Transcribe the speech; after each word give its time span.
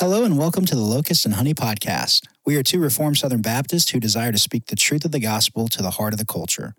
Hello 0.00 0.24
and 0.24 0.38
welcome 0.38 0.64
to 0.64 0.74
the 0.74 0.80
Locust 0.80 1.26
and 1.26 1.34
Honey 1.34 1.52
podcast. 1.52 2.22
We 2.46 2.56
are 2.56 2.62
two 2.62 2.80
Reformed 2.80 3.18
Southern 3.18 3.42
Baptists 3.42 3.90
who 3.90 4.00
desire 4.00 4.32
to 4.32 4.38
speak 4.38 4.64
the 4.64 4.74
truth 4.74 5.04
of 5.04 5.12
the 5.12 5.20
gospel 5.20 5.68
to 5.68 5.82
the 5.82 5.90
heart 5.90 6.14
of 6.14 6.18
the 6.18 6.24
culture. 6.24 6.74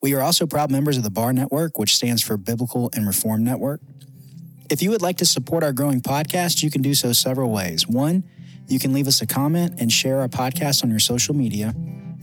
We 0.00 0.14
are 0.14 0.22
also 0.22 0.46
proud 0.46 0.70
members 0.70 0.96
of 0.96 1.02
the 1.02 1.10
BAR 1.10 1.34
Network, 1.34 1.78
which 1.78 1.94
stands 1.94 2.22
for 2.22 2.38
Biblical 2.38 2.88
and 2.94 3.06
Reformed 3.06 3.44
Network. 3.44 3.82
If 4.70 4.80
you 4.80 4.88
would 4.92 5.02
like 5.02 5.18
to 5.18 5.26
support 5.26 5.62
our 5.62 5.74
growing 5.74 6.00
podcast, 6.00 6.62
you 6.62 6.70
can 6.70 6.80
do 6.80 6.94
so 6.94 7.12
several 7.12 7.50
ways. 7.50 7.86
One, 7.86 8.24
you 8.66 8.78
can 8.78 8.94
leave 8.94 9.08
us 9.08 9.20
a 9.20 9.26
comment 9.26 9.74
and 9.78 9.92
share 9.92 10.20
our 10.20 10.28
podcast 10.28 10.82
on 10.84 10.88
your 10.88 11.00
social 11.00 11.34
media. 11.34 11.74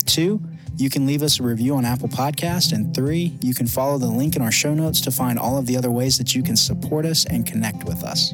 Two, 0.08 0.42
you 0.76 0.90
can 0.90 1.06
leave 1.06 1.22
us 1.22 1.40
a 1.40 1.44
review 1.44 1.76
on 1.76 1.86
Apple 1.86 2.10
Podcast. 2.10 2.74
And 2.74 2.96
three, 2.96 3.38
you 3.44 3.54
can 3.54 3.68
follow 3.68 4.00
the 4.00 4.08
link 4.08 4.36
in 4.36 4.42
our 4.42 4.52
show 4.52 4.74
notes 4.74 5.02
to 5.02 5.12
find 5.12 5.38
all 5.38 5.60
of 5.60 5.68
the 5.68 5.78
other 5.78 5.92
ways 5.92 6.18
that 6.18 6.34
you 6.34 6.42
can 6.42 6.56
support 6.56 7.06
us 7.06 7.26
and 7.26 7.46
connect 7.46 7.84
with 7.84 8.04
us. 8.04 8.34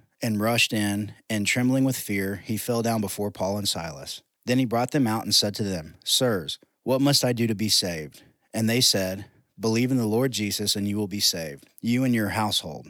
and 0.21 0.39
rushed 0.39 0.73
in, 0.73 1.13
and 1.29 1.47
trembling 1.47 1.83
with 1.83 1.97
fear, 1.97 2.41
he 2.45 2.57
fell 2.57 2.81
down 2.81 3.01
before 3.01 3.31
Paul 3.31 3.57
and 3.57 3.67
Silas. 3.67 4.21
Then 4.45 4.59
he 4.59 4.65
brought 4.65 4.91
them 4.91 5.07
out 5.07 5.23
and 5.23 5.33
said 5.33 5.55
to 5.55 5.63
them, 5.63 5.95
Sirs, 6.03 6.59
what 6.83 7.01
must 7.01 7.23
I 7.23 7.33
do 7.33 7.47
to 7.47 7.55
be 7.55 7.69
saved? 7.69 8.23
And 8.53 8.69
they 8.69 8.81
said, 8.81 9.25
Believe 9.59 9.91
in 9.91 9.97
the 9.97 10.07
Lord 10.07 10.31
Jesus, 10.31 10.75
and 10.75 10.87
you 10.87 10.97
will 10.97 11.07
be 11.07 11.19
saved, 11.19 11.67
you 11.81 12.03
and 12.03 12.15
your 12.15 12.29
household. 12.29 12.87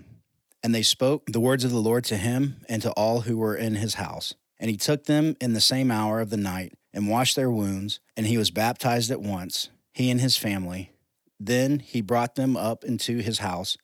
And 0.63 0.73
they 0.73 0.83
spoke 0.83 1.25
the 1.27 1.39
words 1.39 1.63
of 1.63 1.71
the 1.71 1.81
Lord 1.81 2.03
to 2.05 2.17
him 2.17 2.57
and 2.69 2.81
to 2.81 2.91
all 2.91 3.21
who 3.21 3.37
were 3.37 3.55
in 3.55 3.75
his 3.75 3.95
house. 3.95 4.35
And 4.59 4.69
he 4.69 4.77
took 4.77 5.05
them 5.05 5.35
in 5.41 5.53
the 5.53 5.59
same 5.59 5.91
hour 5.91 6.21
of 6.21 6.29
the 6.29 6.37
night 6.37 6.73
and 6.93 7.09
washed 7.09 7.35
their 7.35 7.51
wounds, 7.51 7.99
and 8.15 8.27
he 8.27 8.37
was 8.37 8.51
baptized 8.51 9.11
at 9.11 9.21
once, 9.21 9.69
he 9.93 10.09
and 10.09 10.21
his 10.21 10.37
family. 10.37 10.91
Then 11.39 11.79
he 11.79 12.01
brought 12.01 12.35
them 12.35 12.55
up 12.55 12.83
into 12.83 13.17
his 13.17 13.39
house 13.39 13.77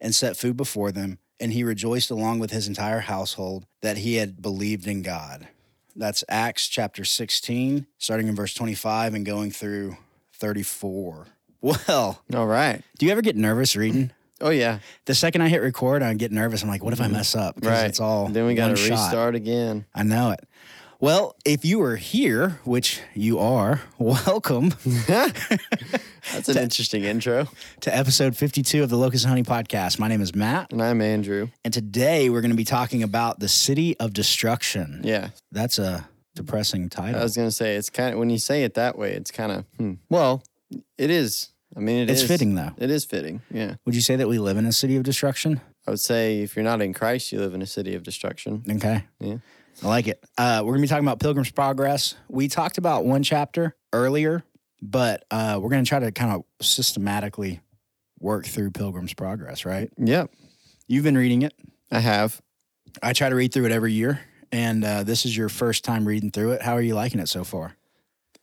and 0.00 0.14
set 0.14 0.36
food 0.36 0.56
before 0.56 0.92
them 0.92 1.18
and 1.40 1.52
he 1.52 1.64
rejoiced 1.64 2.10
along 2.10 2.38
with 2.38 2.50
his 2.50 2.68
entire 2.68 3.00
household 3.00 3.66
that 3.82 3.98
he 3.98 4.16
had 4.16 4.40
believed 4.42 4.86
in 4.86 5.02
God. 5.02 5.48
That's 5.96 6.22
Acts 6.28 6.68
chapter 6.68 7.04
16, 7.04 7.86
starting 7.98 8.28
in 8.28 8.34
verse 8.36 8.54
25 8.54 9.14
and 9.14 9.26
going 9.26 9.50
through 9.50 9.96
34. 10.34 11.26
Well, 11.60 12.22
All 12.34 12.46
right. 12.46 12.82
do 12.98 13.06
you 13.06 13.12
ever 13.12 13.20
get 13.22 13.36
nervous 13.36 13.74
reading? 13.74 14.12
Oh 14.40 14.50
yeah. 14.50 14.78
The 15.06 15.14
second 15.16 15.42
I 15.42 15.48
hit 15.48 15.60
record, 15.60 16.00
I 16.02 16.14
get 16.14 16.30
nervous. 16.30 16.62
I'm 16.62 16.68
like, 16.68 16.84
what 16.84 16.92
if 16.92 17.00
I 17.00 17.08
mess 17.08 17.34
up? 17.34 17.56
Right. 17.60 17.86
It's 17.86 17.98
all 17.98 18.28
Then 18.28 18.46
we 18.46 18.54
got 18.54 18.68
to 18.76 18.90
restart 18.90 19.34
again. 19.34 19.84
I 19.92 20.04
know 20.04 20.30
it. 20.30 20.40
Well, 21.00 21.36
if 21.44 21.64
you 21.64 21.80
are 21.82 21.94
here, 21.94 22.58
which 22.64 23.00
you 23.14 23.38
are, 23.38 23.82
welcome 23.98 24.70
That's 25.06 26.48
an 26.48 26.58
interesting 26.58 27.04
intro. 27.04 27.46
to 27.82 27.96
episode 27.96 28.36
52 28.36 28.82
of 28.82 28.90
the 28.90 28.96
Locust 28.96 29.24
and 29.24 29.28
Honey 29.30 29.44
podcast. 29.44 30.00
My 30.00 30.08
name 30.08 30.20
is 30.20 30.34
Matt, 30.34 30.72
And 30.72 30.82
I'm 30.82 31.00
Andrew. 31.00 31.48
and 31.64 31.72
today 31.72 32.30
we're 32.30 32.40
going 32.40 32.50
to 32.50 32.56
be 32.56 32.64
talking 32.64 33.04
about 33.04 33.38
the 33.38 33.46
city 33.48 33.96
of 34.00 34.12
destruction. 34.12 35.02
Yeah. 35.04 35.28
That's 35.52 35.78
a 35.78 36.08
depressing 36.34 36.88
title. 36.88 37.20
I 37.20 37.22
was 37.22 37.36
gonna 37.36 37.50
say 37.50 37.76
it's 37.76 37.90
kind 37.90 38.12
of 38.12 38.18
when 38.20 38.30
you 38.30 38.38
say 38.38 38.62
it 38.64 38.74
that 38.74 38.96
way, 38.98 39.12
it's 39.12 39.30
kind 39.32 39.50
of 39.52 39.64
hmm. 39.76 39.94
well, 40.08 40.42
it 40.96 41.10
is. 41.10 41.50
I 41.76 41.80
mean, 41.80 41.98
it 41.98 42.10
it's 42.10 42.22
is- 42.22 42.28
fitting 42.28 42.54
though. 42.56 42.70
It 42.76 42.90
is 42.90 43.04
fitting. 43.04 43.40
Yeah. 43.52 43.74
Would 43.84 43.94
you 43.94 44.00
say 44.00 44.16
that 44.16 44.28
we 44.28 44.38
live 44.38 44.56
in 44.56 44.66
a 44.66 44.72
city 44.72 44.96
of 44.96 45.02
destruction? 45.04 45.60
I 45.86 45.90
would 45.92 46.00
say 46.00 46.40
if 46.42 46.54
you're 46.54 46.64
not 46.64 46.82
in 46.82 46.92
Christ, 46.92 47.32
you 47.32 47.38
live 47.40 47.54
in 47.54 47.62
a 47.62 47.66
city 47.66 47.94
of 47.94 48.02
destruction. 48.02 48.62
Okay. 48.68 49.04
Yeah. 49.20 49.36
I 49.82 49.86
like 49.86 50.08
it. 50.08 50.24
Uh, 50.36 50.62
we're 50.64 50.72
going 50.72 50.82
to 50.82 50.86
be 50.86 50.88
talking 50.88 51.04
about 51.04 51.20
Pilgrim's 51.20 51.50
Progress. 51.50 52.16
We 52.28 52.48
talked 52.48 52.78
about 52.78 53.04
one 53.04 53.22
chapter 53.22 53.76
earlier, 53.92 54.42
but 54.82 55.24
uh, 55.30 55.58
we're 55.60 55.70
going 55.70 55.84
to 55.84 55.88
try 55.88 56.00
to 56.00 56.10
kind 56.10 56.32
of 56.32 56.44
systematically 56.60 57.60
work 58.18 58.46
through 58.46 58.72
Pilgrim's 58.72 59.14
Progress, 59.14 59.64
right? 59.64 59.90
Yep. 59.96 60.30
You've 60.88 61.04
been 61.04 61.16
reading 61.16 61.42
it. 61.42 61.54
I 61.92 62.00
have. 62.00 62.40
I 63.02 63.12
try 63.12 63.28
to 63.28 63.34
read 63.34 63.52
through 63.52 63.66
it 63.66 63.72
every 63.72 63.92
year, 63.92 64.20
and 64.50 64.84
uh, 64.84 65.04
this 65.04 65.24
is 65.24 65.36
your 65.36 65.48
first 65.48 65.84
time 65.84 66.08
reading 66.08 66.30
through 66.30 66.52
it. 66.52 66.62
How 66.62 66.72
are 66.72 66.82
you 66.82 66.94
liking 66.94 67.20
it 67.20 67.28
so 67.28 67.44
far? 67.44 67.76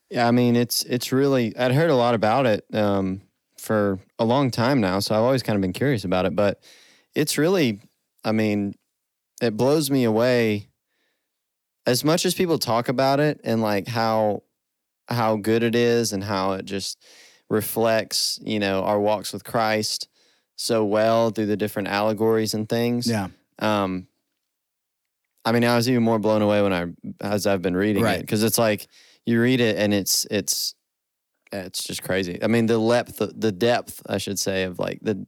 Yeah. 0.10 0.28
I 0.28 0.32
mean, 0.32 0.56
it's 0.56 0.84
it's 0.84 1.12
really. 1.12 1.56
I'd 1.58 1.74
heard 1.74 1.90
a 1.90 1.96
lot 1.96 2.16
about 2.16 2.46
it 2.46 2.66
um, 2.74 3.22
for 3.58 4.00
a 4.20 4.24
long 4.26 4.52
time 4.52 4.80
now, 4.80 5.00
so 5.00 5.16
I've 5.16 5.22
always 5.22 5.44
kind 5.44 5.58
of 5.58 5.62
been 5.62 5.74
curious 5.74 6.06
about 6.06 6.26
it. 6.26 6.36
But 6.36 6.62
it's 7.14 7.38
really. 7.38 7.82
I 8.24 8.32
mean, 8.32 8.76
it 9.42 9.58
blows 9.58 9.92
me 9.92 10.04
away 10.04 10.70
as 11.86 12.04
much 12.04 12.26
as 12.26 12.34
people 12.34 12.58
talk 12.58 12.90
about 12.90 13.20
it 13.20 13.40
and 13.44 13.62
like 13.62 13.88
how 13.88 14.44
how 15.08 15.36
good 15.36 15.62
it 15.64 15.76
is 15.76 16.14
and 16.14 16.24
how 16.24 16.54
it 16.54 16.66
just 16.66 17.04
reflects 17.50 18.40
you 18.44 18.60
know 18.60 18.84
our 18.84 19.00
walks 19.00 19.32
with 19.32 19.44
christ 19.44 20.08
so 20.56 20.84
well 20.84 21.30
through 21.30 21.46
the 21.46 21.58
different 21.58 21.88
allegories 21.88 22.54
and 22.56 22.68
things 22.68 23.08
Yeah. 23.08 23.28
um 23.60 24.08
i 25.44 25.52
mean 25.52 25.64
i 25.64 25.76
was 25.76 25.88
even 25.90 26.02
more 26.04 26.18
blown 26.20 26.42
away 26.42 26.62
when 26.64 26.74
i 26.74 26.86
as 27.22 27.46
i've 27.46 27.62
been 27.62 27.76
reading 27.78 28.04
Right. 28.04 28.18
it 28.20 28.22
because 28.22 28.44
it's 28.44 28.58
like 28.58 28.88
you 29.26 29.40
read 29.40 29.62
it 29.62 29.78
and 29.78 29.94
it's 29.94 30.26
it's 30.32 30.74
it's 31.52 31.84
just 31.84 32.02
crazy 32.04 32.40
i 32.42 32.48
mean 32.48 32.66
the 32.66 32.80
depth 32.80 33.22
the 33.36 33.52
depth 33.52 34.02
i 34.10 34.18
should 34.18 34.40
say 34.40 34.64
of 34.64 34.80
like 34.80 35.00
the 35.04 35.26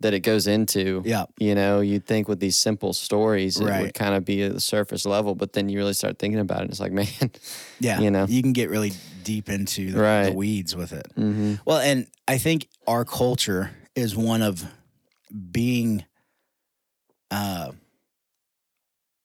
that 0.00 0.14
it 0.14 0.20
goes 0.20 0.46
into 0.46 1.02
Yeah. 1.04 1.24
you 1.38 1.54
know, 1.54 1.80
you'd 1.80 2.06
think 2.06 2.28
with 2.28 2.38
these 2.40 2.56
simple 2.56 2.92
stories, 2.92 3.58
it 3.60 3.64
Right. 3.64 3.82
would 3.82 3.94
kind 3.94 4.14
of 4.14 4.24
be 4.24 4.42
at 4.42 4.54
the 4.54 4.60
surface 4.60 5.04
level, 5.04 5.34
but 5.34 5.52
then 5.54 5.68
you 5.68 5.78
really 5.78 5.92
start 5.94 6.18
thinking 6.18 6.38
about 6.40 6.58
it. 6.58 6.62
And 6.62 6.70
it's 6.70 6.80
like, 6.80 6.92
man, 7.00 7.06
Yeah. 7.80 8.00
You 8.00 8.10
know. 8.10 8.26
you 8.28 8.40
can 8.42 8.52
get 8.52 8.70
really 8.70 8.92
deep 9.24 9.48
into 9.48 9.90
the, 9.92 10.28
the 10.30 10.32
weeds 10.34 10.76
with 10.76 10.92
it. 10.92 11.08
mm-hmm. 11.16 11.54
Well, 11.64 11.78
and 11.78 12.06
I 12.28 12.38
think 12.38 12.68
our 12.86 13.04
culture 13.04 13.70
is 13.96 14.16
one 14.16 14.42
of 14.42 14.64
being 15.50 16.04
uh 17.30 17.72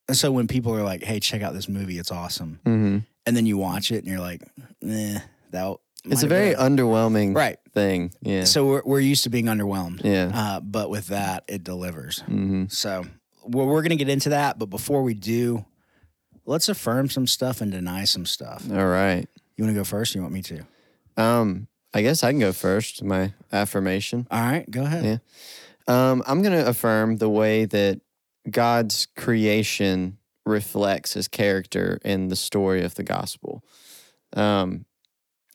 and 0.09 0.17
so 0.17 0.31
when 0.33 0.47
people 0.47 0.75
are 0.75 0.83
like, 0.83 1.01
"Hey, 1.01 1.21
check 1.21 1.41
out 1.41 1.53
this 1.53 1.69
movie, 1.69 1.97
it's 1.97 2.11
awesome." 2.11 2.59
Mm-hmm. 2.65 2.97
And 3.25 3.37
then 3.37 3.45
you 3.45 3.57
watch 3.57 3.89
it 3.91 3.99
and 3.99 4.07
you're 4.07 4.19
like, 4.19 4.41
"Eh, 4.85 5.19
that 5.51 5.77
it's 6.05 6.23
a 6.23 6.27
very 6.27 6.53
underwhelming 6.53 7.35
right." 7.35 7.57
thing. 7.73 8.11
Yeah. 8.21 8.43
So 8.43 8.65
we're 8.65 8.81
we're 8.85 8.99
used 8.99 9.23
to 9.23 9.29
being 9.29 9.45
underwhelmed. 9.45 10.03
yeah. 10.03 10.31
Uh, 10.33 10.59
but 10.59 10.89
with 10.89 11.07
that, 11.07 11.43
it 11.47 11.63
delivers. 11.63 12.19
mm-hmm. 12.19 12.65
So 12.69 13.05
we're, 13.45 13.65
we're 13.65 13.81
going 13.81 13.89
to 13.89 13.95
get 13.95 14.09
into 14.09 14.29
that, 14.29 14.59
but 14.59 14.67
before 14.67 15.03
we 15.03 15.13
do, 15.13 15.65
let's 16.45 16.69
affirm 16.69 17.09
some 17.09 17.27
stuff 17.27 17.61
and 17.61 17.71
deny 17.71 18.03
some 18.03 18.25
stuff. 18.25 18.69
All 18.71 18.87
right. 18.87 19.27
You 19.57 19.63
want 19.63 19.75
to 19.75 19.79
go 19.79 19.83
first? 19.83 20.15
Or 20.15 20.19
you 20.19 20.21
want 20.23 20.33
me 20.33 20.41
to? 20.43 20.65
Um, 21.17 21.67
I 21.93 22.01
guess 22.01 22.23
I 22.23 22.31
can 22.31 22.39
go 22.39 22.51
first. 22.53 23.03
My 23.03 23.33
affirmation. 23.51 24.27
All 24.31 24.41
right, 24.41 24.69
go 24.69 24.83
ahead. 24.83 25.05
Yeah. 25.05 25.17
Um, 25.87 26.23
I'm 26.25 26.41
going 26.41 26.57
to 26.57 26.67
affirm 26.67 27.17
the 27.17 27.29
way 27.29 27.65
that 27.65 28.01
God's 28.49 29.07
creation 29.15 30.17
reflects 30.45 31.13
his 31.13 31.27
character 31.27 31.99
in 32.03 32.29
the 32.29 32.35
story 32.35 32.83
of 32.83 32.95
the 32.95 33.03
gospel. 33.03 33.63
Um, 34.33 34.85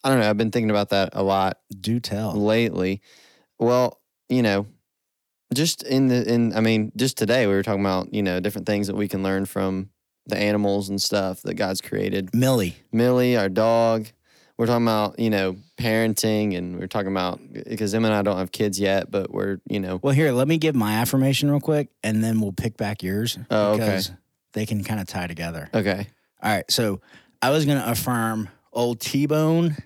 I 0.05 0.11
don't 0.11 0.21
know. 0.21 0.31
I've 0.31 0.37
been 0.37 0.51
thinking 0.51 0.71
about 0.71 0.91
that 0.91 1.11
a 1.13 1.23
lot 1.23 1.59
Do 1.81 1.99
tell. 2.01 2.35
lately. 2.35 3.01
Well, 3.59 4.01
you 4.29 4.43
know, 4.43 4.67
just 5.55 5.83
in 5.83 6.09
the 6.09 6.31
in 6.33 6.55
I 6.55 6.61
mean, 6.61 6.93
just 6.97 7.17
today 7.17 7.47
we 7.47 7.53
were 7.55 7.63
talking 7.63 7.81
about, 7.81 8.13
you 8.15 8.23
know, 8.23 8.39
different 8.41 8.67
things 8.67 8.87
that 8.87 8.97
we 8.97 9.09
can 9.09 9.23
learn 9.23 9.47
from 9.47 9.91
the 10.27 10.37
animals 10.37 10.89
and 10.89 11.01
stuff 11.01 11.43
that 11.43 11.55
God's 11.55 11.81
created. 11.81 12.35
Millie. 12.35 12.77
Millie, 12.93 13.37
our 13.37 13.49
dog. 13.49 14.07
We're 14.59 14.67
talking 14.67 14.85
about, 14.85 15.19
you 15.21 15.31
know, 15.31 15.57
parenting 15.79 16.57
and 16.59 16.79
we're 16.81 16.89
talking 16.89 17.13
about 17.13 17.41
because 17.53 17.95
Emma 17.95 18.09
and 18.09 18.17
I 18.17 18.23
don't 18.23 18.39
have 18.39 18.51
kids 18.51 18.79
yet, 18.81 19.09
but 19.09 19.31
we're, 19.33 19.61
you 19.71 19.79
know, 19.79 20.01
Well, 20.03 20.13
here, 20.15 20.33
let 20.33 20.49
me 20.49 20.59
give 20.59 20.75
my 20.75 20.95
affirmation 20.95 21.49
real 21.49 21.61
quick, 21.61 21.91
and 22.03 22.25
then 22.25 22.41
we'll 22.41 22.53
pick 22.53 22.77
back 22.77 23.05
yours 23.05 23.39
Oh, 23.53 23.75
okay. 23.75 23.85
because 23.85 24.11
they 24.55 24.67
can 24.67 24.83
kind 24.83 24.99
of 25.01 25.07
tie 25.07 25.29
together. 25.29 25.71
okay. 25.73 26.09
All 26.43 26.51
right, 26.53 26.69
so 26.71 27.01
I 27.41 27.51
was 27.51 27.67
going 27.67 27.79
to 27.81 27.89
affirm 27.89 28.49
old 28.73 29.01
T 29.01 29.27
Bone 29.27 29.77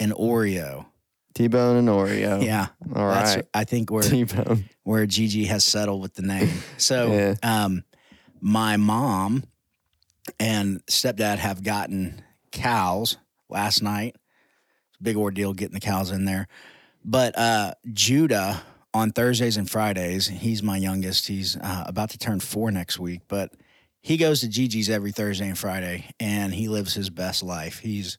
and 0.00 0.12
Oreo 0.12 0.86
T-bone 1.34 1.76
and 1.76 1.88
Oreo. 1.88 2.42
Yeah, 2.44 2.66
All 2.96 3.08
that's. 3.08 3.46
I 3.54 3.62
think 3.64 3.90
where 3.92 4.02
T-bone. 4.02 4.64
where 4.82 5.06
Gigi 5.06 5.44
has 5.44 5.62
settled 5.62 6.02
with 6.02 6.14
the 6.14 6.22
name. 6.22 6.50
So, 6.78 7.12
Yeah. 7.12 7.34
um, 7.44 7.84
my 8.40 8.76
mom 8.76 9.44
and 10.38 10.84
stepdad 10.86 11.38
have 11.38 11.62
gotten 11.62 12.22
cows 12.52 13.16
last 13.48 13.82
night. 13.82 14.16
Big 15.00 15.16
ordeal 15.16 15.52
getting 15.54 15.74
the 15.74 15.80
cows 15.80 16.10
in 16.10 16.24
there. 16.24 16.46
But 17.04 17.38
uh, 17.38 17.74
Judah 17.92 18.62
on 18.92 19.12
Thursdays 19.12 19.56
and 19.56 19.70
Fridays, 19.70 20.26
he's 20.26 20.62
my 20.62 20.76
youngest. 20.76 21.26
He's 21.28 21.56
uh, 21.56 21.84
about 21.86 22.10
to 22.10 22.18
turn 22.18 22.40
four 22.40 22.70
next 22.70 22.98
week, 22.98 23.20
but 23.28 23.52
he 24.02 24.16
goes 24.16 24.40
to 24.40 24.48
Gigi's 24.48 24.90
every 24.90 25.12
Thursday 25.12 25.46
and 25.48 25.56
Friday, 25.58 26.06
and 26.18 26.52
he 26.52 26.68
lives 26.68 26.92
his 26.94 27.08
best 27.08 27.42
life. 27.42 27.78
He's 27.78 28.18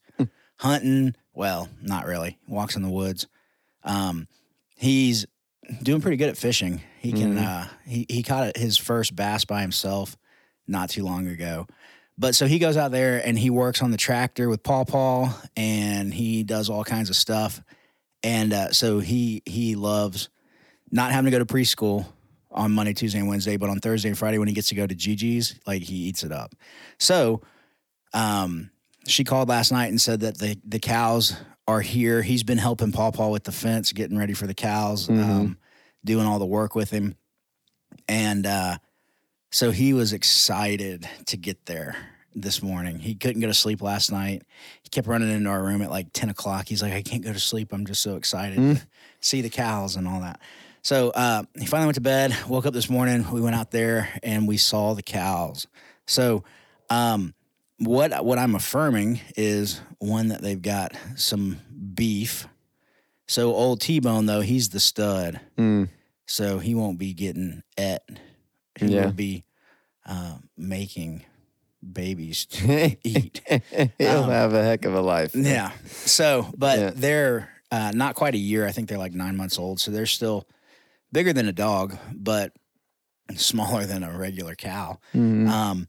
hunting. 0.61 1.15
Well, 1.33 1.69
not 1.81 2.05
really. 2.05 2.37
Walks 2.47 2.75
in 2.75 2.83
the 2.83 2.89
woods. 2.89 3.27
Um, 3.83 4.27
he's 4.77 5.25
doing 5.81 6.01
pretty 6.01 6.17
good 6.17 6.29
at 6.29 6.37
fishing. 6.37 6.81
He 6.99 7.11
can. 7.11 7.35
Mhm. 7.35 7.43
Uh, 7.43 7.67
he 7.85 8.05
he 8.09 8.21
caught 8.23 8.55
his 8.55 8.77
first 8.77 9.15
bass 9.15 9.43
by 9.45 9.61
himself 9.61 10.17
not 10.67 10.89
too 10.89 11.03
long 11.03 11.27
ago. 11.27 11.67
But 12.17 12.35
so 12.35 12.45
he 12.45 12.59
goes 12.59 12.77
out 12.77 12.91
there 12.91 13.25
and 13.25 13.39
he 13.39 13.49
works 13.49 13.81
on 13.81 13.89
the 13.89 13.97
tractor 13.97 14.47
with 14.49 14.61
Paw 14.61 14.83
Paw, 14.85 15.33
and 15.57 16.13
he 16.13 16.43
does 16.43 16.69
all 16.69 16.83
kinds 16.83 17.09
of 17.09 17.15
stuff. 17.15 17.61
And 18.21 18.53
uh, 18.53 18.71
so 18.71 18.99
he 18.99 19.41
he 19.45 19.75
loves 19.75 20.29
not 20.91 21.11
having 21.11 21.31
to 21.31 21.37
go 21.37 21.43
to 21.43 21.51
preschool 21.51 22.05
on 22.51 22.73
Monday, 22.73 22.93
Tuesday, 22.93 23.19
and 23.19 23.29
Wednesday, 23.29 23.55
but 23.55 23.69
on 23.69 23.79
Thursday 23.79 24.09
and 24.09 24.17
Friday 24.17 24.37
when 24.37 24.49
he 24.49 24.53
gets 24.53 24.67
to 24.67 24.75
go 24.75 24.85
to 24.85 24.93
Gigi's, 24.93 25.55
like 25.65 25.81
he 25.81 25.95
eats 25.95 26.23
it 26.23 26.33
up. 26.33 26.53
So, 26.99 27.41
um, 28.13 28.70
she 29.07 29.23
called 29.23 29.49
last 29.49 29.71
night 29.71 29.87
and 29.87 29.99
said 29.99 30.21
that 30.21 30.37
the 30.37 30.57
the 30.65 30.79
cows 30.79 31.35
are 31.67 31.81
here. 31.81 32.21
He's 32.21 32.43
been 32.43 32.57
helping 32.57 32.91
Paw 32.91 33.11
Paw 33.11 33.29
with 33.29 33.43
the 33.43 33.51
fence, 33.51 33.91
getting 33.91 34.17
ready 34.17 34.33
for 34.33 34.47
the 34.47 34.53
cows, 34.53 35.07
Mhm. 35.07 35.23
um, 35.23 35.57
doing 36.03 36.25
all 36.25 36.39
the 36.39 36.45
work 36.45 36.75
with 36.75 36.89
him, 36.89 37.15
and 38.07 38.45
uh, 38.45 38.77
so 39.51 39.71
he 39.71 39.93
was 39.93 40.13
excited 40.13 41.07
to 41.27 41.37
get 41.37 41.65
there 41.65 41.95
this 42.33 42.61
morning. 42.61 42.99
He 42.99 43.13
couldn't 43.15 43.41
go 43.41 43.47
to 43.47 43.53
sleep 43.53 43.81
last 43.81 44.11
night. 44.11 44.43
He 44.83 44.89
kept 44.89 45.07
running 45.07 45.29
into 45.29 45.49
our 45.49 45.61
room 45.63 45.81
at 45.81 45.89
like 45.89 46.07
ten 46.13 46.29
o'clock. 46.29 46.67
He's 46.67 46.81
like, 46.81 46.93
"I 46.93 47.01
can't 47.01 47.23
go 47.23 47.33
to 47.33 47.39
sleep. 47.39 47.73
I'm 47.73 47.85
just 47.85 48.01
so 48.01 48.15
excited 48.15 48.57
Mm. 48.57 48.75
to 48.79 48.87
see 49.19 49.41
the 49.41 49.49
cows 49.49 49.95
and 49.95 50.07
all 50.07 50.21
that." 50.21 50.39
So 50.83 51.09
uh, 51.11 51.43
he 51.59 51.65
finally 51.67 51.87
went 51.87 51.95
to 51.95 52.01
bed. 52.01 52.35
Woke 52.47 52.65
up 52.65 52.73
this 52.73 52.89
morning. 52.89 53.29
We 53.31 53.41
went 53.41 53.55
out 53.55 53.69
there 53.71 54.09
and 54.23 54.47
we 54.47 54.57
saw 54.57 54.93
the 54.95 55.03
cows. 55.03 55.67
So 56.07 56.43
um, 56.89 57.33
what 57.81 58.23
what 58.23 58.37
I'm 58.37 58.55
affirming 58.55 59.19
is 59.35 59.81
one 59.99 60.29
that 60.29 60.41
they've 60.41 60.61
got 60.61 60.93
some 61.15 61.57
beef. 61.93 62.47
So 63.27 63.53
old 63.53 63.81
T 63.81 63.99
Bone 63.99 64.25
though 64.25 64.41
he's 64.41 64.69
the 64.69 64.79
stud, 64.79 65.39
Mm. 65.57 65.89
so 66.27 66.59
he 66.59 66.75
won't 66.75 66.97
be 66.97 67.13
getting 67.13 67.63
et. 67.77 68.03
He 68.79 68.87
Yeah. 68.87 69.05
will 69.05 69.13
be 69.13 69.43
uh, 70.05 70.37
making 70.57 71.23
babies 71.93 72.45
to 72.47 72.97
eat. 73.03 73.41
He'll 73.97 74.23
Um, 74.23 74.29
have 74.29 74.53
a 74.53 74.63
heck 74.63 74.85
of 74.85 74.93
a 74.95 75.01
life. 75.01 75.35
Yeah. 75.35 75.71
So, 75.85 76.51
but 76.57 76.79
Yeah. 76.79 76.91
they're 76.95 77.49
uh, 77.71 77.91
not 77.95 78.15
quite 78.15 78.35
a 78.35 78.37
year. 78.39 78.67
I 78.67 78.71
think 78.73 78.89
they're 78.89 78.97
like 78.97 79.13
nine 79.13 79.37
months 79.37 79.57
old. 79.57 79.79
So 79.79 79.91
they're 79.91 80.05
still 80.05 80.45
bigger 81.13 81.31
than 81.33 81.47
a 81.47 81.53
dog, 81.53 81.97
but 82.13 82.51
smaller 83.35 83.85
than 83.85 84.03
a 84.03 84.17
regular 84.17 84.55
cow. 84.55 84.99
Mhm. 85.13 85.47
Um, 85.47 85.87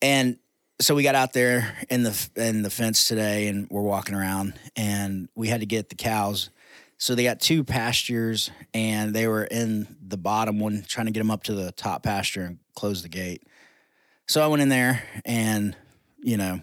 and 0.00 0.36
so 0.82 0.94
we 0.96 1.02
got 1.02 1.14
out 1.14 1.32
there 1.32 1.76
in 1.88 2.02
the 2.02 2.28
in 2.36 2.62
the 2.62 2.70
fence 2.70 3.06
today, 3.06 3.46
and 3.48 3.68
we're 3.70 3.82
walking 3.82 4.14
around, 4.14 4.54
and 4.76 5.28
we 5.34 5.48
had 5.48 5.60
to 5.60 5.66
get 5.66 5.88
the 5.88 5.94
cows. 5.94 6.50
So 6.98 7.14
they 7.14 7.24
got 7.24 7.40
two 7.40 7.64
pastures, 7.64 8.50
and 8.74 9.14
they 9.14 9.26
were 9.26 9.44
in 9.44 9.96
the 10.06 10.16
bottom 10.16 10.58
one, 10.60 10.84
trying 10.86 11.06
to 11.06 11.12
get 11.12 11.20
them 11.20 11.30
up 11.30 11.44
to 11.44 11.54
the 11.54 11.72
top 11.72 12.02
pasture 12.02 12.42
and 12.42 12.58
close 12.74 13.02
the 13.02 13.08
gate. 13.08 13.42
So 14.28 14.42
I 14.42 14.46
went 14.48 14.62
in 14.62 14.68
there, 14.68 15.02
and 15.24 15.76
you 16.18 16.36
know, 16.36 16.60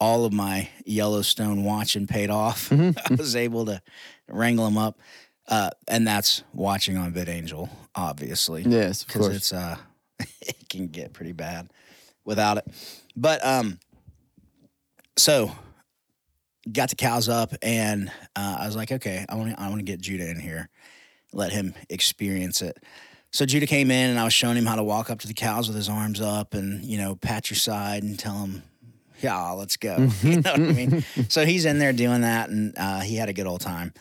all 0.00 0.24
of 0.24 0.32
my 0.32 0.68
Yellowstone 0.84 1.62
watching 1.64 2.06
paid 2.06 2.30
off. 2.30 2.70
Mhm. 2.70 2.96
I 3.10 3.14
was 3.14 3.36
able 3.36 3.66
to 3.66 3.82
wrangle 4.28 4.64
them 4.64 4.78
up, 4.78 4.98
uh, 5.48 5.70
and 5.88 6.06
that's 6.06 6.42
watching 6.52 6.96
on 6.96 7.12
VidAngel, 7.12 7.68
obviously 7.94 8.62
yes, 8.62 9.02
of 9.02 9.08
because 9.08 9.22
course. 9.26 9.36
it's 9.36 9.52
uh 9.52 9.76
it 10.40 10.68
can 10.68 10.88
get 10.88 11.12
pretty 11.12 11.32
bad 11.32 11.70
without 12.24 12.58
it. 12.58 12.66
But 13.16 13.44
um 13.44 13.78
so 15.16 15.52
got 16.72 16.90
the 16.90 16.96
cows 16.96 17.28
up 17.28 17.54
and 17.62 18.10
uh, 18.34 18.56
I 18.60 18.66
was 18.66 18.76
like, 18.76 18.90
okay, 18.90 19.24
I 19.28 19.34
want 19.34 19.50
to 19.50 19.60
I 19.60 19.68
want 19.68 19.80
to 19.80 19.84
get 19.84 20.00
Judah 20.00 20.28
in 20.30 20.40
here, 20.40 20.68
let 21.32 21.52
him 21.52 21.74
experience 21.90 22.62
it. 22.62 22.82
So 23.30 23.44
Judah 23.44 23.66
came 23.66 23.90
in 23.90 24.10
and 24.10 24.18
I 24.18 24.24
was 24.24 24.32
showing 24.32 24.56
him 24.56 24.66
how 24.66 24.76
to 24.76 24.82
walk 24.82 25.10
up 25.10 25.18
to 25.20 25.26
the 25.26 25.34
cows 25.34 25.66
with 25.66 25.76
his 25.76 25.88
arms 25.88 26.20
up 26.20 26.54
and 26.54 26.84
you 26.84 26.98
know 26.98 27.16
pat 27.16 27.50
your 27.50 27.56
side 27.56 28.02
and 28.02 28.18
tell 28.18 28.34
him, 28.38 28.62
yeah, 29.20 29.50
let's 29.50 29.76
go. 29.76 30.08
you 30.22 30.40
know 30.40 30.52
what 30.52 30.60
I 30.60 30.72
mean? 30.72 31.04
So 31.28 31.44
he's 31.44 31.64
in 31.64 31.78
there 31.78 31.92
doing 31.92 32.22
that 32.22 32.48
and 32.48 32.74
uh, 32.76 33.00
he 33.00 33.16
had 33.16 33.28
a 33.28 33.32
good 33.32 33.46
old 33.46 33.60
time. 33.60 33.92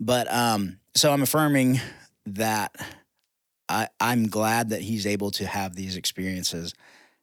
But 0.00 0.32
um, 0.32 0.78
so 0.94 1.12
I'm 1.12 1.22
affirming 1.22 1.80
that 2.26 2.74
I, 3.68 3.88
I'm 4.00 4.28
glad 4.28 4.70
that 4.70 4.80
he's 4.80 5.06
able 5.06 5.30
to 5.32 5.46
have 5.46 5.74
these 5.74 5.96
experiences 5.96 6.74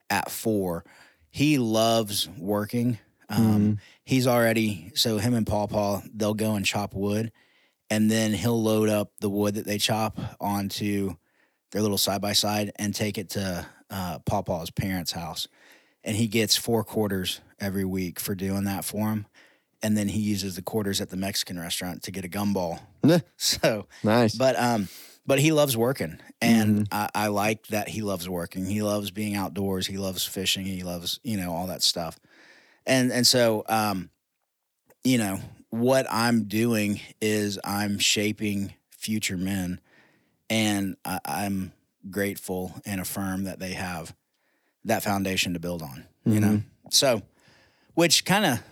at 0.10 0.30
four. 0.32 0.84
He 1.30 1.58
loves 1.58 2.30
working. 2.38 3.00
Um, 3.30 3.80
He's 4.04 4.28
already 4.28 4.92
so 4.96 5.18
him 5.18 5.34
and 5.34 5.48
Paw 5.48 5.66
Paw 5.68 6.02
they'll 6.14 6.36
go 6.36 6.54
and 6.56 6.64
chop 6.66 6.94
wood, 6.94 7.32
and 7.90 8.10
then 8.10 8.34
he'll 8.34 8.62
load 8.62 8.88
up 8.88 9.14
the 9.20 9.30
wood 9.30 9.56
that 9.56 9.66
they 9.66 9.80
chop 9.80 10.20
onto 10.40 11.16
their 11.72 11.82
little 11.82 11.98
side 11.98 12.22
by 12.22 12.34
side 12.34 12.72
and 12.78 12.94
take 12.94 13.18
it 13.18 13.30
to 13.32 13.66
uh, 13.90 14.20
Paw 14.20 14.44
Paw's 14.44 14.70
parents' 14.70 15.12
house, 15.12 15.48
and 16.04 16.16
he 16.16 16.28
gets 16.28 16.56
four 16.56 16.84
quarters 16.84 17.42
every 17.60 17.84
week 17.86 18.20
for 18.20 18.36
doing 18.36 18.66
that 18.66 18.86
for 18.86 19.10
him, 19.10 19.26
and 19.82 19.98
then 19.98 20.08
he 20.10 20.20
uses 20.22 20.56
the 20.56 20.62
quarters 20.62 21.02
at 21.02 21.10
the 21.10 21.18
Mexican 21.18 21.60
restaurant 21.60 22.04
to 22.04 22.12
get 22.12 22.26
a 22.26 22.30
gumball. 22.30 22.80
So 23.38 23.88
nice. 24.04 24.36
but 24.36 24.56
um, 24.60 24.88
but 25.26 25.40
he 25.40 25.52
loves 25.52 25.76
working, 25.76 26.20
and 26.42 26.88
I, 26.92 27.10
I 27.16 27.28
like 27.28 27.68
that 27.68 27.88
he 27.88 28.02
loves 28.02 28.30
working. 28.30 28.66
He 28.66 28.82
loves 28.82 29.12
being 29.12 29.36
outdoors. 29.36 29.88
He 29.88 29.98
loves 29.98 30.24
fishing. 30.24 30.66
He 30.66 30.84
loves 30.84 31.20
you 31.24 31.38
know 31.38 31.54
all 31.54 31.68
that 31.68 31.84
stuff, 31.84 32.20
and 32.86 33.12
and 33.12 33.26
so 33.26 33.64
um, 33.68 34.10
you 35.04 35.18
know 35.18 35.40
what 35.70 36.06
I'm 36.10 36.46
doing 36.46 37.00
is 37.22 37.60
I'm 37.64 38.00
shaping 38.00 38.74
future 38.92 39.38
men, 39.38 39.82
and 40.50 40.96
I, 41.04 41.20
I'm 41.26 41.74
grateful 42.10 42.74
and 42.86 43.02
affirm 43.02 43.46
that 43.46 43.60
they 43.60 43.74
have 43.74 44.16
that 44.86 45.04
foundation 45.04 45.54
to 45.54 45.60
build 45.60 45.82
on. 45.82 46.06
You 46.28 46.40
know, 46.40 46.62
so 46.90 47.22
which 47.94 48.26
kind 48.26 48.46
of 48.46 48.64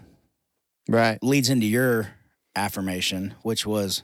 right. 0.88 1.22
leads 1.22 1.50
into 1.50 1.68
your 1.68 2.10
affirmation, 2.56 3.36
which 3.44 3.66
was 3.66 4.04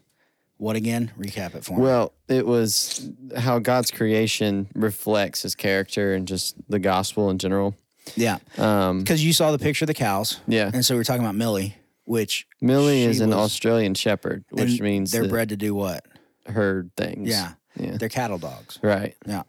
what 0.59 0.75
again? 0.75 1.11
Recap 1.17 1.55
it 1.55 1.63
for 1.65 1.77
me. 1.77 1.81
Well, 1.83 2.13
it 2.27 2.45
was 2.45 3.09
how 3.35 3.57
God's 3.59 3.89
creation 3.91 4.67
reflects 4.75 5.41
his 5.41 5.55
character 5.55 6.13
and 6.13 6.27
just 6.27 6.55
the 6.69 6.77
gospel 6.79 7.29
in 7.31 7.37
general. 7.39 7.75
yeah, 8.15 8.37
Um, 8.57 8.99
because 8.99 9.23
you 9.25 9.33
saw 9.33 9.51
the 9.51 9.59
picture 9.59 9.85
of 9.85 9.87
the 9.87 9.93
cows, 9.93 10.39
yeah. 10.47 10.69
and 10.73 10.85
so 10.85 10.95
we 10.95 11.01
are 11.01 11.03
talking 11.03 11.23
about 11.23 11.35
Millie, 11.35 11.75
which 12.05 12.45
Millie 12.61 13.03
is 13.03 13.19
an 13.21 13.29
was- 13.29 13.37
Australian 13.37 13.93
shepherd, 13.95 14.43
which 14.51 14.79
means 14.81 15.11
they're 15.11 15.27
bred 15.27 15.49
to 15.49 15.57
do 15.57 15.73
what? 15.73 16.05
herd 16.47 16.89
things. 16.97 17.29
Yeah, 17.29 17.53
Yeah. 17.79 17.97
they're 17.97 18.09
cattle 18.09 18.37
dogs. 18.39 18.79
Right. 18.81 19.15
Yeah. 19.27 19.43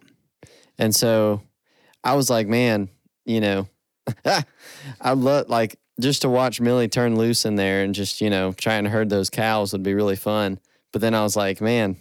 And 0.78 0.94
so 0.94 1.42
I 2.04 2.14
was 2.14 2.28
like, 2.30 2.46
man, 2.46 2.88
you 3.24 3.40
know, 3.40 3.68
I 5.00 5.12
love 5.12 5.48
like 5.48 5.76
just 5.98 6.22
to 6.22 6.28
watch 6.28 6.60
Millie 6.60 6.88
turn 6.88 7.16
loose 7.16 7.44
in 7.44 7.56
there 7.56 7.82
and 7.82 7.94
just, 7.94 8.20
you 8.20 8.30
know, 8.30 8.52
try 8.52 8.74
and 8.74 8.86
herd 8.88 9.08
those 9.10 9.30
cows 9.30 9.72
would 9.72 9.82
be 9.82 9.94
really 9.94 10.16
fun. 10.16 10.58
But 10.92 11.00
then 11.02 11.14
I 11.14 11.22
was 11.22 11.36
like, 11.36 11.60
man, 11.60 11.96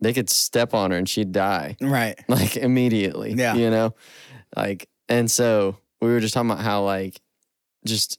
they 0.00 0.12
could 0.12 0.30
step 0.30 0.74
on 0.74 0.90
her 0.90 0.96
and 0.96 1.08
she'd 1.08 1.32
die 1.32 1.76
Right. 1.80 2.18
like 2.28 2.56
immediately. 2.56 3.32
Yeah. 3.34 3.54
You 3.54 3.70
know? 3.70 3.94
Like, 4.56 4.88
and 5.08 5.30
so 5.30 5.76
we 6.00 6.08
were 6.08 6.20
just 6.20 6.34
talking 6.34 6.50
about 6.50 6.62
how 6.62 6.82
like 6.84 7.20
just 7.84 8.18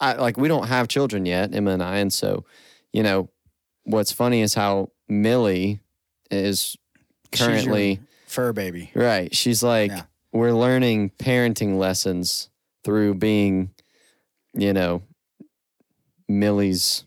I 0.00 0.14
like 0.14 0.36
we 0.38 0.48
don't 0.48 0.66
have 0.68 0.88
children 0.88 1.26
yet, 1.26 1.54
Emma 1.54 1.72
and 1.72 1.82
I. 1.82 1.98
And 1.98 2.12
so, 2.12 2.44
you 2.92 3.02
know, 3.02 3.28
what's 3.84 4.12
funny 4.12 4.40
is 4.40 4.54
how 4.54 4.90
Millie 5.08 5.80
is 6.30 6.76
currently 7.32 8.00
fur 8.26 8.52
baby. 8.52 8.90
right. 8.94 9.34
She's 9.34 9.62
like 9.62 9.90
Yeah. 9.90 10.02
we're 10.32 10.52
learning 10.52 11.10
parenting 11.18 11.76
lessons 11.78 12.48
through 12.84 13.14
being, 13.14 13.70
you 14.54 14.72
know, 14.72 15.02
Millie's 16.28 17.04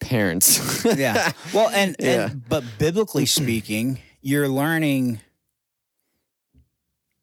parents. 0.00 0.84
Yeah. 0.96 1.32
Well, 1.52 1.70
and, 1.72 1.96
Yeah. 1.98 2.28
and 2.30 2.48
but 2.48 2.78
biblically 2.78 3.26
speaking, 3.26 3.98
you're 4.22 4.48
learning 4.48 5.20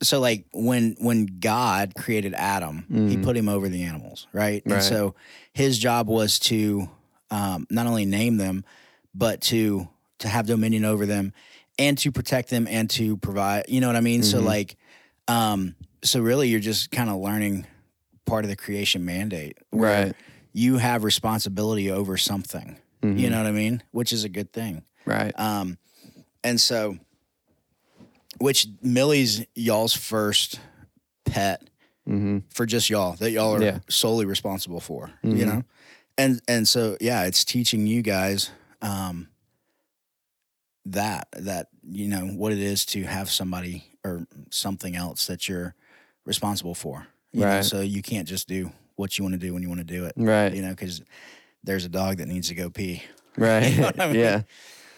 so 0.04 0.20
like 0.20 0.46
when 0.54 0.96
when 1.00 1.26
God 1.40 1.94
created 1.96 2.34
Adam, 2.34 2.86
he 2.90 3.18
Mhm. 3.18 3.24
put 3.24 3.38
him 3.38 3.48
over 3.50 3.70
the 3.70 3.84
animals, 3.84 4.28
right? 4.34 4.62
And 4.66 4.84
so 4.84 5.16
his 5.54 5.80
job 5.80 6.08
was 6.08 6.38
to 6.40 6.90
um, 7.32 7.66
not 7.72 7.88
only 7.88 8.06
name 8.06 8.38
them, 8.38 8.66
but 9.14 9.42
to 9.42 9.88
to 10.20 10.28
have 10.28 10.46
dominion 10.48 10.86
over 10.86 11.06
them 11.06 11.34
and 11.80 11.98
to 12.00 12.12
protect 12.12 12.50
them 12.50 12.68
and 12.68 12.90
to 12.92 13.18
provide. 13.18 13.66
You 13.68 13.82
know 13.82 13.88
what 13.88 13.96
I 13.96 14.02
mean? 14.02 14.22
So 14.24 14.42
Mhm. 14.42 14.46
like, 14.46 14.76
um, 15.28 15.76
so 16.04 16.20
really, 16.22 16.50
you're 16.50 16.60
just 16.60 16.92
kind 16.92 17.10
of 17.10 17.18
learning 17.20 17.66
part 18.26 18.44
of 18.46 18.50
the 18.50 18.56
creation 18.56 19.06
mandate, 19.06 19.58
Right. 19.72 20.16
You 20.58 20.78
have 20.78 21.04
responsibility 21.04 21.92
over 21.92 22.16
something. 22.16 22.78
You 23.04 23.10
Mhm. 23.28 23.32
know 23.32 23.38
what 23.40 23.48
I 23.48 23.52
mean? 23.52 23.84
Which 23.92 24.14
is 24.14 24.24
a 24.24 24.30
good 24.30 24.54
thing. 24.54 24.84
Right. 25.06 25.38
Um, 25.38 25.78
and 26.46 26.62
so, 26.62 26.98
which 28.40 28.66
Millie's 28.82 29.46
y'all's 29.54 29.94
first 29.94 30.60
pet 31.26 31.70
Mm-hmm. 32.08 32.40
for 32.52 32.66
just 32.66 32.90
y'all 32.90 33.14
that 33.18 33.32
y'all 33.32 33.54
are 33.56 33.62
Yeah. 33.64 33.80
solely 33.90 34.26
responsible 34.26 34.80
for, 34.80 35.12
you 35.24 35.44
Mhm. 35.44 35.46
know? 35.48 35.64
And, 36.18 36.42
and 36.48 36.68
so, 36.68 36.98
yeah, 37.02 37.24
it's 37.26 37.44
teaching 37.44 37.86
you 37.88 38.02
guys, 38.02 38.52
um, 38.82 39.28
that, 40.86 41.28
that, 41.34 41.68
you 41.84 42.08
know, 42.08 42.28
what 42.28 42.54
it 42.54 42.60
is 42.60 42.86
to 42.86 43.04
have 43.04 43.30
somebody 43.30 43.98
or 44.06 44.26
something 44.52 44.96
else 44.96 45.26
that 45.28 45.50
you're 45.50 45.74
responsible 46.26 46.76
for. 46.76 47.08
You 47.34 47.42
know? 47.42 47.48
Right. 47.48 47.66
So 47.66 47.82
you 47.82 48.02
can't 48.02 48.28
just 48.28 48.48
do 48.48 48.72
what 48.96 49.18
you 49.18 49.24
want 49.24 49.34
to 49.34 49.40
do 49.40 49.54
when 49.54 49.62
you 49.62 49.70
want 49.70 49.80
to 49.80 49.86
do 49.86 50.06
it, 50.06 50.14
Right. 50.16 50.54
you 50.54 50.62
know, 50.62 50.74
cause 50.76 51.02
there's 51.64 51.86
a 51.86 51.90
dog 51.90 52.18
that 52.18 52.28
needs 52.28 52.48
to 52.50 52.56
go 52.56 52.70
pee. 52.70 53.02
Right. 53.38 53.74
You 53.74 53.82
know 53.82 53.92
I 54.00 54.08
mean? 54.08 54.16
Yeah. 54.16 54.42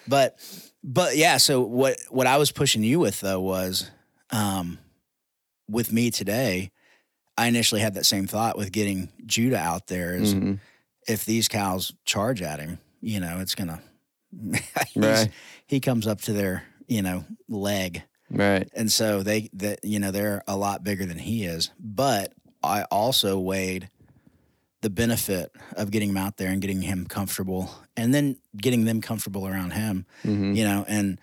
but 0.08 0.38
but 0.84 1.18
yeah 1.18 1.38
so 1.38 1.62
what 1.62 1.98
what 2.12 2.27
i 2.27 2.38
was 2.38 2.51
pushing 2.51 2.84
you 2.84 3.00
with 3.00 3.20
though 3.20 3.39
was 3.39 3.89
um 4.30 4.77
with 5.68 5.92
me 5.92 6.12
today 6.12 6.70
i 7.36 7.48
initially 7.48 7.82
had 7.82 7.96
that 7.96 8.06
same 8.06 8.27
thought 8.27 8.56
with 8.58 8.72
getting 8.72 9.10
judah 9.25 9.58
out 9.58 9.88
there 9.88 10.13
is 10.13 10.36
Mhm. 10.36 10.60
if 11.08 11.25
these 11.25 11.48
cows 11.48 11.94
charge 12.06 12.44
at 12.44 12.60
him 12.60 12.77
you 13.01 13.20
know 13.20 13.39
it's 13.39 13.56
gonna 13.56 13.82
Right. 14.96 15.30
he 15.66 15.80
comes 15.80 16.06
up 16.08 16.22
to 16.22 16.34
their 16.34 16.63
you 16.88 17.01
know 17.01 17.25
leg 17.50 18.04
Right. 18.30 18.70
and 18.75 18.92
so 18.92 19.24
they 19.24 19.50
that 19.54 19.80
you 19.84 20.00
know 20.00 20.12
they're 20.12 20.44
a 20.48 20.56
lot 20.56 20.84
bigger 20.84 21.06
than 21.06 21.18
he 21.18 21.44
is 21.46 21.72
but 21.80 22.34
i 22.64 22.84
also 22.84 23.40
weighed 23.40 23.90
the 24.82 24.90
benefit 24.90 25.52
of 25.76 25.90
getting 25.92 26.10
him 26.10 26.18
out 26.18 26.38
there 26.38 26.50
and 26.50 26.62
getting 26.62 26.82
him 26.82 27.06
comfortable 27.06 27.70
and 27.96 28.14
then 28.14 28.38
getting 28.56 28.86
them 28.86 29.02
comfortable 29.02 29.48
around 29.48 29.72
him 29.72 30.06
hmm 30.24 30.54
you 30.54 30.64
know 30.64 30.86
and 30.88 31.20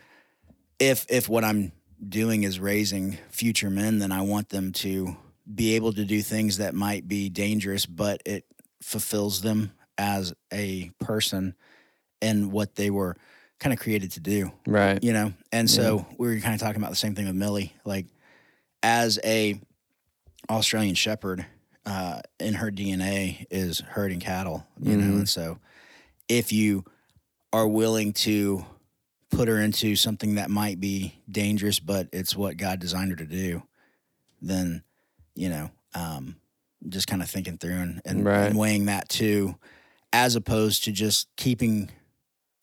if 0.78 1.06
if 1.08 1.28
what 1.28 1.44
i'm 1.44 1.72
doing 2.06 2.42
is 2.42 2.58
raising 2.60 3.16
future 3.30 3.70
men 3.70 3.98
then 3.98 4.12
i 4.12 4.20
want 4.20 4.48
them 4.50 4.72
to 4.72 5.16
be 5.54 5.74
able 5.74 5.92
to 5.92 6.04
do 6.04 6.20
things 6.22 6.58
that 6.58 6.74
might 6.74 7.06
be 7.08 7.28
dangerous 7.28 7.86
but 7.86 8.20
it 8.26 8.44
fulfills 8.82 9.40
them 9.42 9.70
as 9.98 10.34
a 10.52 10.90
person 11.00 11.54
and 12.20 12.50
what 12.52 12.74
they 12.74 12.90
were 12.90 13.16
kind 13.60 13.72
of 13.72 13.78
created 13.78 14.10
to 14.12 14.20
do 14.20 14.50
Right. 14.66 15.02
you 15.02 15.12
know? 15.12 15.32
And 15.52 15.70
so 15.70 16.04
we 16.18 16.26
were 16.28 16.40
kind 16.40 16.54
of 16.54 16.60
talking 16.60 16.80
about 16.82 16.90
the 16.90 16.96
same 16.96 17.14
thing 17.14 17.26
with 17.26 17.34
millie. 17.36 17.72
Like 17.84 18.06
as 18.82 19.18
a 19.24 19.60
australian 20.50 20.94
shepherd 20.94 21.46
uh, 21.86 22.20
in 22.40 22.54
her 22.54 22.70
dna 22.70 23.46
is 23.50 23.80
herding 23.80 24.20
cattle 24.20 24.66
you 24.80 24.96
know 24.96 25.04
Mhm. 25.14 25.18
and 25.20 25.28
so 25.28 25.58
if 26.28 26.52
you 26.52 26.84
are 27.52 27.66
willing 27.68 28.12
to 28.12 28.64
put 29.30 29.48
her 29.48 29.60
into 29.60 29.96
something 29.96 30.36
that 30.36 30.50
might 30.50 30.80
be 30.80 31.20
dangerous 31.30 31.78
but 31.80 32.08
it's 32.12 32.36
what 32.36 32.56
god 32.56 32.78
designed 32.80 33.10
her 33.10 33.16
to 33.16 33.26
do 33.26 33.62
then 34.42 34.82
you 35.34 35.48
know 35.48 35.70
um, 35.94 36.36
just 36.88 37.06
kind 37.06 37.22
of 37.22 37.30
thinking 37.30 37.56
through 37.56 37.74
and, 37.76 38.02
and, 38.04 38.24
Right. 38.24 38.46
and 38.46 38.58
weighing 38.58 38.86
that 38.86 39.08
too 39.08 39.54
as 40.12 40.34
opposed 40.36 40.84
to 40.84 40.92
just 40.92 41.28
keeping 41.36 41.90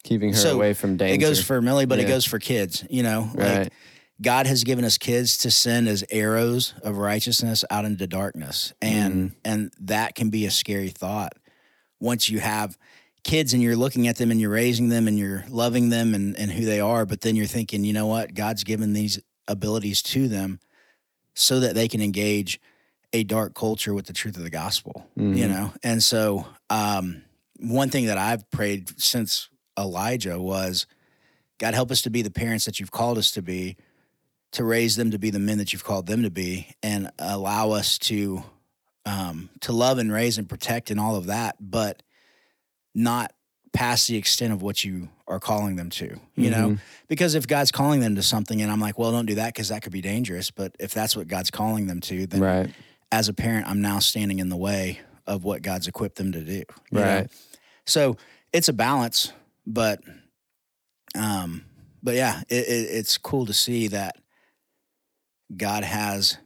Keeping 0.04 0.32
her 0.32 0.36
So, 0.36 0.56
away 0.56 0.74
from 0.74 0.98
danger. 0.98 1.14
it 1.14 1.18
goes 1.20 1.44
for 1.44 1.62
Millie, 1.62 1.86
but 1.86 2.00
it 2.00 2.08
goes 2.08 2.26
for 2.26 2.40
kids. 2.40 2.84
You 2.90 3.04
know, 3.04 3.30
right. 3.36 3.60
like 3.66 3.74
God 4.22 4.46
has 4.46 4.64
given 4.64 4.86
us 4.86 4.98
kids 4.98 5.38
to 5.40 5.52
send 5.52 5.88
as 5.88 6.04
arrows 6.12 6.74
of 6.84 6.98
righteousness 6.98 7.64
out 7.72 7.86
into 7.86 8.06
darkness, 8.08 8.74
and 8.82 9.14
Mm-hmm. 9.14 9.36
and 9.46 9.72
that 9.80 10.16
can 10.16 10.30
be 10.30 10.46
a 10.46 10.52
scary 10.52 10.90
thought. 10.90 11.34
Once 12.00 12.30
you 12.30 12.40
have 12.40 12.78
kids 13.24 13.54
and 13.54 13.62
you're 13.62 13.76
looking 13.76 14.08
at 14.08 14.18
them 14.18 14.32
and 14.32 14.40
you're 14.42 14.50
raising 14.52 14.90
them 14.90 15.08
and 15.08 15.18
you're 15.18 15.44
loving 15.50 15.90
them 15.90 16.14
and 16.16 16.38
and 16.38 16.52
who 16.52 16.66
they 16.66 16.80
are, 16.80 17.06
but 17.06 17.22
then 17.22 17.36
you're 17.36 17.46
thinking, 17.48 17.84
you 17.84 17.94
know 17.94 18.08
what, 18.08 18.34
God's 18.34 18.64
given 18.64 18.94
these 18.94 19.20
abilities 19.48 20.02
to 20.04 20.28
them 20.28 20.60
so 21.34 21.60
that 21.60 21.76
they 21.76 21.88
can 21.88 22.02
engage 22.02 22.60
a 23.14 23.24
dark 23.24 23.54
culture 23.56 23.94
with 23.94 24.06
the 24.06 24.14
truth 24.14 24.38
of 24.38 24.44
the 24.44 24.50
gospel 24.50 25.06
you 25.18 25.24
Mhm. 25.46 25.50
know 25.50 25.74
and 25.84 26.02
so 26.02 26.46
um 26.70 27.24
one 27.60 27.90
thing 27.90 28.06
that 28.06 28.18
i've 28.18 28.50
prayed 28.52 28.90
since 29.02 29.50
elijah 29.78 30.40
was 30.40 30.86
god 31.58 31.74
help 31.74 31.92
us 31.92 32.02
to 32.04 32.10
be 32.10 32.22
the 32.22 32.32
parents 32.32 32.64
that 32.66 32.80
you've 32.80 32.92
called 32.92 33.18
us 33.18 33.32
to 33.32 33.42
be 33.42 33.76
to 34.52 34.64
raise 34.64 34.96
them 34.96 35.12
to 35.12 35.20
be 35.20 35.30
the 35.30 35.40
men 35.40 35.58
that 35.58 35.72
you've 35.74 35.84
called 35.84 36.08
them 36.08 36.24
to 36.24 36.30
be 36.30 36.68
and 36.84 37.10
allow 37.20 37.72
us 37.72 37.98
to 37.98 38.44
um 39.06 39.50
to 39.62 39.72
love 39.72 39.98
and 39.98 40.12
raise 40.12 40.38
and 40.38 40.48
protect 40.50 40.92
and 40.92 41.00
all 41.00 41.16
of 41.16 41.26
that 41.28 41.56
but 41.60 42.04
not 42.94 43.34
past 43.74 44.08
the 44.08 44.18
extent 44.18 44.52
of 44.52 44.62
what 44.62 44.84
you 44.84 45.10
are 45.28 45.40
calling 45.40 45.76
them 45.78 45.90
to 45.90 46.20
you 46.36 46.50
know 46.52 46.72
Mhm. 46.72 46.80
because 47.08 47.34
if 47.36 47.48
god's 47.48 47.72
calling 47.72 48.02
them 48.02 48.16
to 48.16 48.22
something 48.22 48.62
and 48.62 48.70
i'm 48.72 48.80
like 48.82 49.00
well 49.00 49.12
don't 49.12 49.26
do 49.26 49.36
that 49.36 49.54
because 49.54 49.70
that 49.70 49.82
could 49.82 49.94
be 49.94 50.02
dangerous 50.02 50.52
but 50.52 50.76
if 50.80 50.94
that's 50.94 51.16
what 51.16 51.28
god's 51.28 51.50
calling 51.50 51.88
them 51.88 52.02
to 52.02 52.28
then 52.28 52.42
Right. 52.42 52.70
as 53.12 53.28
a 53.30 53.34
parent, 53.34 53.68
I'm 53.68 53.82
now 53.82 54.00
standing 54.00 54.40
in 54.40 54.50
the 54.50 54.56
way 54.58 55.00
of 55.28 55.44
what 55.44 55.62
God's 55.62 55.88
equipped 55.88 56.16
them 56.16 56.32
to 56.32 56.42
do. 56.44 56.54
you 56.54 56.64
know? 56.92 57.02
Right. 57.02 57.32
So 57.86 58.16
it's 58.54 58.70
a 58.70 58.74
balance, 58.74 59.34
but, 59.68 60.00
um, 61.16 61.66
but 62.02 62.16
yeah, 62.16 62.42
it, 62.50 62.68
it, 62.68 62.90
it's 62.92 63.18
cool 63.18 63.46
to 63.48 63.54
see 63.54 63.88
that 63.90 64.16
God 65.56 65.84
has 65.84 66.38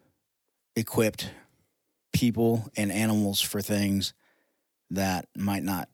equipped 0.75 1.29
people 2.13 2.69
and 2.77 2.91
animals 2.91 3.41
for 3.41 3.61
things 3.61 4.13
that 4.89 5.27
might 5.35 5.63
not 5.63 5.89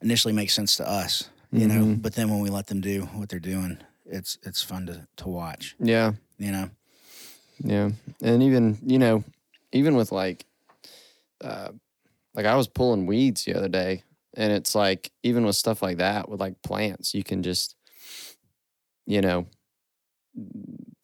initially 0.00 0.32
make 0.32 0.50
sense 0.50 0.76
to 0.76 0.88
us, 0.88 1.28
you 1.52 1.66
know. 1.66 1.84
Mhm. 1.84 2.02
But 2.02 2.14
then 2.14 2.30
when 2.30 2.40
we 2.40 2.50
let 2.50 2.66
them 2.66 2.80
do 2.80 3.02
what 3.06 3.28
they're 3.28 3.38
doing, 3.38 3.78
it's 4.06 4.38
it's 4.42 4.62
fun 4.62 4.86
to 4.86 5.06
to 5.16 5.28
watch, 5.28 5.76
Yeah. 5.78 6.12
you 6.38 6.50
know. 6.52 6.70
Yeah. 7.58 7.90
And 8.22 8.42
even, 8.42 8.78
you 8.84 8.98
know, 8.98 9.24
even 9.72 9.94
with 9.94 10.10
like 10.12 10.44
uh 11.42 11.70
like 12.34 12.46
I 12.46 12.56
was 12.56 12.66
pulling 12.68 13.06
weeds 13.06 13.44
the 13.44 13.54
other 13.54 13.68
day 13.68 14.02
and 14.34 14.52
it's 14.52 14.74
like 14.74 15.12
even 15.22 15.44
with 15.44 15.56
stuff 15.56 15.82
like 15.82 15.98
that 15.98 16.28
with 16.28 16.40
like 16.40 16.60
plants, 16.62 17.14
you 17.14 17.22
can 17.22 17.42
just 17.42 17.76
you 19.06 19.20
know 19.20 19.46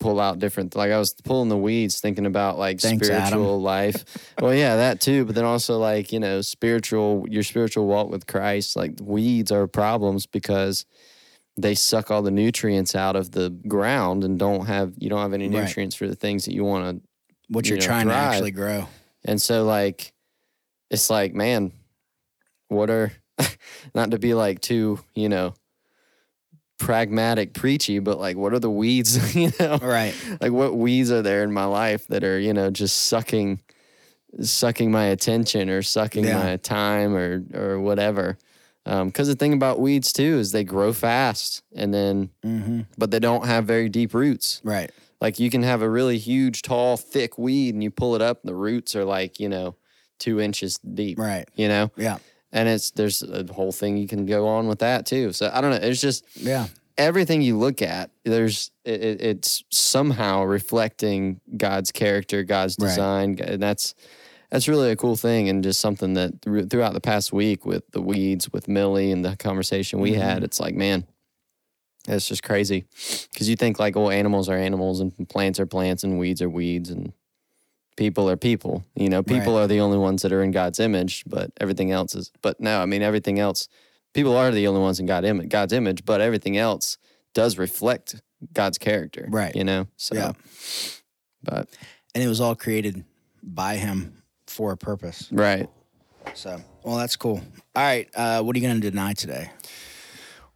pull 0.01 0.21
out 0.21 0.39
different 0.39 0.77
like 0.77 0.93
I 0.93 0.99
was 0.99 1.13
pulling 1.25 1.49
the 1.49 1.57
weeds 1.57 2.01
thinking 2.01 2.25
about 2.27 2.59
like 2.59 2.81
Thanks, 2.81 3.09
Adam. 3.09 3.27
spiritual 3.27 3.61
life. 3.61 4.05
well, 4.41 4.55
yeah, 4.55 4.77
that 4.77 5.01
too, 5.01 5.25
but 5.25 5.35
then 5.35 5.45
also 5.45 5.79
like, 5.79 6.13
you 6.13 6.21
know, 6.21 6.41
spiritual 6.41 7.27
your 7.29 7.43
spiritual 7.43 7.87
walk 7.87 8.09
with 8.11 8.27
Christ, 8.27 8.77
like 8.77 8.93
weeds 9.03 9.51
are 9.51 9.67
problems 9.67 10.27
because 10.27 10.87
they 11.57 11.75
suck 11.75 12.11
all 12.13 12.23
the 12.23 12.31
nutrients 12.31 12.95
out 12.95 13.17
of 13.17 13.33
the 13.33 13.51
ground 13.67 14.23
and 14.23 14.39
don't 14.39 14.67
have 14.67 14.93
you 14.99 15.09
don't 15.11 15.21
have 15.21 15.33
any 15.33 15.49
Right. 15.49 15.65
nutrients 15.65 15.97
for 15.97 16.07
the 16.07 16.15
things 16.15 16.45
that 16.45 16.55
you 16.55 16.63
want 16.65 16.85
to 17.03 17.09
What 17.49 17.65
You 17.65 17.71
you're 17.71 17.79
know, 17.79 17.85
trying 17.87 18.07
to 18.09 18.15
actually 18.15 18.53
grow. 18.53 18.87
and 19.25 19.43
so 19.43 19.65
like 19.65 20.13
it's 20.91 21.11
like 21.11 21.35
man 21.35 21.73
what 22.69 22.91
are 22.91 23.11
not 23.95 24.13
to 24.13 24.19
be 24.21 24.35
like 24.35 24.61
too 24.61 25.01
you 25.17 25.29
know 25.29 25.55
pragmatic 26.79 27.53
preachy 27.55 27.99
but 27.99 28.19
like 28.21 28.37
what 28.37 28.53
are 28.53 28.59
the 28.61 28.71
weeds 28.71 29.35
you 29.43 29.51
know 29.59 29.79
Right. 29.83 30.15
like 30.41 30.53
what 30.53 30.77
weeds 30.77 31.11
are 31.11 31.23
there 31.23 31.43
in 31.43 31.53
my 31.53 31.65
life 31.65 32.07
that 32.09 32.23
are 32.25 32.39
you 32.39 32.53
know 32.53 32.71
just 32.71 33.09
sucking 33.09 33.61
sucking 34.41 34.91
my 34.91 35.05
attention 35.07 35.71
or 35.71 35.83
sucking 35.83 36.25
Yeah. 36.25 36.43
my 36.43 36.57
time 36.57 37.15
or 37.15 37.45
or 37.55 37.81
whatever 37.81 38.39
because 38.85 39.29
the 39.29 39.35
thing 39.35 39.53
about 39.53 39.81
weeds 39.81 40.13
too 40.13 40.39
is 40.39 40.53
they 40.53 40.65
grow 40.65 40.93
fast 40.93 41.63
and 41.75 41.93
then 41.93 42.31
Mm-hmm. 42.45 42.83
but 42.97 43.11
they 43.11 43.19
don't 43.19 43.45
have 43.47 43.65
very 43.65 43.89
deep 43.89 44.15
roots 44.15 44.61
Right. 44.65 44.91
like 45.21 45.39
you 45.39 45.51
can 45.51 45.63
have 45.63 45.83
a 45.83 45.91
really 45.91 46.19
huge 46.19 46.63
tall 46.63 46.97
thick 46.97 47.37
weed 47.39 47.75
and 47.75 47.83
you 47.83 47.91
pull 47.91 48.15
it 48.15 48.23
up 48.23 48.41
and 48.43 48.49
the 48.49 48.55
roots 48.55 48.95
are 48.97 49.05
like 49.05 49.41
you 49.41 49.49
know 49.49 49.75
two 50.19 50.41
inches 50.41 50.79
deep 50.79 51.19
Right. 51.19 51.49
you 51.55 51.69
know 51.69 51.91
Yeah. 51.97 52.19
And 52.53 52.69
it's 52.69 52.91
there's 52.93 53.23
a 53.23 53.45
whole 53.53 53.73
thing 53.73 53.97
you 53.97 54.09
can 54.09 54.25
go 54.27 54.47
on 54.47 54.67
with 54.69 54.79
that 54.81 55.05
too 55.07 55.33
so 55.33 55.51
i 55.53 55.61
don't 55.61 55.71
know 55.71 55.77
it's 55.89 56.01
just 56.01 56.25
Yeah. 56.37 56.67
everything 56.97 57.43
you 57.43 57.57
look 57.59 57.81
at, 57.83 58.11
there's 58.25 58.71
it, 58.85 59.01
it- 59.03 59.23
it's 59.23 59.63
somehow 59.71 60.43
reflecting 60.45 61.41
God's 61.57 61.93
character, 61.93 62.43
God's 62.43 62.77
Right. 62.79 62.89
design, 62.89 63.39
and 63.41 63.63
that's 63.63 63.95
that's 64.51 64.67
really 64.67 64.91
a 64.91 64.97
cool 64.97 65.15
thing, 65.15 65.49
and 65.51 65.63
just 65.63 65.79
something 65.79 66.15
that 66.15 66.41
thro- 66.43 66.65
throughout 66.65 66.95
the 66.95 67.01
past 67.03 67.33
week 67.35 67.67
with 67.67 67.85
the 67.93 68.01
weeds, 68.01 68.51
with 68.53 68.67
Millie, 68.67 69.13
and 69.13 69.23
the 69.25 69.37
conversation 69.37 70.01
we 70.01 70.13
Mm-hmm. 70.13 70.21
had, 70.23 70.43
it's 70.43 70.59
like, 70.59 70.75
man, 70.75 71.07
It's 72.09 72.27
just 72.27 72.43
crazy 72.43 72.87
because 73.33 73.49
you 73.51 73.57
think 73.57 73.79
like, 73.79 73.95
well, 73.95 74.11
animals 74.11 74.49
are 74.49 74.57
animals 74.57 75.01
and 75.01 75.13
plants 75.29 75.61
are 75.61 75.67
plants 75.67 76.03
and 76.03 76.19
weeds 76.19 76.41
are 76.41 76.49
weeds 76.49 76.89
and 76.91 77.13
people 77.99 78.31
are 78.31 78.37
people. 78.37 78.85
You 78.95 79.09
know, 79.11 79.23
people 79.25 79.55
Right. 79.57 79.63
are 79.65 79.67
the 79.67 79.81
only 79.81 79.99
ones 79.99 80.23
that 80.23 80.33
are 80.33 80.43
in 80.43 80.53
God's 80.53 80.79
image, 80.79 81.25
but 81.27 81.51
everything 81.61 81.91
else 81.91 82.15
is. 82.15 82.31
But 82.41 82.61
no, 82.61 82.81
I 82.81 82.87
mean, 82.87 83.03
everything 83.03 83.39
else, 83.41 83.69
people 84.15 84.37
are 84.37 84.51
the 84.53 84.67
only 84.69 84.81
ones 84.81 85.01
in 85.01 85.07
God 85.07 85.25
Im- 85.25 85.49
God's 85.49 85.73
image, 85.73 86.05
but 86.05 86.21
everything 86.21 86.57
else 86.57 86.97
does 87.35 87.59
reflect 87.59 88.23
God's 88.55 88.79
character. 88.79 89.27
Right. 89.29 89.55
You 89.55 89.65
know, 89.65 89.89
so, 89.97 90.15
Yeah. 90.15 90.33
but 91.43 91.69
And 92.15 92.23
it 92.25 92.29
was 92.29 92.41
all 92.41 92.55
created 92.55 93.05
by 93.43 93.77
him 93.77 94.23
for 94.47 94.73
a 94.73 94.77
purpose. 94.77 95.29
right. 95.33 95.69
So, 96.35 96.61
well, 96.85 96.97
that's 96.99 97.17
cool. 97.17 97.41
All 97.75 97.83
right. 97.83 98.09
Uh, 98.15 98.43
what 98.43 98.55
are 98.55 98.59
you 98.61 98.67
going 98.67 98.81
to 98.81 98.91
deny 98.91 99.13
today? 99.15 99.51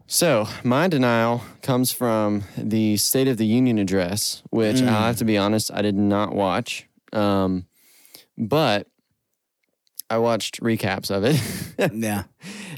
So, 0.06 0.46
my 0.62 0.86
denial 0.88 1.42
comes 1.62 1.90
from 1.92 2.44
the 2.58 2.96
State 2.98 3.26
of 3.28 3.36
the 3.36 3.46
Union 3.46 3.78
address, 3.78 4.42
which 4.50 4.76
Mm. 4.76 4.88
I 4.88 5.06
have 5.08 5.16
to 5.16 5.24
be 5.24 5.38
honest, 5.38 5.70
I 5.72 5.80
did 5.82 5.96
not 5.96 6.34
watch. 6.34 6.86
Um, 7.12 7.66
but 8.38 8.88
I 10.10 10.18
watched 10.18 10.60
recaps 10.60 11.10
of 11.10 11.24
it. 11.24 11.92
yeah. 11.94 12.24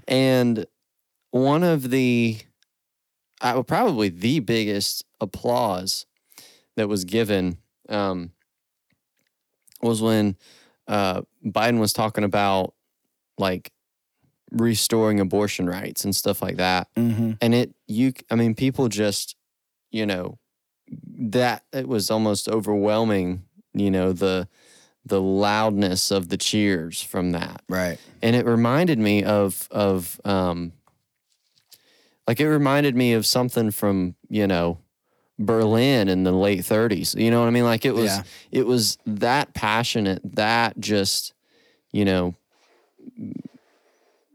and 0.07 0.67
one 1.31 1.63
of 1.63 1.91
the, 1.91 2.39
I 3.41 3.61
probably 3.63 4.09
the 4.09 4.41
biggest 4.41 5.05
applause 5.21 6.07
that 6.77 6.89
was 6.89 7.05
given 7.05 7.59
um, 7.89 8.33
was 9.83 10.01
when 10.01 10.37
uh, 10.89 11.23
Biden 11.45 11.79
was 11.79 11.93
talking 11.93 12.25
about 12.25 12.75
like 13.39 13.71
restoring 14.51 15.19
abortion 15.19 15.67
rights 15.69 16.05
and 16.05 16.15
stuff 16.15 16.41
like 16.41 16.57
that 16.59 16.87
Mm-hmm. 16.95 17.33
and 17.41 17.55
it 17.55 17.75
you 17.89 18.13
i 18.31 18.37
mean 18.37 18.55
people 18.55 18.87
just 18.89 19.35
you 19.91 20.07
know 20.07 20.39
that 21.19 21.65
it 21.73 21.89
was 21.89 22.09
almost 22.09 22.49
overwhelming 22.49 23.43
you 23.75 23.91
know 23.91 24.13
the 24.13 24.49
the 25.07 25.21
loudness 25.21 26.11
of 26.11 26.29
the 26.29 26.37
cheers 26.39 27.03
from 27.03 27.33
that. 27.33 27.63
Right. 27.69 27.99
and 28.23 28.35
it 28.35 28.47
reminded 28.47 28.99
me 28.99 29.23
of 29.25 29.69
of 29.71 30.21
um 30.25 30.73
like 32.27 32.41
it 32.41 32.49
reminded 32.49 32.97
me 32.97 33.13
of 33.13 33.27
something 33.27 33.71
from 33.71 34.15
you 34.31 34.47
know 34.47 34.79
berlin 35.39 36.09
in 36.09 36.23
the 36.25 36.33
late 36.33 36.61
30s 36.61 37.15
you 37.21 37.31
know 37.31 37.41
what 37.41 37.49
i 37.49 37.51
mean? 37.51 37.65
Like 37.65 37.85
it 37.85 37.95
was 37.95 38.07
Yeah. 38.07 38.23
it 38.53 38.67
was 38.67 38.99
that 39.05 39.53
passionate 39.53 40.21
that 40.37 40.79
just 40.79 41.35
you 41.93 42.05
know 42.05 42.35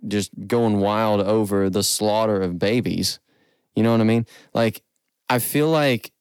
just 0.08 0.32
going 0.48 0.80
wild 0.80 1.22
over 1.22 1.70
the 1.70 1.84
slaughter 1.84 2.42
of 2.42 2.58
babies. 2.60 3.20
You 3.76 3.84
know 3.84 3.92
what 3.92 4.02
i 4.02 4.06
mean? 4.06 4.26
Like 4.54 4.82
i 5.30 5.40
feel 5.40 5.70
like 5.70 6.12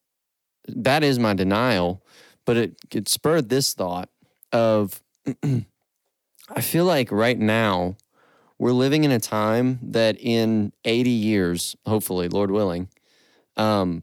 that 0.68 1.02
is 1.02 1.18
my 1.18 1.34
denial 1.34 2.02
but 2.48 2.56
it, 2.56 2.76
it 2.94 3.08
spurred 3.10 3.50
this 3.50 3.74
thought 3.74 4.08
of 4.52 5.02
i 5.44 6.60
feel 6.62 6.86
like 6.86 7.12
right 7.12 7.38
now 7.38 7.94
we're 8.58 8.72
living 8.72 9.04
in 9.04 9.10
a 9.12 9.20
time 9.20 9.78
that 9.82 10.16
in 10.18 10.72
80 10.86 11.10
years 11.10 11.76
hopefully 11.84 12.28
lord 12.28 12.50
willing 12.50 12.88
um, 13.58 14.02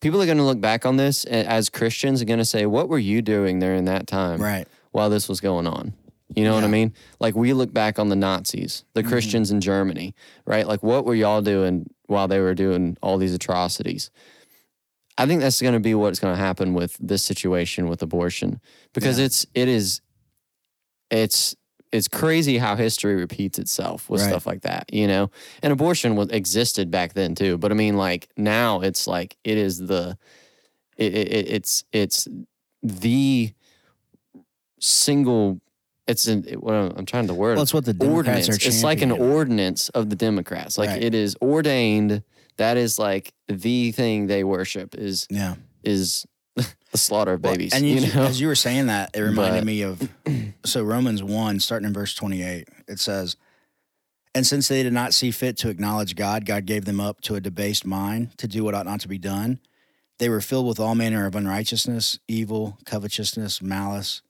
people 0.00 0.22
are 0.22 0.26
going 0.26 0.38
to 0.38 0.44
look 0.44 0.60
back 0.62 0.86
on 0.86 0.96
this 0.96 1.24
as 1.26 1.68
christians 1.68 2.22
and 2.22 2.28
going 2.28 2.38
to 2.38 2.44
say 2.44 2.64
what 2.64 2.88
were 2.88 2.98
you 2.98 3.20
doing 3.20 3.58
during 3.58 3.84
that 3.84 4.06
time 4.06 4.40
Right. 4.40 4.66
while 4.92 5.10
this 5.10 5.28
was 5.28 5.40
going 5.40 5.66
on. 5.66 5.92
You 6.34 6.44
know 6.44 6.54
what 6.54 6.62
I 6.64 6.68
mean? 6.68 6.94
Like 7.18 7.34
we 7.34 7.52
look 7.52 7.72
back 7.72 7.98
on 7.98 8.08
the 8.08 8.14
Nazis, 8.16 8.84
the 8.94 9.02
Mhm. 9.02 9.08
Christians 9.08 9.50
in 9.50 9.60
Germany, 9.60 10.14
right? 10.46 10.64
Like 10.66 10.80
what 10.82 11.04
were 11.04 11.14
y'all 11.16 11.42
doing 11.42 11.90
while 12.06 12.28
they 12.28 12.38
were 12.40 12.54
doing 12.54 12.96
all 13.02 13.18
these 13.18 13.34
atrocities? 13.34 14.10
I 15.20 15.26
think 15.26 15.42
that's 15.42 15.60
going 15.60 15.74
to 15.74 15.80
be 15.80 15.94
what's 15.94 16.18
going 16.18 16.34
to 16.34 16.40
happen 16.40 16.72
with 16.72 16.96
this 16.98 17.22
situation 17.22 17.88
with 17.88 18.00
abortion 18.02 18.58
because 18.94 19.18
Yeah. 19.18 19.26
it's 19.26 19.46
it 19.54 19.68
is 19.68 20.00
it's 21.10 21.54
it's 21.92 22.08
crazy 22.08 22.56
how 22.56 22.76
history 22.76 23.16
repeats 23.16 23.58
itself 23.58 24.08
with 24.08 24.20
Right. 24.22 24.28
stuff 24.30 24.46
like 24.46 24.62
that, 24.62 24.92
you 24.94 25.06
know. 25.08 25.30
And 25.62 25.72
abortion 25.72 26.14
was 26.16 26.28
existed 26.30 26.90
back 26.90 27.14
then 27.14 27.34
too, 27.34 27.58
but 27.58 27.70
I 27.70 27.74
mean, 27.74 27.96
like 27.96 28.28
now 28.36 28.80
it's 28.80 29.06
like 29.06 29.36
it 29.44 29.58
is 29.58 29.78
the 29.78 30.16
it, 30.96 31.12
it, 31.14 31.28
it- 31.32 31.48
it's 31.50 31.84
it's 31.92 32.28
the 32.82 33.52
single. 34.80 35.60
It's 36.06 36.26
an 36.26 36.42
what 36.58 36.74
I'm 36.74 36.92
I'm 36.96 37.06
trying 37.06 37.26
to 37.28 37.34
word 37.34 37.54
Well, 37.54 37.62
it's 37.62 37.74
what 37.74 37.84
the 37.84 37.92
Democrats 37.92 38.48
ordinance. 38.48 38.64
are 38.64 38.68
It's 38.68 38.82
like 38.82 39.02
an 39.02 39.12
ordinance 39.12 39.90
of 39.90 40.10
the 40.10 40.16
Democrats. 40.16 40.76
Like 40.78 40.90
Right. 40.90 41.02
it 41.04 41.14
is 41.14 41.36
ordained. 41.42 42.22
That 42.60 42.76
is 42.76 42.98
like 42.98 43.32
the 43.48 43.90
thing 43.92 44.26
they 44.26 44.44
worship 44.44 44.94
is 44.94 45.26
Yeah. 45.30 45.54
is 45.82 46.26
the 46.56 46.98
slaughter 46.98 47.32
of 47.32 47.42
Well, 47.42 47.54
babies. 47.54 47.72
and 47.72 47.86
you, 47.88 47.96
you 47.96 48.14
know? 48.14 48.24
as 48.24 48.38
you 48.38 48.48
were 48.48 48.54
saying 48.54 48.86
that, 48.88 49.16
it 49.16 49.20
reminded 49.20 49.60
But- 49.60 49.64
me 49.66 49.82
of 49.82 50.08
so 50.64 50.82
Romans 50.82 51.22
1, 51.22 51.60
starting 51.60 51.86
in 51.88 51.94
verse 51.94 52.14
28, 52.14 52.68
it 52.86 53.00
says, 53.00 53.36
And 54.34 54.46
since 54.46 54.68
they 54.68 54.82
did 54.82 54.92
not 54.92 55.14
see 55.14 55.30
fit 55.30 55.56
to 55.58 55.70
acknowledge 55.70 56.16
God, 56.16 56.44
God 56.44 56.66
gave 56.66 56.84
them 56.84 57.00
up 57.00 57.22
to 57.22 57.34
a 57.34 57.40
debased 57.40 57.86
mind 57.86 58.36
to 58.36 58.46
do 58.46 58.62
what 58.62 58.74
ought 58.74 58.84
not 58.86 59.00
to 59.00 59.08
be 59.08 59.18
done. 59.18 59.58
They 60.18 60.28
were 60.28 60.42
filled 60.42 60.66
with 60.68 60.78
all 60.78 60.94
manner 60.94 61.24
of 61.24 61.34
unrighteousness, 61.34 62.18
evil, 62.28 62.76
covetousness, 62.84 63.62
malice. 63.62 64.20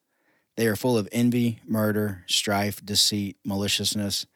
They 0.56 0.68
are 0.68 0.76
full 0.76 0.96
of 0.96 1.08
envy, 1.10 1.58
murder, 1.66 2.22
strife, 2.28 2.84
deceit, 2.84 3.38
maliciousness. 3.44 4.26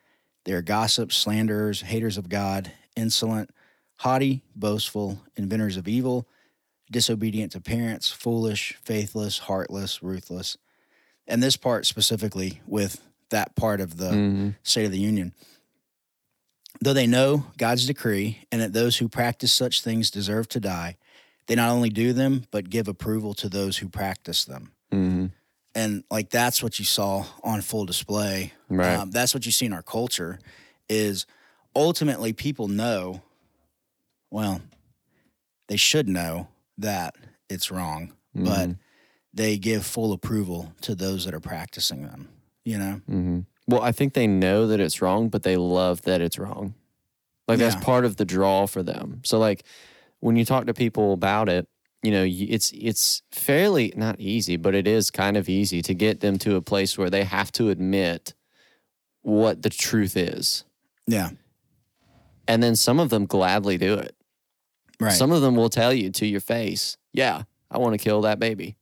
They 0.47 0.53
are 0.53 0.63
gossips, 0.63 1.17
slanderers, 1.17 1.83
haters 1.83 2.19
of 2.19 2.29
God, 2.29 2.73
insolent, 2.97 3.51
haughty, 3.97 4.43
boastful, 4.55 5.21
inventors 5.37 5.77
of 5.77 5.89
evil 5.89 6.27
disobedient 6.91 7.51
to 7.53 7.61
parents, 7.61 8.11
foolish, 8.13 8.77
faithless, 8.85 9.39
heartless, 9.39 10.03
ruthless. 10.03 10.57
And 11.27 11.43
this 11.43 11.57
part 11.57 11.87
specifically 11.87 12.61
with 12.67 13.01
that 13.31 13.57
part 13.57 13.81
of 13.81 13.97
the 13.97 14.11
Mhm. 14.11 14.55
State 14.63 14.85
of 14.85 14.93
the 14.93 14.99
Union. 15.01 15.33
Though 16.81 16.93
they 16.93 17.07
know 17.07 17.47
God's 17.57 17.87
decree 17.87 18.47
and 18.53 18.61
that 18.61 18.73
those 18.75 18.99
who 18.99 19.09
practice 19.09 19.53
such 19.53 19.81
things 19.81 20.11
deserve 20.11 20.49
to 20.51 20.61
die, 20.61 20.97
they 21.47 21.55
not 21.55 21.71
only 21.71 21.89
do 21.89 22.13
them, 22.13 22.45
but 22.51 22.69
give 22.69 22.87
approval 22.87 23.33
to 23.35 23.49
those 23.49 23.79
who 23.79 23.89
practice 23.89 24.45
them. 24.45 24.73
Mhm. 24.93 25.31
And 25.75 26.05
like 26.11 26.31
that's 26.31 26.63
what 26.63 26.79
you 26.79 26.85
saw 26.85 27.27
on 27.43 27.63
full 27.63 27.87
display. 27.87 28.53
Right. 28.69 28.97
Um, 28.97 29.11
that's 29.11 29.33
what 29.35 29.47
you 29.47 29.53
see 29.53 29.67
in 29.67 29.73
our 29.73 29.83
culture 29.83 30.39
is 30.89 31.27
ultimately 31.75 32.33
people 32.33 32.69
know, 32.69 33.23
well, 34.35 34.61
they 35.69 35.77
should 35.77 36.09
know 36.09 36.49
that 36.77 37.15
it's 37.49 37.71
wrong, 37.71 38.13
but 38.35 38.69
Mhm. 38.71 38.79
they 39.33 39.57
give 39.57 39.87
full 39.87 40.13
approval 40.13 40.73
to 40.81 40.97
those 40.97 41.25
that 41.25 41.33
are 41.35 41.39
practicing 41.41 42.03
them, 42.03 42.29
you 42.65 42.77
know? 42.77 43.01
Mhm. 43.09 43.47
Well, 43.69 43.81
I 43.81 43.93
think 43.93 44.13
they 44.15 44.27
know 44.27 44.67
that 44.67 44.81
it's 44.81 45.01
wrong, 45.01 45.29
but 45.29 45.45
they 45.45 45.57
love 45.57 46.03
that 46.03 46.21
it's 46.21 46.37
wrong. 46.37 46.75
Like 47.47 47.61
Yeah. 47.61 47.69
that's 47.69 47.85
part 47.85 48.05
of 48.05 48.17
the 48.17 48.25
draw 48.25 48.67
for 48.67 48.83
them. 48.83 49.21
So 49.25 49.39
like 49.39 49.63
when 50.19 50.35
you 50.35 50.45
talk 50.45 50.67
to 50.67 50.75
people 50.75 51.13
about 51.13 51.49
it, 51.49 51.69
you 52.03 52.11
know, 52.11 52.25
it's 52.29 52.73
it's 52.75 53.23
fairly 53.31 53.93
not 53.97 54.19
easy, 54.19 54.57
but 54.57 54.75
it 54.75 54.89
is 54.89 55.13
kind 55.13 55.37
of 55.37 55.49
easy 55.49 55.81
to 55.83 55.95
get 55.95 56.19
them 56.21 56.39
to 56.39 56.57
a 56.57 56.61
place 56.61 56.99
where 56.99 57.09
they 57.09 57.23
have 57.23 57.53
to 57.53 57.71
admit 57.71 58.35
what 59.23 59.63
the 59.63 59.71
truth 59.71 60.17
is. 60.17 60.65
Yeah. 61.07 61.31
And 62.49 62.63
then 62.65 62.75
some 62.75 62.99
of 62.99 63.11
them 63.11 63.27
gladly 63.27 63.79
do 63.79 63.95
it. 63.95 64.17
Right. 65.01 65.13
Some 65.13 65.33
of 65.33 65.43
them 65.43 65.57
will 65.57 65.71
tell 65.71 65.93
you 65.93 66.11
to 66.11 66.27
your 66.27 66.41
face, 66.41 66.97
"Yeah, 67.13 67.43
I 67.71 67.79
want 67.79 67.93
to 67.99 67.99
kill 68.03 68.23
that 68.23 68.39
baby." 68.39 68.77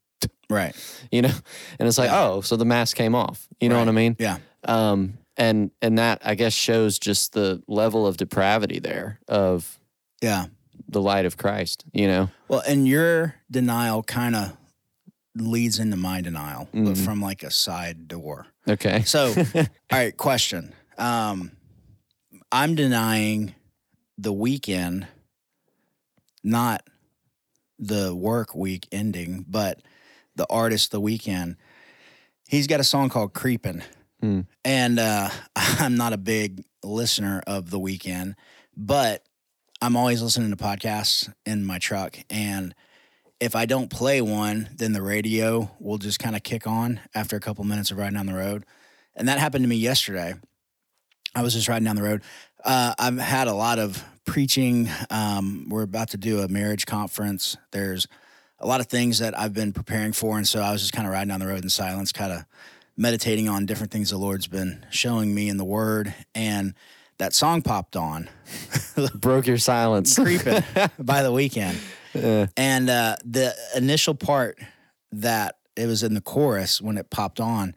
right. 0.51 0.75
You 1.11 1.23
know? 1.23 1.35
And 1.79 1.89
it's 1.89 1.99
like, 1.99 2.11
Yeah. 2.11 2.23
"Oh, 2.25 2.41
so 2.43 2.57
the 2.57 2.65
mask 2.65 2.97
came 2.97 3.15
off." 3.15 3.49
You 3.61 3.69
know 3.69 3.77
Right. 3.77 3.83
what 3.83 3.89
I 3.89 3.93
mean? 3.93 4.17
Yeah. 4.19 4.39
um, 4.65 5.19
and 5.37 5.71
and 5.81 5.99
that 5.99 6.21
I 6.25 6.35
guess 6.35 6.53
shows 6.53 6.99
just 6.99 7.33
the 7.33 7.63
level 7.67 8.07
of 8.07 8.17
depravity 8.19 8.79
there 8.79 9.19
of 9.29 9.81
Yeah. 10.21 10.47
the 10.89 11.01
light 11.01 11.25
of 11.25 11.37
Christ. 11.39 11.85
You 11.95 12.07
know, 12.07 12.31
Well, 12.49 12.63
and 12.69 12.87
your 12.87 13.37
denial 13.51 14.03
kind 14.03 14.37
of 14.37 14.57
leads 15.35 15.79
into 15.79 15.97
my 15.97 16.21
denial, 16.21 16.69
but 16.73 16.81
Mhm. 16.95 17.05
from 17.05 17.23
like 17.23 17.43
a 17.43 17.51
side 17.51 18.07
door. 18.07 18.47
okay, 18.69 19.03
So, 19.05 19.33
all 19.55 19.65
right, 19.91 20.15
question. 20.17 20.75
Um, 20.99 21.53
I'm 22.53 22.75
denying 22.75 23.55
the 24.19 24.33
weekend, 24.35 25.07
not 26.43 26.87
the 27.79 28.15
work 28.15 28.55
week 28.55 28.87
ending, 28.93 29.45
but 29.49 29.81
the 30.37 30.47
artist 30.49 30.91
the 30.91 31.01
Weeknd. 31.01 31.57
He's 32.49 32.67
got 32.67 32.81
a 32.81 32.85
song 32.85 33.09
called 33.09 33.35
Creepin'. 33.35 33.83
Hmm. 34.21 34.41
And 34.65 34.99
uh, 34.99 35.31
I'm 35.57 35.97
not 35.97 36.13
a 36.13 36.19
big 36.19 36.65
listener 36.85 37.43
of 37.47 37.71
the 37.71 37.79
Weeknd, 37.79 38.35
but 38.77 39.25
I'm 39.81 39.97
always 39.97 40.23
listening 40.23 40.51
to 40.51 40.57
podcasts 40.57 41.33
in 41.45 41.65
my 41.65 41.79
truck. 41.79 42.17
And 42.31 42.75
if 43.41 43.57
I 43.57 43.67
don't 43.67 43.91
play 43.91 44.21
one, 44.21 44.69
then 44.77 44.93
the 44.93 45.03
radio 45.03 45.71
will 45.81 45.99
just 45.99 46.21
kind 46.21 46.37
of 46.37 46.45
kick 46.45 46.67
on 46.67 47.01
after 47.15 47.37
a 47.37 47.41
couple 47.41 47.65
minutes 47.65 47.91
of 47.91 47.99
riding 47.99 48.15
down 48.15 48.27
the 48.27 48.35
road. 48.35 48.65
And 49.17 49.29
that 49.29 49.41
happened 49.41 49.65
to 49.65 49.69
me 49.69 49.77
yesterday. 49.77 50.35
I 51.35 51.43
was 51.43 51.55
just 51.55 51.69
riding 51.69 51.85
down 51.85 51.97
the 51.97 52.03
road. 52.03 52.23
Uh, 52.65 52.95
I've 52.99 53.19
had 53.19 53.49
a 53.49 53.55
lot 53.55 53.81
of 53.81 54.05
preaching. 54.25 54.89
Um, 55.11 55.67
we're 55.69 55.83
about 55.83 56.11
to 56.11 56.17
do 56.17 56.41
a 56.41 56.49
marriage 56.49 56.87
conference. 56.87 57.57
There's 57.71 58.07
a 58.59 58.67
lot 58.67 58.81
of 58.81 58.87
things 58.87 59.19
that 59.19 59.39
I've 59.39 59.55
been 59.55 59.73
preparing 59.73 60.13
for, 60.13 60.37
and 60.37 60.47
so 60.47 60.61
I 60.61 60.73
was 60.73 60.81
just 60.81 60.93
kind 60.93 61.07
of 61.07 61.13
riding 61.13 61.29
down 61.29 61.41
the 61.41 61.47
road 61.47 61.63
in 61.63 61.69
silence, 61.69 62.13
kind 62.13 62.33
of 62.33 62.45
meditating 62.97 63.49
on 63.49 63.67
different 63.67 63.91
things 63.93 64.11
the 64.11 64.19
Lord's 64.19 64.47
been 64.47 64.87
showing 64.91 65.35
me 65.35 65.49
in 65.49 65.57
the 65.57 65.65
Word, 65.65 66.15
and 66.35 66.75
that 67.19 67.35
song 67.35 67.63
popped 67.63 67.97
on, 67.97 68.29
Broke 69.15 69.47
your 69.47 69.59
silence. 69.59 70.17
"Creeping" 70.17 70.63
by 70.99 71.23
the 71.23 71.31
Weeknd. 71.31 71.77
Yeah. 72.15 72.47
And 72.57 72.91
uh, 72.91 73.17
the 73.25 73.55
initial 73.77 74.15
part 74.15 74.59
that 75.13 75.57
it 75.77 75.87
was 75.87 76.03
in 76.03 76.15
the 76.15 76.21
chorus 76.21 76.81
when 76.81 76.99
it 76.99 77.11
popped 77.11 77.41
on, 77.41 77.75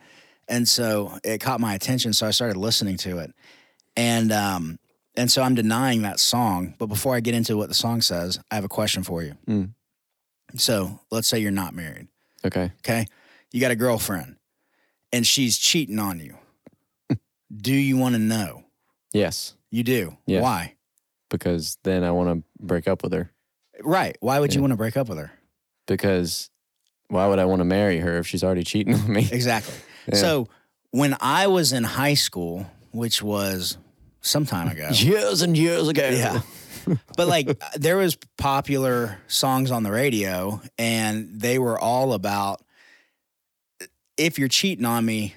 and 0.47 0.67
so 0.67 1.17
it 1.23 1.39
caught 1.39 1.59
my 1.59 1.73
attention. 1.73 2.13
So 2.13 2.27
I 2.27 2.31
started 2.31 2.57
listening 2.57 2.97
to 2.97 3.19
it, 3.19 3.33
and 3.95 4.31
um, 4.31 4.79
and 5.17 5.31
so 5.31 5.41
I'm 5.41 5.55
denying 5.55 6.01
that 6.03 6.19
song. 6.19 6.75
But 6.77 6.87
before 6.87 7.15
I 7.15 7.19
get 7.19 7.33
into 7.33 7.57
what 7.57 7.69
the 7.69 7.75
song 7.75 8.01
says, 8.01 8.39
I 8.51 8.55
have 8.55 8.63
a 8.63 8.69
question 8.69 9.03
for 9.03 9.23
you. 9.23 9.35
Mm. 9.47 9.73
So 10.57 10.99
let's 11.11 11.27
say 11.27 11.39
you're 11.39 11.51
not 11.51 11.73
married. 11.73 12.07
Okay. 12.45 12.71
Okay, 12.79 13.07
you 13.51 13.59
got 13.59 13.71
a 13.71 13.75
girlfriend, 13.75 14.37
and 15.11 15.25
she's 15.25 15.57
cheating 15.57 15.99
on 15.99 16.19
you. 16.19 16.37
do 17.55 17.73
you 17.73 17.97
want 17.97 18.15
to 18.15 18.19
know? 18.19 18.63
Yes. 19.13 19.55
You 19.71 19.83
do. 19.83 20.17
Yeah. 20.27 20.41
Why? 20.41 20.75
Because 21.29 21.77
then 21.83 22.03
I 22.03 22.11
want 22.11 22.29
to 22.29 22.65
break 22.65 22.87
up 22.87 23.03
with 23.03 23.13
her. 23.13 23.31
Right. 23.81 24.17
Why 24.19 24.39
would 24.39 24.53
you 24.53 24.61
want 24.61 24.71
to 24.71 24.77
break 24.77 24.95
up 24.95 25.09
with 25.09 25.17
her? 25.17 25.31
Because 25.87 26.49
why 27.07 27.27
would 27.27 27.39
I 27.39 27.45
want 27.45 27.59
to 27.59 27.65
marry 27.65 27.99
her 27.99 28.17
if 28.17 28.27
she's 28.27 28.43
already 28.43 28.63
cheating 28.63 28.93
on 28.93 29.11
me? 29.11 29.27
Exactly. 29.31 29.73
Yeah. 30.07 30.17
So 30.17 30.47
when 30.91 31.17
I 31.19 31.47
was 31.47 31.73
in 31.73 31.83
high 31.83 32.13
school, 32.13 32.67
which 32.91 33.23
was 33.23 33.79
some 34.25 34.45
time 34.45 34.67
ago, 34.69 34.89
years 34.93 35.41
and 35.41 35.55
years 35.57 35.87
ago. 35.87 36.09
yeah. 36.09 36.41
But 37.17 37.27
like 37.27 37.59
there 37.75 37.97
was 37.97 38.15
popular 38.37 39.17
songs 39.27 39.71
on 39.71 39.81
the 39.81 39.91
radio 39.91 40.61
and 40.77 41.29
they 41.41 41.57
were 41.57 41.79
all 41.79 42.13
about 42.13 42.61
if 44.17 44.37
you're 44.37 44.47
cheating 44.49 44.85
on 44.85 45.03
me, 45.03 45.35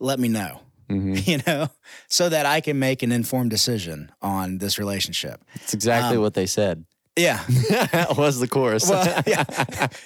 let 0.00 0.18
me 0.18 0.26
know, 0.28 0.60
hmm 0.90 1.14
you 1.24 1.38
know, 1.46 1.68
so 2.08 2.28
that 2.28 2.46
I 2.46 2.60
can 2.60 2.78
make 2.80 3.04
an 3.04 3.12
informed 3.12 3.50
decision 3.50 4.10
on 4.20 4.58
this 4.58 4.78
relationship. 4.78 5.40
It's 5.54 5.72
exactly 5.72 6.16
Um, 6.16 6.22
what 6.22 6.34
they 6.34 6.46
said. 6.46 6.84
Yeah. 7.16 7.44
that 7.92 8.16
was 8.16 8.38
the 8.40 8.48
chorus. 8.48 8.88
Well, 8.88 9.22
yeah. 9.26 9.44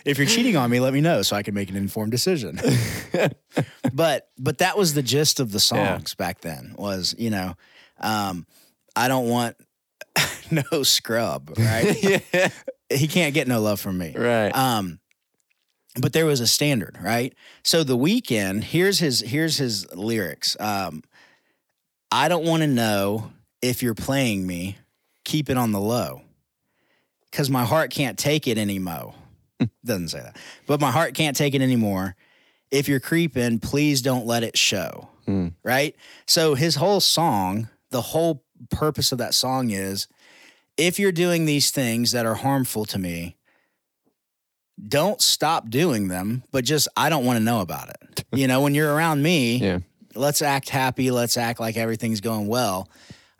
If 0.04 0.18
you're 0.18 0.26
cheating 0.26 0.56
on 0.56 0.70
me, 0.70 0.78
let 0.80 0.92
me 0.94 1.00
know 1.00 1.22
so 1.22 1.36
I 1.36 1.42
can 1.42 1.54
make 1.54 1.68
an 1.70 1.76
informed 1.76 2.10
decision. 2.10 2.58
but 3.92 4.28
but 4.38 4.58
that 4.58 4.76
was 4.78 4.94
the 4.94 5.02
gist 5.02 5.40
of 5.40 5.52
the 5.52 5.58
Yeah. 5.58 5.96
songs 5.98 6.14
back 6.14 6.40
then 6.40 6.74
was, 6.78 7.14
you 7.18 7.30
know, 7.30 7.54
um, 8.02 8.46
I 8.94 9.08
don't 9.08 9.28
want 9.28 9.56
no 10.50 10.82
scrub, 10.82 11.52
right? 11.58 12.22
yeah. 12.32 12.48
he 12.90 13.08
can't 13.08 13.34
get 13.34 13.48
no 13.48 13.60
love 13.60 13.80
from 13.80 13.98
me. 13.98 14.14
Right. 14.16 14.50
Um, 14.50 15.00
but 16.00 16.12
there 16.12 16.26
was 16.26 16.40
a 16.40 16.46
standard, 16.46 16.98
right? 17.02 17.34
So 17.62 17.84
the 17.84 17.96
Weeknd, 17.96 18.64
here's 18.64 18.98
his 18.98 19.20
here's 19.20 19.58
his 19.58 19.92
lyrics. 19.94 20.56
Um, 20.58 21.02
I 22.10 22.28
don't 22.28 22.44
want 22.44 22.62
to 22.62 22.66
know 22.66 23.30
if 23.60 23.82
you're 23.82 23.94
playing 23.94 24.46
me, 24.46 24.78
keep 25.24 25.50
it 25.50 25.56
on 25.56 25.72
the 25.72 25.80
low. 25.80 26.22
Cause 27.30 27.48
my 27.48 27.64
heart 27.64 27.90
can't 27.90 28.18
take 28.18 28.46
it 28.46 28.58
anymore. 28.58 29.14
Doesn't 29.84 30.08
say 30.08 30.20
that. 30.20 30.36
But 30.66 30.80
my 30.80 30.90
heart 30.90 31.14
can't 31.14 31.36
take 31.36 31.54
it 31.54 31.62
anymore. 31.62 32.14
If 32.70 32.88
you're 32.88 33.00
creeping, 33.00 33.58
please 33.58 34.02
don't 34.02 34.26
let 34.26 34.42
it 34.42 34.56
show. 34.58 35.08
Hmm. 35.24 35.48
Right? 35.62 35.96
So 36.26 36.54
his 36.54 36.74
whole 36.74 37.00
song, 37.00 37.68
the 37.92 38.02
whole 38.02 38.44
purpose 38.70 39.12
of 39.12 39.18
that 39.18 39.34
song 39.34 39.70
is 39.70 40.08
if 40.76 40.98
you're 40.98 41.12
doing 41.12 41.44
these 41.44 41.70
things 41.70 42.12
that 42.12 42.26
are 42.26 42.34
harmful 42.34 42.84
to 42.86 42.98
me, 42.98 43.36
don't 44.88 45.20
stop 45.20 45.68
doing 45.70 46.08
them, 46.08 46.42
but 46.50 46.64
just 46.64 46.88
I 46.96 47.08
don't 47.08 47.24
want 47.24 47.38
to 47.38 47.44
know 47.44 47.60
about 47.60 47.88
it. 47.90 47.98
You 48.34 48.46
know, 48.48 48.62
when 48.62 48.74
you're 48.74 48.92
around 48.94 49.22
me, 49.22 49.56
Yeah. 49.58 49.80
let's 50.14 50.40
act 50.40 50.70
happy, 50.70 51.10
let's 51.10 51.36
act 51.36 51.60
like 51.60 51.76
everything's 51.76 52.22
going 52.22 52.46
well. 52.48 52.88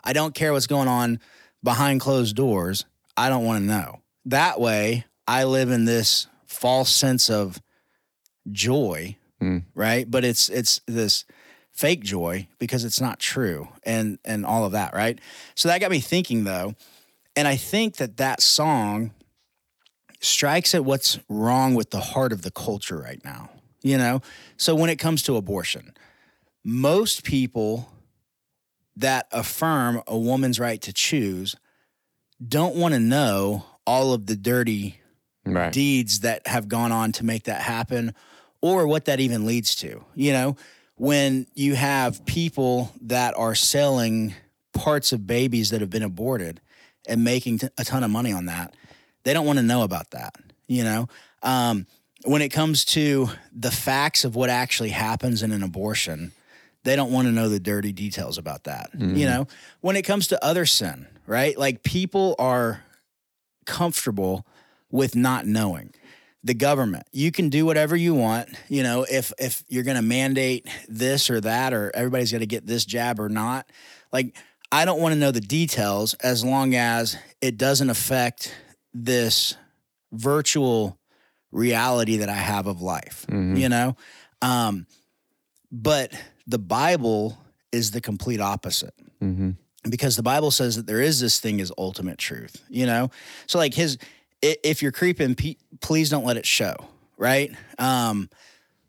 I 0.05 0.13
don't 0.13 0.35
care 0.35 0.53
what's 0.53 0.67
going 0.67 0.87
on 0.89 1.19
behind 1.65 2.01
closed 2.03 2.37
doors. 2.37 2.85
I 3.17 3.31
don't 3.31 3.45
want 3.45 3.63
to 3.63 3.67
know. 3.67 4.01
That 4.27 4.61
way, 4.61 5.07
I 5.27 5.45
live 5.45 5.71
in 5.71 5.87
this 5.87 6.27
false 6.47 6.91
sense 6.95 7.31
of 7.31 7.59
joy, 8.51 9.17
Mm. 9.43 9.65
right? 9.75 10.09
But 10.11 10.25
it's 10.25 10.49
it's 10.51 10.81
this 10.87 11.25
fake 11.73 12.03
joy 12.03 12.47
because 12.59 12.85
it's 12.85 13.01
not 13.01 13.19
true 13.19 13.69
and 13.85 14.19
and 14.25 14.45
all 14.47 14.65
of 14.65 14.73
that, 14.73 14.95
right? 14.95 15.19
So 15.55 15.69
that 15.69 15.81
got 15.81 15.91
me 15.91 16.01
thinking 16.01 16.45
though, 16.45 16.75
and 17.37 17.49
I 17.49 17.57
think 17.57 17.97
that 17.97 18.17
that 18.19 18.41
song 18.43 19.13
strikes 20.21 20.75
at 20.75 20.85
what's 20.85 21.19
wrong 21.29 21.75
with 21.75 21.91
the 21.91 22.01
heart 22.01 22.33
of 22.33 22.43
the 22.43 22.51
culture 22.51 22.99
right 22.99 23.23
now. 23.25 23.51
You 23.83 23.99
know, 23.99 24.21
so 24.57 24.77
when 24.77 24.91
it 24.91 24.97
comes 24.97 25.25
to 25.25 25.37
abortion, 25.37 25.93
most 26.65 27.25
people 27.25 27.89
that 28.95 29.27
affirm 29.33 30.03
a 30.07 30.17
woman's 30.17 30.61
right 30.61 30.81
to 30.83 30.93
choose 30.93 31.57
don't 32.47 32.77
want 32.77 32.95
to 32.95 33.01
know 33.01 33.65
all 33.87 34.13
of 34.13 34.27
the 34.27 34.37
dirty 34.37 34.99
Right. 35.45 35.73
deeds 35.73 36.21
that 36.21 36.47
have 36.47 36.69
gone 36.69 36.93
on 36.93 37.11
to 37.13 37.25
make 37.25 37.45
that 37.45 37.63
happen 37.63 38.15
or 38.61 38.87
what 38.87 39.07
that 39.07 39.19
even 39.19 39.45
leads 39.45 39.75
to. 39.77 40.05
You 40.15 40.33
know, 40.33 40.57
when 41.03 41.49
you 41.55 41.75
have 41.75 42.25
people 42.27 42.93
that 43.01 43.37
are 43.37 43.57
selling 43.57 44.33
parts 44.73 45.11
of 45.11 45.27
babies 45.27 45.71
that 45.71 45.81
have 45.81 45.91
been 45.91 46.05
aborted 46.05 46.61
and 47.09 47.25
making 47.25 47.59
t- 47.59 47.67
a 47.77 47.85
ton 47.85 48.05
of 48.05 48.11
money 48.13 48.31
on 48.31 48.47
that, 48.47 48.73
they 49.25 49.33
don't 49.35 49.45
want 49.45 49.59
to 49.59 49.65
know 49.65 49.83
about 49.83 50.13
that. 50.13 50.37
You 50.69 50.85
know, 50.85 51.09
um, 51.43 51.89
when 52.25 52.41
it 52.41 52.51
comes 52.51 52.85
to 52.85 53.31
the 53.53 53.73
facts 53.73 54.25
of 54.25 54.37
what 54.37 54.49
actually 54.49 54.91
happens 54.91 55.43
in 55.43 55.51
an 55.51 55.65
abortion, 55.65 56.31
they 56.85 56.95
don't 56.95 57.11
want 57.11 57.27
to 57.27 57.33
know 57.33 57.49
the 57.49 57.59
dirty 57.59 57.91
details 57.91 58.39
about 58.39 58.63
that. 58.65 58.91
You 59.17 59.27
know, 59.27 59.49
when 59.81 59.97
it 59.97 60.03
comes 60.03 60.29
to 60.29 60.45
other 60.45 60.65
sin, 60.67 61.09
right? 61.27 61.59
Like 61.59 61.83
people 61.83 62.37
are 62.39 62.85
comfortable 63.67 64.47
with 64.93 65.17
not 65.17 65.47
knowing. 65.47 65.95
The 66.45 66.55
government, 66.55 67.07
you 67.13 67.31
can 67.31 67.51
do 67.51 67.65
whatever 67.65 67.95
you 67.95 68.15
want. 68.15 68.49
You 68.69 68.83
know, 68.83 69.07
if 69.09 69.33
if 69.39 69.63
you're 69.69 69.85
going 69.85 69.97
to 69.97 70.03
mandate 70.03 70.69
this 70.89 71.31
or 71.31 71.41
that, 71.41 71.73
or 71.73 71.93
everybody's 71.95 72.33
going 72.33 72.41
to 72.41 72.47
get 72.47 72.67
this 72.67 72.85
jab 72.85 73.21
or 73.21 73.29
not, 73.29 73.71
like 74.13 74.37
I 74.73 74.85
don't 74.85 75.01
want 75.01 75.13
to 75.15 75.19
know 75.21 75.31
the 75.31 75.41
details 75.41 76.15
as 76.15 76.45
long 76.45 76.75
as 76.75 77.17
it 77.41 77.59
doesn't 77.59 77.91
affect 77.91 78.55
this 78.93 79.57
virtual 80.11 80.99
reality 81.53 82.17
that 82.19 82.29
I 82.29 82.35
have 82.35 82.67
of 82.67 82.83
life. 82.83 83.25
Mhm. 83.31 83.59
You 83.59 83.69
know, 83.69 83.97
um, 84.41 84.87
but 85.71 86.13
the 86.47 86.59
Bible 86.59 87.39
is 87.71 87.93
the 87.93 88.01
complete 88.01 88.41
opposite 88.41 88.95
hmm 89.21 89.51
because 89.89 90.15
the 90.15 90.23
Bible 90.23 90.53
says 90.53 90.77
that 90.77 90.87
there 90.87 91.01
is 91.01 91.19
this 91.19 91.41
thing 91.41 91.61
as 91.61 91.73
ultimate 91.77 92.17
truth, 92.17 92.63
you 92.69 92.87
know? 92.87 93.11
So 93.49 93.59
like 93.59 93.75
his 93.75 93.99
if 94.41 94.81
you're 94.83 94.93
creeping 94.93 95.35
please 95.83 96.09
don't 96.11 96.25
let 96.25 96.37
it 96.37 96.47
show, 96.47 96.75
right? 97.17 97.51
Um 97.79 98.29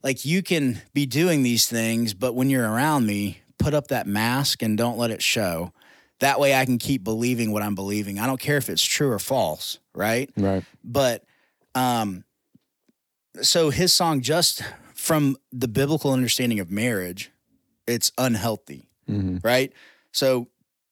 like 0.04 0.26
you 0.26 0.44
can 0.44 0.82
be 0.94 1.06
doing 1.06 1.44
these 1.44 1.68
things 1.68 2.14
but 2.14 2.34
when 2.34 2.50
you're 2.50 2.70
around 2.70 3.06
me, 3.06 3.42
put 3.58 3.74
up 3.74 3.88
that 3.88 4.08
mask 4.08 4.62
and 4.62 4.78
don't 4.78 4.98
let 4.98 5.12
it 5.12 5.22
show. 5.22 5.74
That 6.20 6.40
way 6.40 6.56
I 6.56 6.66
can 6.66 6.78
keep 6.78 7.04
believing 7.04 7.52
what 7.52 7.64
I'm 7.64 7.76
believing. 7.76 8.20
I 8.20 8.28
don't 8.28 8.40
care 8.40 8.58
if 8.58 8.70
it's 8.70 8.84
true 8.84 9.12
or 9.12 9.20
false, 9.20 9.80
right? 9.94 10.30
Right. 10.38 10.64
But 10.84 11.24
um 11.76 12.24
so 13.42 13.70
his 13.72 13.92
song 13.92 14.22
just 14.22 14.62
from 14.94 15.38
the 15.52 15.68
biblical 15.68 16.12
understanding 16.12 16.60
of 16.60 16.72
marriage, 16.72 17.32
it's 17.88 18.12
unhealthy 18.18 18.88
hmm 19.08 19.38
right? 19.44 19.74
So 20.12 20.48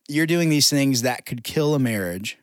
you're 0.07 0.25
doing 0.25 0.49
these 0.49 0.69
things 0.69 1.03
that 1.03 1.25
could 1.25 1.43
kill 1.43 1.73
a 1.73 1.79
marriage, 1.79 2.37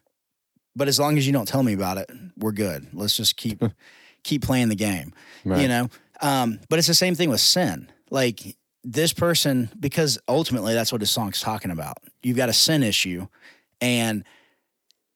but 0.79 0.89
as 0.89 0.99
long 0.99 1.19
as 1.19 1.27
you 1.27 1.33
don't 1.33 1.47
tell 1.49 1.63
me 1.63 1.73
about 1.75 1.99
it, 1.99 2.11
we're 2.39 2.53
good. 2.53 2.87
Let's 2.93 3.17
just 3.17 3.37
keep 3.37 3.63
keep 4.25 4.43
playing 4.43 4.69
the 4.69 4.77
game, 4.77 5.13
Right. 5.45 5.61
you 5.63 5.69
know. 5.69 5.89
Um, 6.21 6.61
but 6.69 6.79
it's 6.79 6.89
the 6.89 6.95
same 6.95 7.15
thing 7.15 7.31
with 7.31 7.41
sin. 7.41 7.91
Like 8.11 8.57
this 8.85 9.13
person, 9.13 9.71
because 9.79 10.19
ultimately 10.29 10.73
that's 10.75 10.93
what 10.93 11.01
his 11.01 11.11
song's 11.11 11.41
talking 11.41 11.71
about. 11.71 11.99
You've 12.23 12.37
got 12.37 12.49
a 12.49 12.53
sin 12.53 12.83
issue, 12.83 13.27
and 13.81 14.25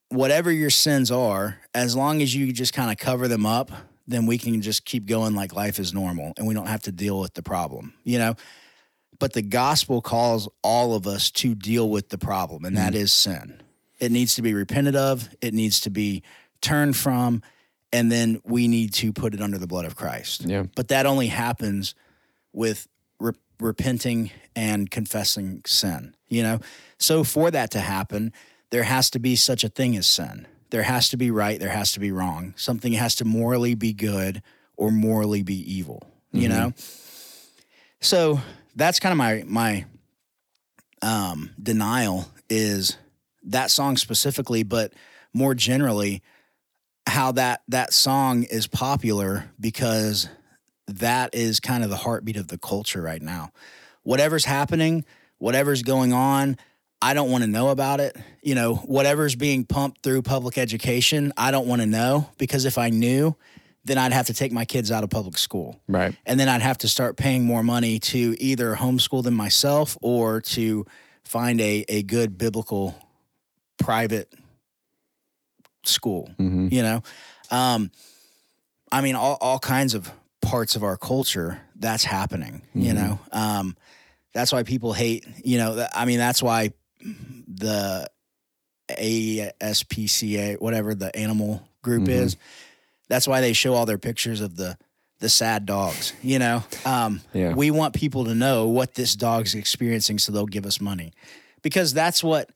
whatever 0.08 0.50
your 0.52 0.70
sins 0.70 1.10
are, 1.10 1.58
as 1.74 1.96
long 1.96 2.20
as 2.20 2.34
you 2.34 2.52
just 2.52 2.74
kind 2.74 2.90
of 2.90 2.98
cover 2.98 3.28
them 3.28 3.46
up, 3.46 3.70
then 4.06 4.26
we 4.26 4.36
can 4.36 4.60
just 4.60 4.84
keep 4.84 5.06
going 5.06 5.34
like 5.34 5.54
life 5.54 5.78
is 5.78 5.94
normal, 5.94 6.32
and 6.36 6.46
we 6.46 6.54
don't 6.54 6.66
have 6.66 6.82
to 6.82 6.92
deal 6.92 7.18
with 7.20 7.34
the 7.34 7.42
problem, 7.42 7.94
you 8.04 8.18
know 8.18 8.34
but 9.18 9.34
the 9.34 9.42
gospel 9.42 10.02
calls 10.02 10.48
all 10.64 10.96
of 10.96 11.06
us 11.06 11.30
to 11.30 11.54
deal 11.54 11.88
with 11.88 12.08
the 12.08 12.18
problem, 12.18 12.64
and 12.64 12.76
that 12.76 12.92
is 12.92 13.12
sin. 13.12 13.61
It 14.02 14.10
needs 14.10 14.34
to 14.34 14.42
be 14.42 14.52
repented 14.52 14.96
of, 14.96 15.28
it 15.40 15.54
needs 15.54 15.78
to 15.82 15.90
be 15.90 16.24
turned 16.60 16.96
from, 16.96 17.40
and 17.92 18.10
then 18.10 18.40
we 18.44 18.66
need 18.66 18.92
to 18.94 19.12
put 19.12 19.32
it 19.32 19.40
under 19.40 19.58
the 19.58 19.68
blood 19.68 19.84
of 19.84 19.94
Christ. 19.94 20.42
Yeah. 20.44 20.64
But 20.74 20.88
that 20.88 21.06
only 21.06 21.28
happens 21.28 21.94
with 22.52 22.88
re- 23.20 23.32
repenting 23.60 24.32
and 24.56 24.90
confessing 24.90 25.62
sin, 25.66 26.16
you 26.28 26.42
know? 26.42 26.58
So 26.98 27.22
for 27.22 27.52
that 27.52 27.70
to 27.70 27.78
happen, 27.80 28.32
there 28.70 28.82
has 28.82 29.08
to 29.10 29.20
be 29.20 29.36
such 29.36 29.62
a 29.62 29.68
thing 29.68 29.96
as 29.96 30.08
sin. 30.08 30.48
There 30.70 30.82
has 30.82 31.08
to 31.10 31.16
be 31.16 31.30
right, 31.30 31.60
there 31.60 31.68
has 31.68 31.92
to 31.92 32.00
be 32.00 32.10
wrong. 32.10 32.54
Something 32.56 32.94
has 32.94 33.14
to 33.16 33.24
morally 33.24 33.76
be 33.76 33.92
good 33.92 34.42
or 34.76 34.90
morally 34.90 35.44
be 35.44 35.54
evil, 35.72 36.02
you 36.32 36.48
Mhm. 36.48 36.50
know? 36.50 36.72
So 38.00 38.40
that's 38.74 38.98
kind 38.98 39.12
of 39.12 39.18
my 39.18 39.44
my 39.46 39.84
um 41.02 41.50
denial 41.62 42.26
is 42.48 42.96
that 43.44 43.70
song 43.70 43.96
specifically, 43.96 44.62
but 44.62 44.92
more 45.32 45.54
generally 45.54 46.22
how 47.06 47.32
that 47.32 47.62
that 47.68 47.92
song 47.92 48.44
is 48.44 48.66
popular 48.66 49.50
because 49.58 50.28
that 50.86 51.34
is 51.34 51.60
kind 51.60 51.82
of 51.84 51.90
the 51.90 51.96
heartbeat 51.96 52.36
of 52.36 52.48
the 52.48 52.58
culture 52.58 53.02
right 53.02 53.22
now. 53.22 53.50
Whatever's 54.02 54.44
happening, 54.44 55.04
whatever's 55.38 55.82
going 55.82 56.12
on, 56.12 56.56
I 57.00 57.14
don't 57.14 57.30
want 57.30 57.42
to 57.42 57.50
know 57.50 57.68
about 57.68 58.00
it. 58.00 58.16
You 58.42 58.54
know, 58.54 58.76
whatever's 58.76 59.34
being 59.34 59.64
pumped 59.64 60.02
through 60.02 60.22
public 60.22 60.58
education, 60.58 61.32
I 61.36 61.50
don't 61.50 61.66
want 61.66 61.82
to 61.82 61.86
know 61.86 62.28
because 62.38 62.64
if 62.64 62.78
I 62.78 62.90
knew, 62.90 63.36
then 63.84 63.98
I'd 63.98 64.12
have 64.12 64.26
to 64.26 64.34
take 64.34 64.52
my 64.52 64.64
kids 64.64 64.92
out 64.92 65.02
of 65.02 65.10
public 65.10 65.36
school. 65.38 65.80
Right. 65.88 66.14
And 66.24 66.38
then 66.38 66.48
I'd 66.48 66.62
have 66.62 66.78
to 66.78 66.88
start 66.88 67.16
paying 67.16 67.44
more 67.44 67.64
money 67.64 67.98
to 67.98 68.36
either 68.38 68.76
homeschool 68.76 69.24
them 69.24 69.34
myself 69.34 69.98
or 70.00 70.40
to 70.40 70.86
find 71.24 71.60
a, 71.60 71.84
a 71.88 72.02
good 72.04 72.38
biblical 72.38 72.94
private 73.78 74.32
school 75.84 76.30
hmm 76.36 76.68
you 76.70 76.82
know 76.82 77.02
um 77.50 77.90
i 78.92 79.00
mean 79.00 79.14
all, 79.16 79.36
all 79.40 79.58
kinds 79.58 79.94
of 79.94 80.10
parts 80.40 80.76
of 80.76 80.84
our 80.84 80.96
culture 80.96 81.60
that's 81.76 82.04
happening 82.04 82.62
you 82.74 82.92
Mhm. 82.92 82.94
know 82.94 83.20
um 83.32 83.76
that's 84.32 84.52
why 84.52 84.62
people 84.62 84.92
hate 84.92 85.26
you 85.44 85.58
know 85.58 85.86
i 85.94 86.04
mean 86.04 86.18
that's 86.18 86.42
why 86.42 86.70
the 87.48 88.08
aspca 88.88 90.60
whatever 90.60 90.94
the 90.94 91.14
animal 91.16 91.62
group 91.82 92.04
Mhm. 92.04 92.08
is 92.10 92.36
that's 93.08 93.26
why 93.26 93.40
they 93.40 93.52
show 93.52 93.74
all 93.74 93.86
their 93.86 93.98
pictures 93.98 94.40
of 94.40 94.56
the 94.56 94.78
the 95.18 95.28
sad 95.28 95.66
dogs 95.66 96.14
you 96.22 96.38
know 96.38 96.62
um 96.84 97.20
Yeah. 97.32 97.54
we 97.54 97.70
want 97.70 97.94
people 97.94 98.24
to 98.26 98.34
know 98.34 98.68
what 98.68 98.94
this 98.94 99.14
dog's 99.16 99.54
experiencing 99.54 100.18
so 100.18 100.30
they'll 100.32 100.46
give 100.46 100.66
us 100.66 100.80
money 100.80 101.12
because 101.62 101.92
that's 101.92 102.22
what 102.24 102.50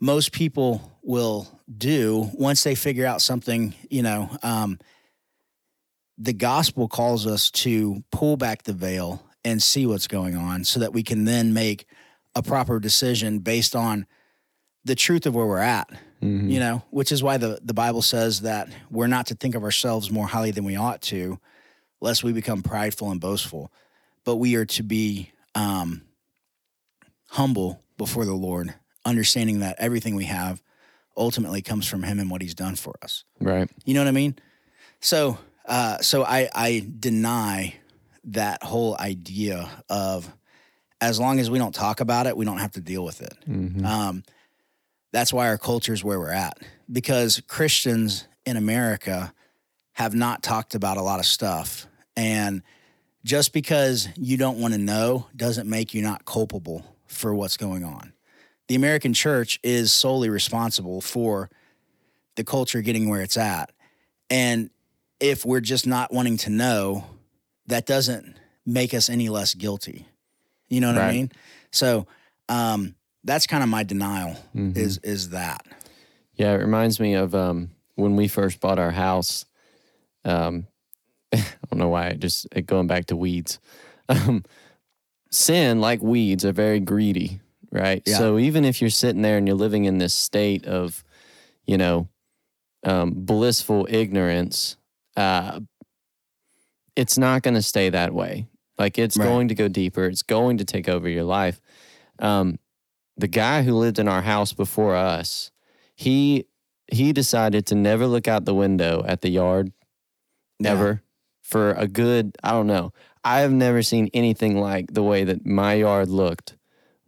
most 0.00 0.32
people 0.32 0.98
will 1.02 1.48
do 1.76 2.30
once 2.34 2.62
they 2.62 2.74
figure 2.74 3.06
out 3.06 3.20
something 3.22 3.74
you 3.90 4.02
know 4.02 4.30
um, 4.42 4.78
the 6.16 6.32
gospel 6.32 6.88
calls 6.88 7.26
us 7.26 7.50
to 7.50 8.02
pull 8.10 8.36
back 8.36 8.62
the 8.64 8.72
veil 8.72 9.22
and 9.44 9.62
see 9.62 9.86
what's 9.86 10.06
going 10.08 10.36
on 10.36 10.64
so 10.64 10.80
that 10.80 10.92
we 10.92 11.02
can 11.02 11.24
then 11.24 11.52
make 11.52 11.86
a 12.34 12.42
proper 12.42 12.78
decision 12.80 13.38
based 13.38 13.74
on 13.76 14.06
the 14.84 14.94
truth 14.94 15.26
of 15.26 15.34
where 15.34 15.46
we're 15.46 15.58
at 15.58 15.88
Mhm. 16.22 16.50
you 16.50 16.58
know 16.58 16.82
which 16.90 17.12
is 17.12 17.22
why 17.22 17.36
the, 17.36 17.60
the 17.62 17.74
bible 17.74 18.02
says 18.02 18.40
that 18.40 18.68
we're 18.90 19.06
not 19.06 19.26
to 19.26 19.34
think 19.36 19.54
of 19.54 19.62
ourselves 19.62 20.10
more 20.10 20.26
highly 20.26 20.50
than 20.50 20.64
we 20.64 20.74
ought 20.74 21.00
to 21.02 21.38
lest 22.00 22.24
we 22.24 22.32
become 22.32 22.60
prideful 22.60 23.12
and 23.12 23.20
boastful 23.20 23.70
but 24.24 24.34
we 24.36 24.56
are 24.56 24.64
to 24.66 24.82
be 24.82 25.30
um, 25.54 26.02
humble 27.28 27.80
before 27.96 28.24
the 28.24 28.34
lord 28.34 28.74
understanding 29.08 29.60
that 29.60 29.74
everything 29.78 30.14
we 30.14 30.24
have 30.24 30.62
ultimately 31.16 31.62
comes 31.62 31.86
from 31.86 32.02
him 32.02 32.18
and 32.20 32.30
what 32.30 32.40
he's 32.42 32.54
done 32.54 32.76
for 32.76 32.94
us 33.02 33.24
Right. 33.40 33.68
you 33.84 33.94
know 33.94 34.00
what 34.00 34.08
i 34.08 34.12
mean 34.12 34.34
so 35.00 35.38
uh, 35.66 35.98
so 35.98 36.22
i 36.24 36.48
i 36.54 36.86
deny 36.98 37.74
that 38.24 38.62
whole 38.62 38.96
idea 38.98 39.68
of 39.88 40.30
as 41.00 41.18
long 41.20 41.38
as 41.40 41.50
we 41.50 41.58
don't 41.58 41.74
talk 41.74 42.00
about 42.00 42.26
it 42.26 42.36
we 42.36 42.44
don't 42.44 42.58
have 42.58 42.72
to 42.72 42.80
deal 42.80 43.04
with 43.04 43.20
it 43.22 43.34
hmm 43.44 43.84
um, 43.84 44.22
that's 45.12 45.32
why 45.32 45.48
our 45.48 45.56
culture 45.58 45.94
is 45.94 46.04
where 46.04 46.18
we're 46.18 46.30
at 46.30 46.58
because 46.92 47.40
Christians 47.48 48.26
in 48.44 48.56
America 48.58 49.32
have 49.92 50.14
not 50.14 50.42
talked 50.42 50.74
about 50.74 50.98
a 50.98 51.02
lot 51.02 51.18
of 51.18 51.24
stuff. 51.26 51.86
And 52.14 52.62
just 53.24 53.54
because 53.54 54.08
you 54.16 54.36
don't 54.36 54.58
want 54.58 54.74
to 54.74 54.78
know 54.78 55.26
doesn't 55.34 55.68
make 55.68 55.94
you 55.94 56.02
not 56.02 56.26
culpable 56.26 56.84
for 57.06 57.34
what's 57.34 57.56
going 57.56 57.84
on. 57.84 58.12
The 58.68 58.74
American 58.74 59.12
church 59.14 59.58
is 59.62 59.92
solely 59.92 60.28
responsible 60.28 61.00
for 61.00 61.50
the 62.36 62.44
culture 62.44 62.80
getting 62.82 63.08
where 63.08 63.22
it's 63.22 63.36
at. 63.36 63.72
And 64.30 64.70
if 65.20 65.44
we're 65.44 65.60
just 65.60 65.86
not 65.86 66.12
wanting 66.12 66.36
to 66.38 66.50
know, 66.50 67.04
that 67.66 67.86
doesn't 67.86 68.36
make 68.66 68.92
us 68.94 69.08
any 69.10 69.28
less 69.28 69.54
guilty. 69.54 70.06
You 70.68 70.80
know 70.80 70.88
what 70.92 70.98
I 71.02 71.12
mean? 71.12 71.32
So, 71.72 72.06
um, 72.48 72.94
that's 73.24 73.46
kind 73.46 73.62
of 73.62 73.68
my 73.68 73.82
denial 73.82 74.36
Mhm. 74.54 74.76
is 74.76 74.98
is 74.98 75.30
that. 75.30 75.62
Yeah, 76.34 76.52
it 76.52 76.58
reminds 76.58 77.00
me 77.00 77.14
of 77.14 77.34
um, 77.34 77.70
when 77.96 78.14
we 78.16 78.28
first 78.28 78.60
bought 78.60 78.78
our 78.78 78.92
house. 78.92 79.44
Um, 80.24 80.66
I 81.32 81.44
don't 81.70 81.78
know 81.80 81.88
why, 81.88 82.12
just 82.12 82.46
going 82.66 82.86
back 82.86 83.06
to 83.06 83.16
weeds. 83.16 83.58
Um, 84.10 84.42
sin, 85.30 85.80
like 85.82 86.00
weeds, 86.02 86.42
are 86.46 86.52
very 86.52 86.80
greedy, 86.80 87.40
right? 87.70 88.02
Yeah. 88.06 88.18
So 88.18 88.38
even 88.38 88.64
if 88.64 88.80
you're 88.80 88.90
sitting 88.90 89.22
there 89.22 89.36
and 89.38 89.46
you're 89.46 89.56
living 89.56 89.84
in 89.84 89.98
this 89.98 90.14
state 90.14 90.66
of, 90.66 91.04
you 91.66 91.78
know, 91.78 92.08
um, 92.84 93.12
blissful 93.14 93.86
ignorance, 93.90 94.76
uh, 95.16 95.60
it's 96.96 97.18
not 97.18 97.42
going 97.42 97.54
to 97.54 97.62
stay 97.62 97.90
that 97.90 98.12
way. 98.12 98.46
Like 98.78 98.98
it's 98.98 99.16
Right. 99.16 99.24
going 99.24 99.48
to 99.48 99.54
go 99.54 99.68
deeper. 99.68 100.06
It's 100.06 100.22
going 100.22 100.58
to 100.58 100.64
take 100.64 100.88
over 100.88 101.08
your 101.08 101.24
life. 101.24 101.60
Um, 102.18 102.58
the 103.16 103.28
guy 103.28 103.62
who 103.62 103.74
lived 103.74 103.98
in 103.98 104.08
our 104.08 104.22
house 104.22 104.52
before 104.52 104.94
us, 104.96 105.50
he 105.96 106.46
he 106.90 107.12
decided 107.12 107.66
to 107.66 107.74
never 107.74 108.06
look 108.06 108.26
out 108.28 108.44
the 108.46 108.54
window 108.54 109.04
at 109.06 109.20
the 109.20 109.28
yard 109.28 109.72
Yeah. 110.58 110.72
ever 110.72 111.02
for 111.42 111.72
a 111.72 111.86
good 111.88 112.36
I 112.42 112.52
don't 112.52 112.66
know. 112.66 112.92
I 113.24 113.40
have 113.40 113.52
never 113.52 113.82
seen 113.82 114.08
anything 114.14 114.58
like 114.60 114.92
the 114.94 115.02
way 115.02 115.24
that 115.24 115.44
my 115.44 115.74
yard 115.74 116.08
looked 116.08 116.56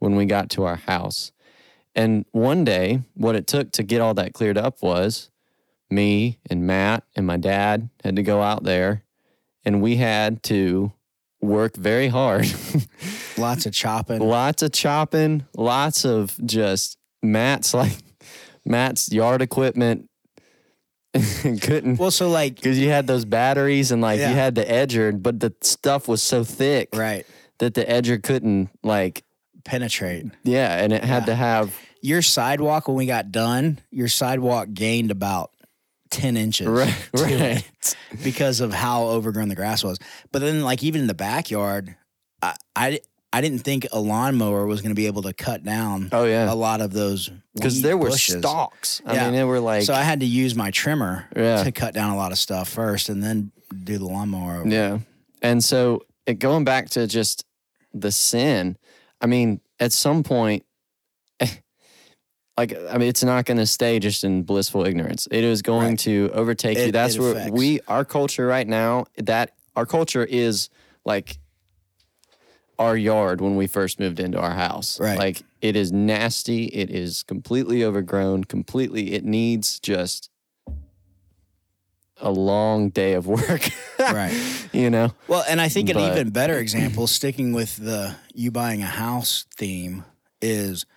when 0.01 0.15
we 0.15 0.25
got 0.25 0.49
to 0.49 0.63
our 0.63 0.75
house. 0.75 1.31
And 1.95 2.25
one 2.31 2.63
day, 2.65 3.01
what 3.13 3.35
it 3.35 3.45
took 3.47 3.71
to 3.73 3.83
get 3.83 4.01
all 4.01 4.13
that 4.15 4.33
cleared 4.33 4.57
up 4.57 4.81
was 4.81 5.29
me 5.89 6.39
and 6.49 6.65
Matt 6.65 7.03
and 7.15 7.27
my 7.27 7.37
dad 7.37 7.89
had 8.03 8.15
to 8.15 8.23
go 8.23 8.41
out 8.41 8.63
there 8.63 9.03
and 9.63 9.81
we 9.81 9.97
had 9.97 10.41
to 10.43 10.91
work 11.41 11.75
very 11.75 12.07
hard. 12.07 12.45
Lots 13.37 13.65
of 13.65 13.73
chopping. 13.73 14.19
lots 14.21 14.61
of 14.63 14.71
chopping, 14.71 15.45
lots 15.55 16.03
of 16.05 16.35
just 16.45 16.97
Matt's 17.21 17.73
like 17.81 17.97
Matt's 18.65 19.11
yard 19.11 19.41
equipment 19.41 20.07
couldn't 21.61 21.97
Well, 21.99 22.11
so 22.11 22.29
like 22.29 22.55
because 22.55 22.79
you 22.79 22.89
had 22.89 23.05
those 23.07 23.25
batteries 23.25 23.91
and 23.91 24.01
like 24.01 24.19
Yeah. 24.19 24.29
you 24.29 24.35
had 24.35 24.55
the 24.55 24.63
edger, 24.65 25.21
but 25.21 25.39
the 25.39 25.53
stuff 25.61 26.07
was 26.07 26.21
so 26.21 26.43
thick 26.43 26.89
right, 26.93 27.25
that 27.59 27.73
the 27.73 27.83
edger 27.83 28.21
couldn't 28.21 28.69
like 28.83 29.23
penetrate. 29.63 30.25
yeah, 30.43 30.83
and 30.83 30.93
it 30.93 31.03
had 31.03 31.23
Yeah. 31.23 31.25
to 31.27 31.35
have 31.35 31.75
Your 32.03 32.21
sidewalk 32.21 32.87
when 32.87 32.97
we 32.97 33.05
got 33.05 33.31
done, 33.31 33.79
your 33.91 34.07
sidewalk 34.07 34.69
gained 34.73 35.11
about 35.11 35.51
10 36.09 36.35
inches 36.35 36.67
right 36.67 37.09
right 37.13 37.95
because 38.23 38.59
of 38.59 38.73
how 38.73 39.03
overgrown 39.03 39.47
the 39.49 39.55
grass 39.55 39.83
was. 39.83 39.97
But 40.31 40.39
then 40.41 40.61
like 40.61 40.83
even 40.83 41.01
in 41.01 41.07
the 41.07 41.13
backyard, 41.13 41.95
I 42.41 42.55
I, 42.75 42.99
I 43.31 43.39
didn't 43.39 43.59
think 43.59 43.87
a 43.93 43.99
lawnmower 43.99 44.65
was 44.65 44.81
going 44.81 44.89
to 44.91 44.95
be 44.95 45.05
able 45.07 45.21
to 45.21 45.31
cut 45.33 45.63
down 45.63 46.09
oh 46.11 46.25
yeah 46.25 46.51
a 46.51 46.55
lot 46.55 46.81
of 46.81 46.91
those 46.91 47.29
because 47.55 47.81
there 47.81 47.95
were 47.97 48.09
bushes. 48.09 48.39
stalks. 48.39 49.01
I 49.05 49.13
Yeah. 49.13 49.23
mean, 49.25 49.33
they 49.33 49.43
were 49.45 49.59
like 49.61 49.83
so 49.83 49.93
I 49.93 50.01
had 50.03 50.19
to 50.19 50.25
use 50.25 50.53
my 50.55 50.71
trimmer 50.71 51.27
Yeah. 51.35 51.63
to 51.63 51.71
cut 51.71 51.93
down 51.93 52.09
a 52.11 52.17
lot 52.17 52.31
of 52.33 52.37
stuff 52.39 52.67
first 52.67 53.07
and 53.09 53.23
then 53.23 53.51
do 53.83 53.97
the 53.97 54.05
lawnmower. 54.05 54.57
over. 54.61 54.67
Yeah. 54.69 54.99
And 55.41 55.63
so 55.63 56.03
it, 56.25 56.39
going 56.39 56.65
back 56.65 56.89
to 56.89 57.07
just 57.07 57.45
the 57.93 58.11
sin, 58.11 58.75
I 59.21 59.27
mean, 59.27 59.61
at 59.79 59.93
some 59.93 60.23
point, 60.23 60.65
like, 62.57 62.73
I 62.89 62.97
mean, 62.97 63.07
it's 63.07 63.23
not 63.23 63.45
going 63.45 63.57
to 63.57 63.65
stay 63.65 63.99
just 63.99 64.23
in 64.23 64.43
blissful 64.43 64.85
ignorance. 64.85 65.27
It 65.31 65.43
is 65.43 65.61
going 65.61 65.89
Right. 65.89 65.99
to 65.99 66.31
overtake 66.33 66.77
you. 66.77 66.91
That's 66.91 67.17
where 67.17 67.31
affects. 67.31 67.51
we, 67.51 67.79
our 67.87 68.03
culture 68.05 68.45
right 68.47 68.67
now, 68.67 69.05
that 69.17 69.51
our 69.75 69.85
culture 69.85 70.23
is 70.23 70.69
like 71.05 71.37
our 72.79 72.97
yard 72.97 73.41
when 73.41 73.55
we 73.55 73.67
first 73.67 73.99
moved 73.99 74.19
into 74.19 74.39
our 74.39 74.51
house. 74.55 74.99
Right. 74.99 75.17
Like, 75.17 75.43
it 75.61 75.75
is 75.75 75.91
nasty. 75.91 76.65
It 76.65 76.89
is 76.89 77.21
completely 77.23 77.83
overgrown, 77.83 78.45
completely, 78.45 79.13
it 79.13 79.23
needs 79.23 79.79
just 79.79 80.29
a 82.21 82.31
long 82.31 82.89
day 82.89 83.13
of 83.13 83.27
work. 83.27 83.69
Right. 83.99 84.33
You 84.73 84.89
know? 84.89 85.13
Well, 85.27 85.43
and 85.47 85.61
I 85.61 85.69
think 85.69 85.89
an 85.89 85.93
But- 85.95 86.11
even 86.13 86.31
better 86.31 86.57
example, 86.57 87.05
sticking 87.05 87.53
with 87.53 87.75
the 87.77 88.15
you 88.33 88.49
buying 88.49 88.81
a 88.81 88.87
house 88.87 89.45
theme, 89.57 90.05
is 90.41 90.87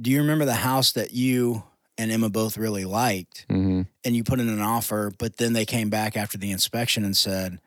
do 0.00 0.12
you 0.12 0.20
remember 0.20 0.44
the 0.44 0.54
house 0.54 0.92
that 0.92 1.12
you 1.12 1.64
and 1.98 2.12
Emma 2.12 2.30
both 2.30 2.56
really 2.56 2.84
liked 2.84 3.46
hmm 3.50 3.82
and 4.04 4.14
you 4.16 4.22
put 4.22 4.38
in 4.38 4.48
an 4.48 4.60
offer, 4.60 5.10
but 5.18 5.38
then 5.38 5.54
they 5.54 5.64
came 5.66 5.90
back 5.90 6.16
after 6.16 6.38
the 6.38 6.52
inspection 6.52 7.04
and 7.04 7.16
said, 7.16 7.58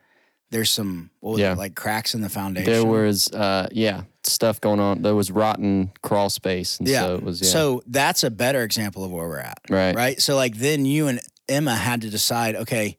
there's 0.50 0.70
some 0.70 1.10
what 1.20 1.32
was 1.32 1.40
Yeah. 1.40 1.52
it, 1.52 1.58
like 1.58 1.74
cracks 1.74 2.14
in 2.14 2.22
the 2.22 2.30
foundation. 2.30 2.72
There 2.72 2.86
was, 2.86 3.30
uh, 3.32 3.68
yeah, 3.70 4.04
stuff 4.22 4.60
going 4.62 4.80
on. 4.80 5.02
There 5.02 5.14
was 5.14 5.30
rotten 5.30 5.92
crawl 6.02 6.30
space, 6.30 6.78
and 6.78 6.88
Yeah. 6.88 7.02
so 7.02 7.14
it 7.16 7.22
was. 7.22 7.42
Yeah, 7.42 7.48
So 7.48 7.82
that's 7.86 8.22
a 8.24 8.30
better 8.30 8.62
example 8.62 9.04
of 9.04 9.10
where 9.10 9.28
we're 9.28 9.38
at. 9.40 9.58
right, 9.68 9.94
right? 9.94 10.22
So 10.22 10.36
like 10.36 10.56
then 10.56 10.86
you 10.86 11.06
and 11.08 11.20
Emma 11.48 11.74
had 11.74 12.02
to 12.02 12.10
decide, 12.10 12.56
okay, 12.56 12.96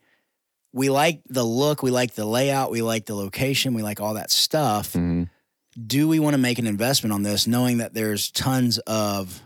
we 0.73 0.89
like 0.89 1.21
the 1.29 1.43
look, 1.43 1.81
we 1.83 1.91
like 1.91 2.13
the 2.15 2.25
layout, 2.25 2.71
we 2.71 2.81
like 2.81 3.05
the 3.05 3.15
location, 3.15 3.73
we 3.73 3.81
like 3.81 4.01
all 4.01 4.15
that 4.15 4.31
stuff. 4.31 4.93
Mhm. 4.93 5.29
Do 5.87 6.07
we 6.07 6.19
want 6.19 6.33
to 6.33 6.37
make 6.37 6.59
an 6.59 6.67
investment 6.67 7.13
on 7.13 7.23
this 7.23 7.47
knowing 7.47 7.77
that 7.79 7.93
there's 7.93 8.31
tons 8.31 8.77
of 8.79 9.41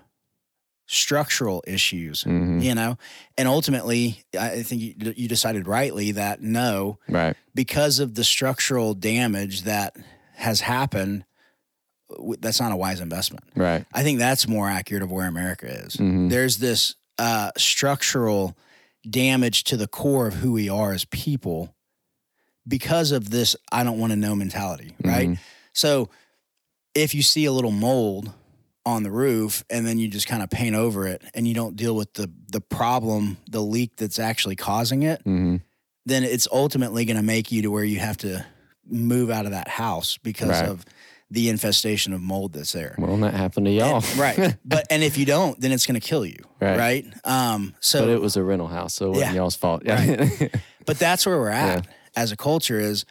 structural 0.87 1.63
issues, 1.67 2.23
Mhm. 2.23 2.63
you 2.63 2.73
know? 2.73 2.97
And 3.37 3.47
ultimately, 3.47 4.23
I 4.37 4.63
think 4.63 4.81
you, 4.81 5.13
you 5.15 5.27
decided 5.27 5.67
rightly 5.67 6.11
that 6.13 6.41
no, 6.41 6.97
right, 7.07 7.35
because 7.53 7.99
of 7.99 8.15
the 8.15 8.23
structural 8.23 8.95
damage 8.95 9.63
that 9.63 9.95
has 10.35 10.61
happened, 10.61 11.25
that's 12.39 12.59
not 12.59 12.71
a 12.71 12.75
wise 12.75 13.01
investment. 13.01 13.43
right. 13.55 13.85
I 13.93 14.01
think 14.01 14.17
that's 14.17 14.47
more 14.47 14.67
accurate 14.67 15.03
of 15.03 15.11
where 15.11 15.27
America 15.27 15.67
is 15.67 15.95
Mhm. 15.97 16.29
there's 16.31 16.57
this 16.57 16.95
uh, 17.19 17.51
structural 17.57 18.57
damage 19.09 19.63
to 19.65 19.77
the 19.77 19.87
core 19.87 20.27
of 20.27 20.35
who 20.35 20.51
we 20.51 20.69
are 20.69 20.91
as 20.93 21.05
people 21.05 21.75
because 22.67 23.11
of 23.11 23.29
this 23.29 23.55
I 23.71 23.83
don't 23.83 23.99
want 23.99 24.11
to 24.11 24.17
know 24.17 24.35
mentality, 24.35 24.93
right? 25.03 25.29
Mhm. 25.29 25.39
So 25.73 26.09
if 26.95 27.13
you 27.15 27.21
see 27.21 27.45
a 27.45 27.51
little 27.51 27.71
mold 27.71 28.31
on 28.85 29.03
the 29.03 29.11
roof 29.11 29.63
and 29.69 29.85
then 29.85 29.99
you 29.99 30.07
just 30.07 30.27
kind 30.27 30.41
of 30.43 30.49
paint 30.49 30.75
over 30.75 31.07
it 31.07 31.21
and 31.33 31.47
you 31.47 31.53
don't 31.53 31.75
deal 31.75 31.95
with 31.95 32.13
the 32.13 32.29
the 32.51 32.61
problem, 32.61 33.37
the 33.49 33.61
leak 33.61 33.95
that's 33.97 34.19
actually 34.19 34.55
causing 34.55 35.03
it, 35.03 35.23
Mhm. 35.25 35.61
then 36.05 36.23
it's 36.23 36.47
ultimately 36.51 37.05
going 37.05 37.17
to 37.17 37.23
make 37.23 37.51
you 37.51 37.61
to 37.61 37.71
where 37.71 37.83
you 37.83 37.99
have 37.99 38.17
to 38.17 38.45
move 38.85 39.29
out 39.29 39.45
of 39.45 39.51
that 39.51 39.67
house 39.67 40.17
because 40.23 40.49
Right. 40.49 40.65
of 40.69 40.83
the 41.31 41.49
infestation 41.49 42.11
of 42.13 42.21
mold 42.21 42.53
that's 42.53 42.71
there. 42.73 42.95
Well, 42.97 43.15
that 43.17 43.33
happened 43.35 43.67
to 43.67 43.71
y'all, 43.71 43.97
And- 43.97 44.17
right. 44.17 44.55
But 44.65 44.87
and 44.89 45.03
if 45.03 45.17
you 45.17 45.25
don't, 45.25 45.59
then 45.61 45.71
it's 45.71 45.85
going 45.85 45.99
to 45.99 46.05
kill 46.05 46.25
you. 46.25 46.37
Right. 46.59 46.77
Right. 46.77 47.05
Um. 47.23 47.75
So, 47.79 47.99
but 48.01 48.09
it 48.09 48.21
was 48.21 48.35
a 48.35 48.43
rental 48.43 48.67
house, 48.67 48.95
so 48.95 49.05
it 49.05 49.09
wasn't 49.09 49.31
Yeah. 49.33 49.35
y'all's 49.41 49.55
fault. 49.55 49.83
but 50.85 50.97
that's 50.99 51.25
where 51.25 51.37
we're 51.37 51.49
at 51.49 51.87
as 52.15 52.31
a 52.31 52.35
culture. 52.37 52.79
Is 52.79 53.05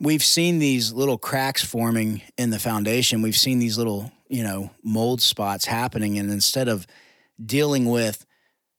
we've 0.00 0.22
seen 0.24 0.58
these 0.58 0.92
little 0.92 1.18
cracks 1.18 1.64
forming 1.64 2.22
in 2.36 2.50
the 2.50 2.58
foundation. 2.58 3.22
We've 3.22 3.36
seen 3.36 3.58
these 3.58 3.78
little 3.78 4.10
you 4.28 4.42
know 4.42 4.70
mold 4.82 5.20
spots 5.22 5.66
happening, 5.66 6.18
and 6.18 6.30
instead 6.30 6.68
of 6.68 6.86
dealing 7.44 7.86
with 7.86 8.26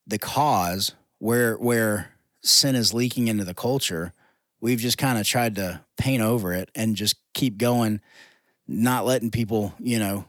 the 0.07 0.19
cause 0.19 0.93
where 1.19 1.55
where 1.55 2.11
sin 2.43 2.75
is 2.75 2.93
leaking 2.93 3.27
into 3.27 3.43
the 3.45 3.53
culture, 3.53 4.11
we've 4.59 4.79
just 4.79 4.97
kind 4.97 5.17
of 5.17 5.25
tried 5.25 5.55
to 5.55 5.81
paint 5.97 6.21
over 6.21 6.51
it 6.53 6.69
and 6.75 6.95
just 6.95 7.15
keep 7.33 7.57
going, 7.57 8.01
not 8.71 9.05
letting 9.05 9.31
people 9.31 9.73
you 9.79 9.99
know. 9.99 10.25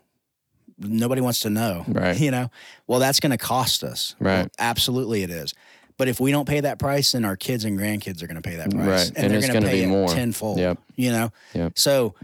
Nobody 0.78 1.20
wants 1.20 1.40
to 1.40 1.50
know, 1.50 1.84
Right. 1.88 2.18
You 2.18 2.30
know, 2.32 2.50
well, 2.88 2.98
that's 2.98 3.20
going 3.20 3.30
to 3.30 3.38
cost 3.38 3.84
us, 3.84 4.16
Right. 4.18 4.40
Well, 4.40 4.48
absolutely, 4.58 5.22
it 5.22 5.30
is. 5.30 5.54
But 5.96 6.08
if 6.08 6.18
we 6.18 6.32
don't 6.32 6.48
pay 6.48 6.58
that 6.60 6.78
price, 6.80 7.12
then 7.12 7.24
our 7.24 7.36
kids 7.36 7.64
and 7.64 7.78
grandkids 7.78 8.20
are 8.22 8.26
going 8.26 8.40
to 8.40 8.48
pay 8.48 8.56
that 8.56 8.70
price, 8.70 9.10
Right. 9.10 9.12
And 9.16 9.32
they're 9.32 9.40
gonna 9.42 9.52
gonna 9.52 9.66
pay 9.66 9.80
be 9.80 9.84
it 9.84 9.88
more. 9.88 10.08
tenfold. 10.08 10.58
Yep. 10.58 10.78
You 10.96 11.12
know. 11.12 11.32
Yep. 11.54 11.78
So, 11.78 12.14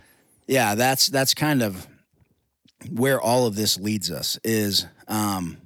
yeah, 0.48 0.74
that's 0.74 1.06
that's 1.06 1.34
kind 1.34 1.62
of 1.62 1.86
where 2.90 3.20
all 3.20 3.46
of 3.46 3.54
this 3.54 3.78
leads 3.78 4.10
us 4.10 4.38
is 4.42 4.86
um, 5.06 5.58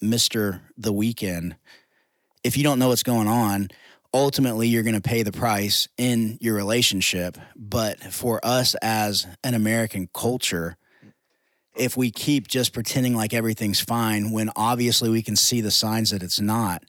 Mister 0.00 0.60
the 0.78 0.92
Weeknd. 0.92 1.56
If 2.44 2.56
you 2.56 2.62
don't 2.62 2.78
know 2.78 2.88
what's 2.90 3.02
going 3.02 3.26
on, 3.26 3.68
ultimately 4.12 4.68
you're 4.68 4.82
going 4.82 4.94
to 4.94 5.00
pay 5.00 5.22
the 5.22 5.32
price 5.32 5.88
in 5.96 6.38
your 6.40 6.54
relationship. 6.54 7.38
But 7.54 8.00
for 8.00 8.40
us 8.44 8.74
as 8.82 9.26
an 9.44 9.54
American 9.54 10.08
culture, 10.14 10.76
if 11.76 11.96
we 11.96 12.10
keep 12.10 12.48
just 12.48 12.72
pretending 12.72 13.14
like 13.14 13.34
everything's 13.34 13.80
fine 13.80 14.30
when 14.32 14.50
obviously 14.56 15.10
we 15.10 15.22
can 15.22 15.36
see 15.36 15.60
the 15.60 15.70
signs 15.70 16.10
that 16.10 16.22
it's 16.22 16.40
not, 16.40 16.82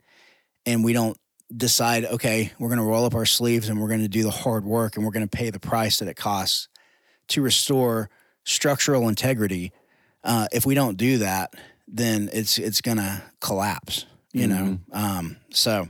and 0.65 0.83
we 0.83 0.93
don't 0.93 1.17
decide, 1.55 2.05
okay, 2.05 2.51
we're 2.59 2.69
going 2.69 2.79
to 2.79 2.85
roll 2.85 3.05
up 3.05 3.15
our 3.15 3.25
sleeves 3.25 3.69
and 3.69 3.79
we're 3.79 3.87
going 3.87 4.01
to 4.01 4.07
do 4.07 4.23
the 4.23 4.31
hard 4.31 4.65
work 4.65 4.95
and 4.95 5.05
we're 5.05 5.11
going 5.11 5.27
to 5.27 5.37
pay 5.37 5.49
the 5.49 5.59
price 5.59 5.99
that 5.99 6.07
it 6.07 6.15
costs 6.15 6.67
to 7.29 7.41
restore 7.41 8.09
structural 8.43 9.07
integrity. 9.07 9.71
Uh, 10.23 10.47
if 10.51 10.65
we 10.65 10.75
don't 10.75 10.97
do 10.97 11.19
that, 11.19 11.53
then 11.87 12.29
it's 12.33 12.57
it's 12.57 12.81
going 12.81 12.97
to 12.97 13.21
collapse. 13.39 14.05
You 14.33 14.47
know, 14.47 14.79
um, 14.91 15.37
so 15.51 15.87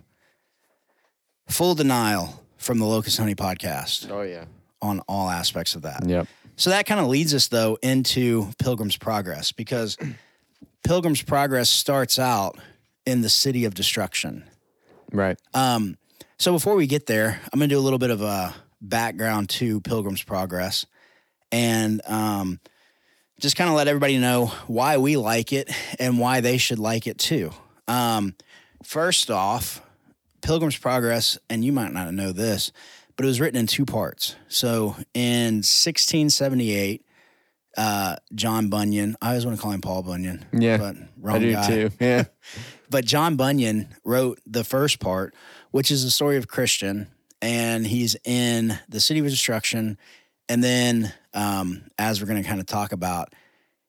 full 1.47 1.75
denial 1.75 2.43
from 2.57 2.79
the 2.79 2.85
Locust 2.85 3.17
Honey 3.17 3.35
podcast 3.35 4.09
oh 4.11 4.21
yeah. 4.21 4.45
on 4.81 4.99
all 5.07 5.29
aspects 5.29 5.75
of 5.75 5.83
that. 5.83 6.07
Yep. 6.07 6.27
So 6.55 6.71
that 6.71 6.85
kind 6.85 6.99
of 6.99 7.07
leads 7.07 7.33
us 7.33 7.47
though 7.47 7.77
into 7.81 8.51
Pilgrim's 8.59 8.97
Progress 8.97 9.51
because 9.51 9.97
Pilgrim's 10.83 11.21
Progress 11.21 11.69
starts 11.69 12.19
out 12.19 12.57
in 13.05 13.21
the 13.21 13.29
city 13.29 13.65
of 13.65 13.73
destruction. 13.73 14.43
Right. 15.11 15.39
Um, 15.53 15.97
so 16.37 16.51
before 16.51 16.75
we 16.75 16.87
get 16.87 17.05
there, 17.05 17.39
I'm 17.51 17.59
going 17.59 17.69
to 17.69 17.75
do 17.75 17.79
a 17.79 17.81
little 17.81 17.99
bit 17.99 18.09
of 18.09 18.21
a 18.21 18.53
background 18.81 19.49
to 19.49 19.81
Pilgrim's 19.81 20.23
Progress 20.23 20.85
and 21.51 22.01
um, 22.05 22.59
just 23.39 23.55
kind 23.55 23.69
of 23.69 23.75
let 23.75 23.87
everybody 23.87 24.17
know 24.17 24.47
why 24.67 24.97
we 24.97 25.17
like 25.17 25.53
it 25.53 25.71
and 25.99 26.19
why 26.19 26.41
they 26.41 26.57
should 26.57 26.79
like 26.79 27.07
it 27.07 27.17
too. 27.17 27.51
Um, 27.87 28.35
first 28.83 29.31
off, 29.31 29.81
Pilgrim's 30.47 30.77
Progress, 30.77 31.37
and 31.49 31.65
you 31.65 31.73
might 31.73 31.91
not 31.91 32.13
know 32.13 32.31
this, 32.31 32.71
but 33.17 33.25
it 33.25 33.27
was 33.27 33.41
written 33.41 33.59
in 33.59 33.67
two 33.67 33.85
parts. 33.85 34.37
So 34.47 34.95
in 35.13 35.55
1678, 35.57 37.03
uh, 37.75 38.15
John 38.33 38.69
Bunyan, 38.69 39.17
I 39.21 39.29
always 39.31 39.45
want 39.45 39.57
to 39.57 39.61
call 39.61 39.71
him 39.73 39.81
Paul 39.81 40.03
Bunyan, 40.03 40.45
Yeah. 40.57 40.77
but 40.77 40.95
wrong 41.19 41.35
I 41.35 41.39
do 41.39 41.51
guy. 41.51 41.67
too. 41.67 41.89
Yeah. 41.99 42.23
But 42.89 43.03
John 43.03 43.35
Bunyan 43.35 43.89
wrote 44.05 44.39
the 44.47 44.63
first 44.63 45.01
part, 45.01 45.35
which 45.71 45.91
is 45.91 46.05
the 46.05 46.09
story 46.11 46.37
of 46.37 46.47
Christian, 46.47 47.07
and 47.41 47.85
he's 47.85 48.15
in 48.23 48.79
the 48.87 49.01
city 49.01 49.19
of 49.19 49.25
destruction. 49.25 49.97
And 50.47 50.63
then, 50.63 51.13
um, 51.33 51.83
as 51.99 52.21
we're 52.21 52.27
going 52.27 52.41
to 52.41 52.47
kind 52.47 52.61
of 52.61 52.65
talk 52.65 52.93
about, 52.93 53.33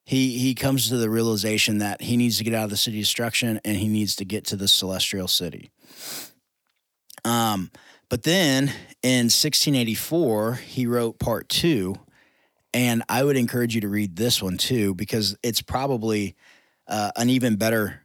he 0.04 0.36
he 0.38 0.56
comes 0.56 0.88
to 0.88 0.96
the 0.96 1.08
realization 1.08 1.78
that 1.78 2.02
he 2.02 2.16
needs 2.16 2.38
to 2.38 2.44
get 2.44 2.54
out 2.54 2.64
of 2.64 2.70
the 2.70 2.76
city 2.76 2.98
of 2.98 3.02
destruction 3.02 3.60
and 3.64 3.76
he 3.76 3.86
needs 3.86 4.16
to 4.16 4.24
get 4.24 4.44
to 4.46 4.56
the 4.56 4.66
celestial 4.66 5.28
city. 5.28 5.70
Um, 7.24 7.70
but 8.08 8.22
then 8.22 8.64
in 9.02 9.26
1684, 9.26 10.54
he 10.54 10.86
wrote 10.86 11.18
part 11.18 11.48
two, 11.48 11.96
and 12.72 13.02
I 13.08 13.24
would 13.24 13.36
encourage 13.36 13.74
you 13.74 13.80
to 13.82 13.88
read 13.88 14.16
this 14.16 14.42
one 14.42 14.56
too 14.56 14.94
because 14.94 15.36
it's 15.42 15.62
probably 15.62 16.36
uh, 16.86 17.10
an 17.16 17.28
even 17.30 17.56
better 17.56 18.02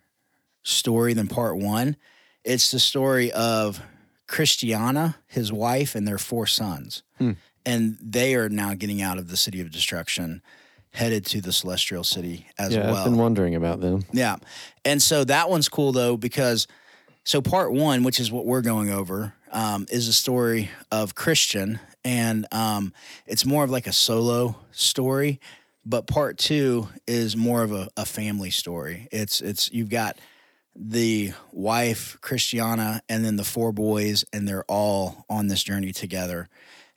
story 0.64 1.14
than 1.14 1.28
part 1.28 1.58
one. 1.58 1.96
It's 2.44 2.72
the 2.72 2.80
story 2.80 3.32
of 3.32 3.82
Christiana, 4.28 5.18
his 5.28 5.52
wife, 5.52 5.96
and 5.96 6.08
their 6.08 6.18
four 6.18 6.48
sons. 6.48 7.04
Hmm. 7.18 7.34
And 7.66 7.98
they 8.02 8.36
are 8.36 8.50
now 8.50 8.74
getting 8.74 9.02
out 9.02 9.18
of 9.18 9.30
the 9.30 9.38
city 9.38 9.62
of 9.62 9.72
destruction, 9.72 10.42
headed 10.92 11.26
to 11.28 11.40
the 11.40 11.54
celestial 11.54 12.04
city 12.04 12.48
as 12.58 12.76
yeah. 12.76 12.88
well. 12.88 12.98
I've 12.98 13.06
been 13.06 13.18
wondering 13.18 13.56
about 13.56 13.80
them. 13.80 14.04
Yeah. 14.12 14.36
And 14.84 15.02
so 15.02 15.24
that 15.24 15.50
one's 15.50 15.70
cool 15.70 15.92
though, 15.92 16.18
because 16.18 16.68
so 17.24 17.42
part 17.42 17.72
one, 17.72 18.04
which 18.04 18.20
is 18.20 18.32
what 18.32 18.46
we're 18.46 18.62
going 18.62 18.90
over, 18.90 19.34
um, 19.52 19.86
is 19.90 20.08
a 20.08 20.14
story 20.14 20.70
of 20.92 21.16
Christian. 21.16 21.80
And 22.04 22.46
um, 22.52 22.94
it's 23.26 23.46
more 23.46 23.64
of 23.64 23.72
like 23.72 23.88
a 23.88 23.94
solo 23.94 24.58
story. 24.72 25.40
But 25.86 26.08
part 26.08 26.38
two 26.38 26.88
is 27.08 27.36
more 27.36 27.64
of 27.64 27.72
a, 27.72 27.90
a 27.98 28.06
family 28.06 28.52
story. 28.52 29.08
It's 29.12 29.42
it's 29.42 29.72
you've 29.72 29.90
got 29.90 30.18
the 30.76 31.34
wife, 31.52 32.18
Christiana, 32.22 33.02
and 33.10 33.24
then 33.24 33.36
the 33.36 33.44
four 33.44 33.72
boys, 33.72 34.26
and 34.32 34.48
they're 34.48 34.64
all 34.66 35.26
on 35.30 35.48
this 35.48 35.62
journey 35.62 35.92
together. 35.92 36.48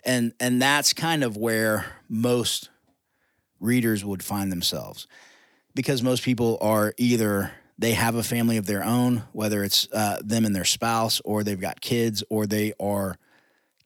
And 0.05 0.33
and 0.39 0.63
that's 0.63 0.93
kind 0.93 1.25
of 1.25 1.37
where 1.37 1.87
most 2.09 2.71
readers 3.59 4.05
would 4.05 4.23
find 4.23 4.53
themselves 4.53 5.09
because 5.75 6.03
most 6.03 6.23
people 6.23 6.59
are 6.61 6.95
either 6.97 7.53
they 7.79 7.93
have 7.93 8.15
a 8.15 8.23
family 8.23 8.57
of 8.57 8.67
their 8.67 8.83
own, 8.83 9.25
whether 9.33 9.63
it's 9.63 9.87
uh, 9.93 10.21
them 10.25 10.45
and 10.45 10.57
their 10.57 10.65
spouse, 10.65 11.21
or 11.25 11.45
they've 11.45 11.61
got 11.61 11.81
kids, 11.81 12.25
or 12.31 12.47
they 12.47 12.73
are 12.81 13.19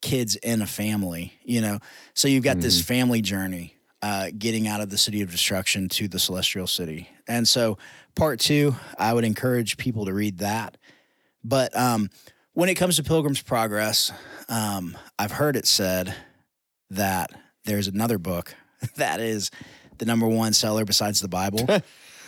kids 0.01 0.36
in 0.36 0.62
a 0.62 0.66
family, 0.66 1.34
you 1.43 1.61
know. 1.61 1.78
So 2.14 2.28
you've 2.28 2.45
got 2.45 2.61
this 2.61 2.80
family 2.80 3.20
journey 3.20 3.76
uh, 4.03 4.30
getting 4.36 4.66
out 4.66 4.80
of 4.80 4.91
the 4.91 4.99
city 4.99 5.22
of 5.22 5.30
destruction 5.30 5.88
to 5.91 6.09
the 6.09 6.18
celestial 6.18 6.66
city. 6.66 7.09
And 7.28 7.47
so, 7.47 7.78
part 8.14 8.41
two, 8.41 8.74
I 8.99 9.12
would 9.12 9.24
encourage 9.24 9.76
people 9.76 10.07
to 10.07 10.12
read 10.12 10.38
that. 10.38 10.76
But 11.45 11.76
um, 11.76 12.11
when 12.55 12.68
it 12.68 12.74
comes 12.74 12.97
to 12.97 13.03
Pilgrim's 13.03 13.43
Progress, 13.43 14.12
um, 14.49 14.97
I've 15.18 15.32
heard 15.32 15.57
it 15.57 15.66
said 15.66 16.14
that 16.91 17.30
there's 17.64 17.88
another 17.88 18.18
book 18.18 18.55
that 18.97 19.20
is 19.20 19.51
the 19.99 20.07
number 20.07 20.26
one 20.26 20.53
seller 20.53 20.84
besides 20.84 21.20
the 21.20 21.28
Bible. 21.28 21.66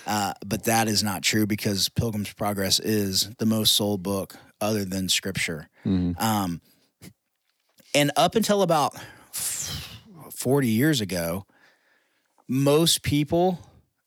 uh, 0.07 0.35
but 0.45 0.65
that 0.65 0.89
is 0.89 1.03
not 1.03 1.23
true 1.23 1.47
because 1.47 1.89
Pilgrim's 1.89 2.33
Progress 2.33 2.79
is 2.81 3.31
the 3.39 3.47
most 3.47 3.75
sold 3.75 4.03
book 4.03 4.37
other 4.61 4.85
than 4.85 5.09
Scripture. 5.09 5.69
Mhm. 5.85 6.21
Um, 6.21 6.61
And 7.95 8.11
up 8.17 8.35
until 8.37 8.63
about 8.63 8.95
40 10.31 10.69
years 10.69 11.01
ago, 11.03 11.45
most 12.49 13.03
people, 13.03 13.59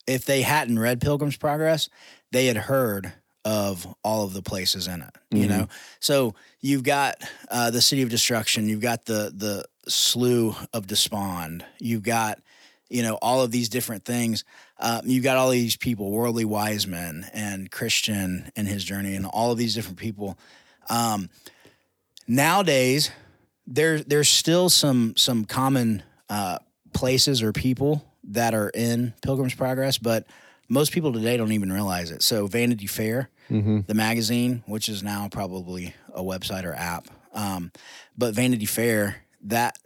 if 0.06 0.24
they 0.24 0.42
hadn't 0.42 0.78
read 0.78 1.00
Pilgrim's 1.00 1.36
Progress, 1.36 1.88
they 2.32 2.46
had 2.46 2.56
heard 2.56 3.12
of 3.44 3.86
all 4.02 4.24
of 4.24 4.32
the 4.32 4.42
places 4.42 4.88
in 4.88 5.02
it. 5.02 5.10
You 5.30 5.44
Mhm. 5.46 5.48
know, 5.48 5.68
so 6.00 6.34
you've 6.60 6.82
got 6.82 7.22
uh, 7.48 7.70
the 7.70 7.80
City 7.80 8.02
of 8.02 8.08
Destruction, 8.08 8.68
you've 8.68 8.80
got 8.80 9.04
the 9.04 9.32
the 9.34 9.64
Slough 9.88 10.66
of 10.72 10.88
Despond, 10.88 11.64
you've 11.78 12.02
got 12.02 12.40
you 12.88 13.02
know 13.02 13.14
all 13.22 13.42
of 13.42 13.50
these 13.50 13.68
different 13.68 14.04
things. 14.04 14.44
Uh, 14.78 15.00
you've 15.04 15.24
got 15.24 15.36
all 15.36 15.50
these 15.50 15.76
people, 15.76 16.10
worldly 16.10 16.44
wise 16.44 16.86
men, 16.86 17.28
and 17.32 17.70
Christian 17.70 18.50
and 18.56 18.68
his 18.68 18.84
journey, 18.84 19.14
and 19.14 19.26
all 19.26 19.50
of 19.52 19.58
these 19.58 19.74
different 19.74 19.98
people. 19.98 20.38
Um, 20.88 21.28
nowadays, 22.28 23.10
there 23.66 24.00
there's 24.00 24.28
still 24.28 24.68
some 24.68 25.14
some 25.16 25.44
common 25.44 26.02
uh, 26.28 26.58
places 26.92 27.42
or 27.42 27.52
people 27.52 28.04
that 28.24 28.54
are 28.54 28.70
in 28.70 29.14
Pilgrim's 29.22 29.54
Progress, 29.54 29.98
but 29.98 30.26
most 30.68 30.92
people 30.92 31.12
today 31.12 31.36
don't 31.36 31.52
even 31.52 31.72
realize 31.72 32.10
it. 32.10 32.22
So 32.22 32.46
Vanity 32.46 32.86
Fair, 32.86 33.30
Mm-hmm. 33.48 33.82
the 33.86 33.94
magazine, 33.94 34.64
which 34.66 34.88
is 34.88 35.04
now 35.04 35.28
probably 35.30 35.94
a 36.12 36.20
website 36.20 36.64
or 36.64 36.74
app, 36.74 37.06
um, 37.32 37.70
but 38.18 38.34
Vanity 38.34 38.66
Fair 38.66 39.22
that 39.42 39.78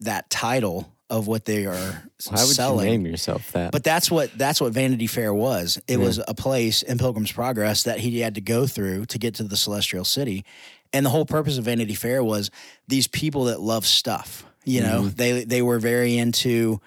that 0.00 0.28
title 0.28 0.92
of 1.10 1.26
what 1.26 1.44
they 1.44 1.64
are 1.66 2.02
Why 2.30 2.42
would 2.44 2.54
selling. 2.54 2.86
you 2.86 2.98
name 2.98 3.06
yourself 3.06 3.50
that? 3.52 3.72
But 3.72 3.82
that's 3.84 4.10
what 4.10 4.30
that's 4.36 4.60
what 4.60 4.72
Vanity 4.72 5.06
Fair 5.06 5.32
was. 5.32 5.78
It 5.86 5.98
Yeah. 5.98 6.04
was 6.04 6.20
a 6.28 6.34
place 6.34 6.82
in 6.82 6.98
Pilgrim's 6.98 7.32
Progress 7.32 7.84
that 7.84 7.98
he 8.00 8.20
had 8.20 8.34
to 8.34 8.40
go 8.40 8.66
through 8.66 9.06
to 9.06 9.18
get 9.18 9.34
to 9.36 9.44
the 9.44 9.56
celestial 9.56 10.04
city. 10.04 10.44
And 10.92 11.04
the 11.04 11.10
whole 11.10 11.24
purpose 11.26 11.58
of 11.58 11.64
Vanity 11.64 11.94
Fair 11.94 12.22
was 12.24 12.50
these 12.88 13.06
people 13.06 13.44
that 13.44 13.60
love 13.60 13.86
stuff. 13.86 14.44
You 14.64 14.82
know, 14.82 15.06
they 15.08 15.44
they 15.44 15.62
were 15.62 15.78
very 15.78 16.16
into 16.18 16.80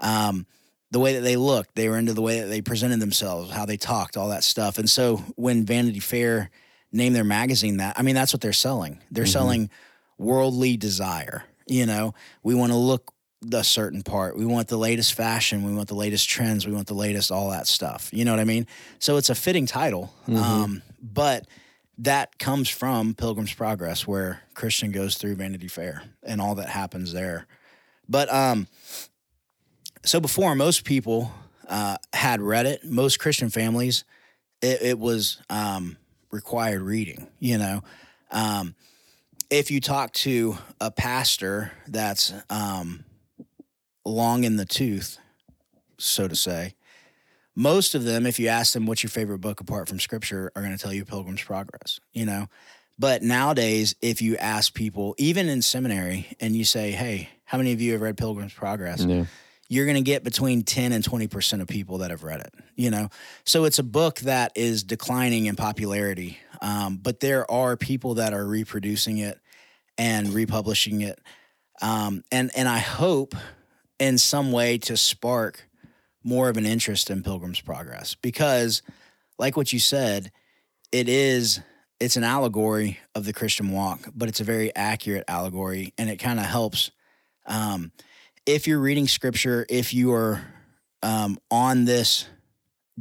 um, 0.00 0.46
the 0.90 0.98
way 0.98 1.14
that 1.14 1.20
they 1.20 1.36
looked. 1.36 1.74
They 1.74 1.88
were 1.88 1.98
into 1.98 2.14
the 2.14 2.22
way 2.22 2.40
that 2.40 2.46
they 2.46 2.60
presented 2.62 2.98
themselves, 3.00 3.50
how 3.52 3.64
they 3.66 3.76
talked, 3.76 4.16
all 4.16 4.28
that 4.30 4.42
stuff. 4.42 4.78
And 4.78 4.88
so 4.90 5.18
when 5.36 5.64
Vanity 5.64 6.00
Fair 6.00 6.50
named 6.90 7.14
their 7.14 7.24
magazine 7.24 7.76
that, 7.76 7.98
I 7.98 8.02
mean, 8.02 8.14
that's 8.14 8.32
what 8.32 8.40
they're 8.40 8.52
selling. 8.52 8.98
They're 9.10 9.24
Mhm. 9.24 9.32
selling 9.32 9.70
worldly 10.18 10.76
desire. 10.76 11.44
You 11.66 11.84
know, 11.86 12.14
we 12.42 12.54
want 12.54 12.72
to 12.72 12.78
look 12.78 13.12
a 13.52 13.62
certain 13.64 14.02
part. 14.02 14.36
We 14.36 14.44
want 14.44 14.68
the 14.68 14.76
latest 14.76 15.14
fashion. 15.14 15.64
We 15.64 15.72
want 15.72 15.88
the 15.88 15.94
latest 15.94 16.28
trends. 16.28 16.66
We 16.66 16.72
want 16.72 16.88
the 16.88 16.94
latest 16.94 17.30
all 17.30 17.50
that 17.50 17.66
stuff. 17.66 18.10
You 18.12 18.24
know 18.24 18.32
what 18.32 18.40
I 18.40 18.44
mean? 18.44 18.66
So 18.98 19.16
it's 19.16 19.30
a 19.30 19.34
fitting 19.34 19.66
title. 19.66 20.12
Mhm. 20.26 20.36
Um, 20.36 20.82
but 21.00 21.46
that 21.98 22.38
comes 22.38 22.68
from 22.68 23.14
Pilgrim's 23.14 23.52
Progress, 23.52 24.06
where 24.06 24.42
Christian 24.54 24.92
goes 24.92 25.16
through 25.16 25.36
Vanity 25.36 25.68
Fair 25.68 26.02
and 26.22 26.40
all 26.40 26.54
that 26.56 26.68
happens 26.68 27.12
there. 27.12 27.46
But 28.08 28.32
um, 28.32 28.66
so 30.04 30.20
before 30.20 30.54
most 30.54 30.84
people 30.84 31.32
uh, 31.68 31.96
had 32.12 32.40
read 32.40 32.66
it, 32.66 32.84
most 32.84 33.18
Christian 33.18 33.50
families, 33.50 34.04
it, 34.62 34.82
it 34.82 34.98
was 34.98 35.40
um, 35.50 35.96
required 36.30 36.82
reading. 36.82 37.28
You 37.38 37.58
know, 37.58 37.82
um, 38.30 38.74
if 39.50 39.70
you 39.70 39.80
talk 39.80 40.12
to 40.12 40.56
a 40.80 40.90
pastor 40.90 41.72
that's 41.86 42.32
um, 42.50 43.04
long 44.08 44.44
in 44.44 44.56
the 44.56 44.64
tooth, 44.64 45.18
so 45.98 46.28
to 46.28 46.36
say, 46.36 46.74
most 47.54 47.96
of 47.96 48.04
them, 48.04 48.24
if 48.24 48.38
you 48.38 48.46
ask 48.46 48.72
them 48.72 48.86
what's 48.86 49.02
your 49.02 49.10
favorite 49.10 49.40
book 49.40 49.60
apart 49.60 49.88
from 49.88 49.98
Scripture, 49.98 50.52
are 50.54 50.62
going 50.62 50.76
to 50.76 50.80
tell 50.80 50.92
you 50.92 51.04
Pilgrim's 51.04 51.42
Progress. 51.42 51.98
You 52.12 52.24
know, 52.24 52.46
but 52.98 53.22
nowadays, 53.22 53.96
if 54.00 54.22
you 54.22 54.36
ask 54.36 54.74
people, 54.74 55.16
even 55.18 55.48
in 55.48 55.60
seminary, 55.62 56.28
and 56.40 56.54
you 56.54 56.64
say, 56.64 56.92
"Hey, 56.92 57.30
how 57.44 57.58
many 57.58 57.72
of 57.72 57.80
you 57.80 57.92
have 57.92 58.00
read 58.00 58.16
Pilgrim's 58.16 58.54
Progress?" 58.54 59.04
yeah. 59.04 59.24
you're 59.68 59.86
going 59.86 59.96
to 59.96 60.02
get 60.02 60.24
between 60.24 60.62
10 60.62 60.92
and 60.92 61.04
20% 61.04 61.60
of 61.60 61.68
people 61.68 61.98
that 61.98 62.10
have 62.10 62.22
read 62.22 62.40
it 62.40 62.54
you 62.74 62.90
know 62.90 63.10
so 63.44 63.64
it's 63.64 63.78
a 63.78 63.82
book 63.82 64.20
that 64.20 64.50
is 64.54 64.82
declining 64.82 65.44
in 65.46 65.56
popularity 65.56 66.38
um, 66.62 66.96
but 66.96 67.20
there 67.20 67.48
are 67.50 67.76
people 67.76 68.14
that 68.14 68.32
are 68.32 68.46
reproducing 68.46 69.18
it 69.18 69.38
and 69.98 70.32
republishing 70.32 71.02
it 71.02 71.20
um, 71.82 72.24
and 72.32 72.50
and 72.56 72.66
i 72.66 72.78
hope 72.78 73.34
in 73.98 74.18
some 74.18 74.52
way 74.52 74.78
to 74.78 74.96
spark 74.96 75.68
more 76.22 76.48
of 76.48 76.56
an 76.56 76.66
interest 76.66 77.10
in 77.10 77.22
pilgrim's 77.22 77.60
progress 77.60 78.14
because 78.14 78.82
like 79.38 79.56
what 79.56 79.72
you 79.72 79.78
said 79.78 80.30
it 80.92 81.08
is 81.08 81.60
it's 82.00 82.16
an 82.16 82.24
allegory 82.24 82.98
of 83.14 83.24
the 83.24 83.32
christian 83.32 83.70
walk 83.70 84.00
but 84.14 84.28
it's 84.28 84.40
a 84.40 84.44
very 84.44 84.74
accurate 84.74 85.24
allegory 85.28 85.92
and 85.96 86.10
it 86.10 86.16
kind 86.16 86.38
of 86.38 86.46
helps 86.46 86.90
um, 87.48 87.92
if 88.48 88.66
you're 88.66 88.78
reading 88.78 89.06
scripture, 89.06 89.66
if 89.68 89.92
you 89.92 90.12
are 90.12 90.40
um, 91.02 91.38
on 91.50 91.84
this 91.84 92.26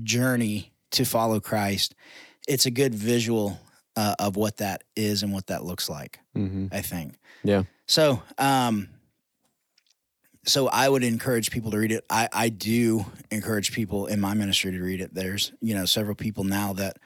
journey 0.04 0.74
to 0.92 1.06
follow 1.06 1.40
Christ, 1.40 1.96
it's 2.48 2.66
a 2.66 2.72
good 2.72 2.94
visual 2.94 3.60
uh, 3.96 4.16
of 4.20 4.36
what 4.36 4.58
that 4.58 4.84
is 4.96 5.24
and 5.24 5.34
what 5.34 5.48
that 5.48 5.64
looks 5.64 5.90
like. 5.90 6.20
Mm-hmm. 6.36 6.68
I 6.72 6.82
think. 6.82 7.16
Yeah. 7.44 7.64
So, 7.86 8.22
um, 8.38 8.90
so 10.48 10.68
I 10.68 10.88
would 10.90 11.04
encourage 11.04 11.52
people 11.52 11.72
to 11.72 11.78
read 11.78 11.92
it. 11.92 12.06
I, 12.10 12.30
I 12.32 12.50
do 12.50 13.06
encourage 13.32 13.74
people 13.74 14.08
in 14.08 14.20
my 14.20 14.34
ministry 14.34 14.72
to 14.72 14.82
read 14.82 15.02
it. 15.02 15.14
There's 15.14 15.52
you 15.62 15.76
know 15.76 15.86
several 15.86 16.16
people 16.16 16.44
now 16.44 16.74
that 16.74 16.98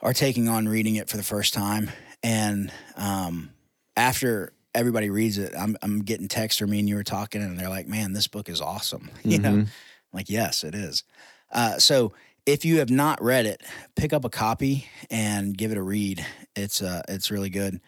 are 0.00 0.14
taking 0.14 0.48
on 0.48 0.68
reading 0.68 0.96
it 0.96 1.08
for 1.10 1.16
the 1.16 1.22
first 1.22 1.52
time, 1.54 1.90
and 2.22 2.72
um, 2.96 3.50
after 3.96 4.52
everybody 4.74 5.10
reads 5.10 5.38
it, 5.38 5.52
I'm 5.58 5.76
I'm 5.82 6.00
getting 6.02 6.28
texts 6.28 6.62
or 6.62 6.66
me 6.66 6.78
and 6.78 6.88
you 6.88 6.94
were 6.94 7.04
talking, 7.04 7.42
and 7.42 7.58
they're 7.58 7.68
like, 7.68 7.88
"Man, 7.88 8.12
this 8.12 8.28
book 8.28 8.48
is 8.48 8.60
awesome." 8.60 9.10
You 9.24 9.38
know, 9.38 9.50
Mhm. 9.50 9.62
I'm 9.62 10.16
like, 10.16 10.30
yes, 10.30 10.64
it 10.64 10.74
is. 10.74 11.04
Uh, 11.52 11.78
so 11.78 12.12
if 12.46 12.64
you 12.64 12.78
have 12.78 12.88
not 12.88 13.22
read 13.22 13.44
it, 13.44 13.62
pick 13.94 14.14
up 14.14 14.24
a 14.24 14.30
copy 14.30 14.86
and 15.10 15.56
give 15.56 15.70
it 15.70 15.76
a 15.76 15.82
read. 15.82 16.24
It's 16.56 16.80
uh, 16.80 17.02
it's 17.08 17.30
really 17.30 17.50
good. 17.50 17.80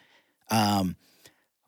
Um, 0.51 0.97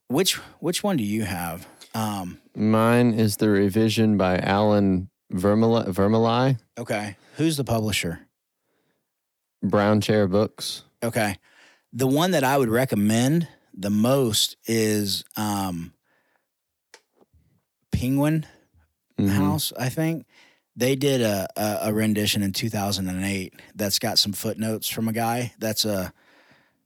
which 0.08 0.34
which 0.60 0.82
one 0.82 0.96
do 0.96 1.04
you 1.04 1.22
have? 1.22 1.66
Um, 1.94 2.38
Mine 2.54 3.12
is 3.14 3.36
the 3.36 3.48
revision 3.50 4.16
by 4.16 4.38
Alan 4.38 5.08
Vermilye 5.32 6.58
okay, 6.78 7.16
who's 7.36 7.56
the 7.56 7.64
publisher? 7.64 8.20
Brown 9.62 10.00
Chair 10.00 10.26
Books. 10.28 10.82
Okay, 11.02 11.36
the 11.92 12.06
one 12.06 12.30
that 12.32 12.44
I 12.44 12.56
would 12.58 12.68
recommend 12.68 13.48
the 13.74 13.90
most 13.90 14.56
is 14.66 15.24
um, 15.36 15.92
Penguin 17.90 18.46
Mhm. 19.18 19.28
House. 19.28 19.72
I 19.78 19.88
think 19.90 20.26
they 20.74 20.96
did 20.96 21.20
a, 21.20 21.46
a 21.56 21.78
a 21.88 21.92
rendition 21.92 22.42
in 22.42 22.52
2008 22.52 23.52
that's 23.74 23.98
got 23.98 24.18
some 24.18 24.32
footnotes 24.32 24.88
from 24.88 25.06
a 25.08 25.12
guy 25.12 25.52
that's 25.58 25.84
a 25.84 26.12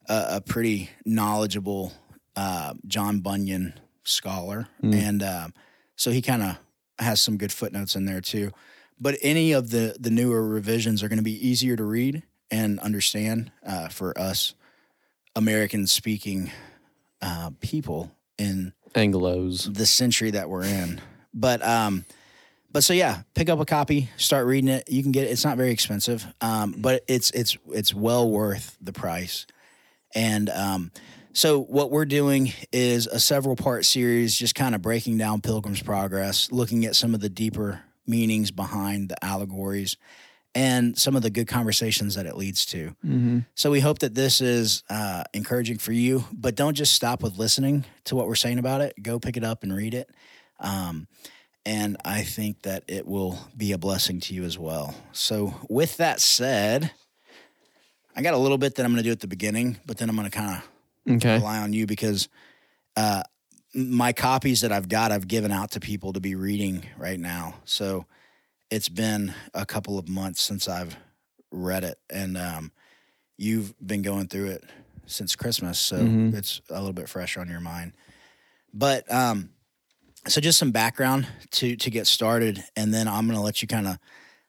a, 0.09 0.27
a 0.37 0.41
pretty 0.41 0.91
knowledgeable 1.05 1.93
uh, 2.37 2.75
John 2.87 3.21
Bunyan 3.21 3.75
scholar, 4.07 4.69
Mm. 4.83 4.95
and 4.95 5.23
um, 5.23 5.55
so 5.97 6.11
he 6.11 6.23
kind 6.23 6.43
of 6.43 6.59
has 6.99 7.21
some 7.21 7.37
good 7.37 7.53
footnotes 7.53 7.95
in 7.97 8.05
there 8.07 8.21
too. 8.21 8.51
But 8.99 9.19
any 9.23 9.53
of 9.53 9.71
the 9.71 9.97
the 10.01 10.11
newer 10.11 10.47
revisions 10.47 11.03
are 11.03 11.09
going 11.09 11.19
to 11.19 11.23
be 11.25 11.47
easier 11.49 11.77
to 11.77 11.85
read 11.85 12.23
and 12.51 12.79
understand 12.81 13.51
uh, 13.67 13.89
for 13.89 14.19
us 14.19 14.55
American 15.35 15.87
speaking 15.87 16.51
uh, 17.21 17.51
people 17.61 18.11
in 18.39 18.73
Anglos. 18.95 19.75
the 19.75 19.87
century 19.87 20.31
that 20.31 20.49
we're 20.49 20.65
in. 20.65 21.01
But 21.35 21.63
um, 21.67 22.05
but 22.73 22.85
so 22.85 22.93
yeah, 22.93 23.23
pick 23.35 23.49
up 23.51 23.61
a 23.61 23.65
copy, 23.67 24.09
start 24.17 24.47
reading 24.47 24.69
it. 24.69 24.89
You 24.91 25.03
can 25.03 25.13
get 25.13 25.25
it. 25.27 25.31
It's 25.31 25.45
not 25.45 25.57
very 25.57 25.71
expensive, 25.71 26.27
um, 26.41 26.75
but 26.79 27.05
it's 27.09 27.31
it's 27.33 27.57
it's 27.73 27.93
well 27.93 28.31
worth 28.31 28.77
the 28.81 28.93
price. 28.93 29.47
And 30.15 30.49
um, 30.49 30.91
so 31.37 31.61
what 31.61 31.91
we're 31.91 32.07
doing 32.07 32.51
is 32.73 33.07
a 33.07 33.21
several 33.21 33.57
part 33.57 33.85
series, 33.85 34.35
just 34.35 34.55
kind 34.55 34.75
of 34.75 34.81
breaking 34.81 35.19
down 35.19 35.43
Pilgrim's 35.43 35.83
Progress, 35.83 36.51
looking 36.51 36.87
at 36.87 36.97
some 36.97 37.13
of 37.13 37.21
the 37.21 37.29
deeper 37.29 37.83
meanings 38.07 38.51
behind 38.51 39.11
the 39.11 39.23
allegories, 39.23 39.99
and 40.55 40.97
some 40.97 41.15
of 41.15 41.21
the 41.21 41.29
good 41.29 41.47
conversations 41.47 42.15
that 42.15 42.25
it 42.25 42.39
leads 42.39 42.65
to. 42.65 42.97
Mm-hmm. 43.05 43.41
So 43.55 43.71
we 43.71 43.81
hope 43.81 43.99
that 43.99 44.15
this 44.15 44.41
is 44.41 44.83
uh, 44.89 45.25
encouraging 45.35 45.77
for 45.77 45.93
you, 45.93 46.25
but 46.33 46.55
don't 46.55 46.73
just 46.73 46.95
stop 46.95 47.23
with 47.23 47.37
listening 47.37 47.85
to 48.05 48.17
what 48.17 48.29
we're 48.29 48.35
saying 48.35 48.59
about 48.59 48.81
it. 48.81 48.95
Go 49.03 49.19
pick 49.19 49.37
it 49.37 49.45
up 49.45 49.63
and 49.63 49.77
read 49.77 49.93
it. 49.93 50.09
Um, 50.59 51.07
and 51.67 51.99
I 52.03 52.23
think 52.23 52.63
that 52.63 52.85
it 52.89 53.07
will 53.07 53.39
be 53.55 53.73
a 53.73 53.79
blessing 53.79 54.21
to 54.21 54.35
you 54.35 54.45
as 54.45 54.59
well. 54.59 54.95
So, 55.13 55.53
with 55.69 55.99
that 55.99 56.23
said, 56.23 56.93
I 58.17 58.23
got 58.23 58.33
a 58.33 58.39
little 58.39 58.57
bit 58.57 58.77
that 58.77 58.87
I'm 58.87 58.93
going 58.93 59.03
to 59.03 59.07
do 59.07 59.13
at 59.13 59.21
the 59.21 59.27
beginning, 59.27 59.77
but 59.85 59.99
then 59.99 60.09
I'm 60.09 60.17
going 60.17 60.31
to 60.31 60.35
kind 60.35 60.57
of 60.57 60.63
Okay. 61.09 61.41
rely 61.41 61.59
on 61.59 61.73
you 61.73 61.87
because 61.87 62.29
uh, 62.97 63.23
my 63.75 64.13
copies 64.13 64.63
that 64.63 64.73
I've 64.73 64.89
got, 64.89 65.13
I've 65.13 65.29
given 65.29 65.53
out 65.53 65.73
to 65.73 65.81
people 65.81 66.13
to 66.15 66.21
be 66.21 66.35
reading 66.35 66.85
right 66.99 67.21
now. 67.21 67.57
So 67.65 68.07
it's 68.71 68.89
been 68.89 69.35
a 69.55 69.67
couple 69.67 69.99
of 69.99 70.09
months 70.09 70.43
since 70.43 70.69
I've 70.69 70.97
read 71.53 71.85
it, 71.85 71.99
and 72.11 72.37
um, 72.39 72.73
you've 73.39 73.75
been 73.87 74.03
going 74.03 74.29
through 74.29 74.47
it 74.51 74.65
since 75.07 75.37
Christmas, 75.37 75.79
so 75.79 76.05
Mhm. 76.05 76.33
it's 76.33 76.61
a 76.71 76.75
little 76.79 76.93
bit 76.93 77.09
fresh 77.09 77.37
on 77.37 77.49
your 77.49 77.61
mind. 77.61 77.95
But 78.73 79.11
um, 79.13 79.51
so 80.29 80.41
just 80.41 80.59
some 80.59 80.73
background 80.73 81.29
to 81.53 81.77
to 81.77 81.91
get 81.91 82.07
started, 82.07 82.65
and 82.77 82.93
then 82.93 83.09
I'm 83.09 83.27
going 83.27 83.39
to 83.39 83.45
let 83.45 83.63
you 83.63 83.69
kind 83.69 83.87
of 83.89 83.99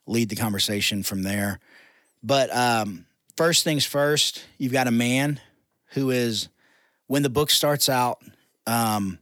lead 0.08 0.30
the 0.30 0.36
conversation 0.36 1.04
from 1.04 1.24
there. 1.24 1.60
But 2.24 2.56
um, 2.56 3.06
first 3.38 3.64
things 3.64 3.86
first, 3.86 4.46
you've 4.58 4.74
got 4.74 4.88
a 4.88 4.92
man 4.92 5.40
who 5.90 6.10
is 6.12 6.50
when 7.08 7.24
the 7.24 7.30
book 7.30 7.50
starts 7.50 7.90
out. 7.90 8.20
Um, 8.66 9.20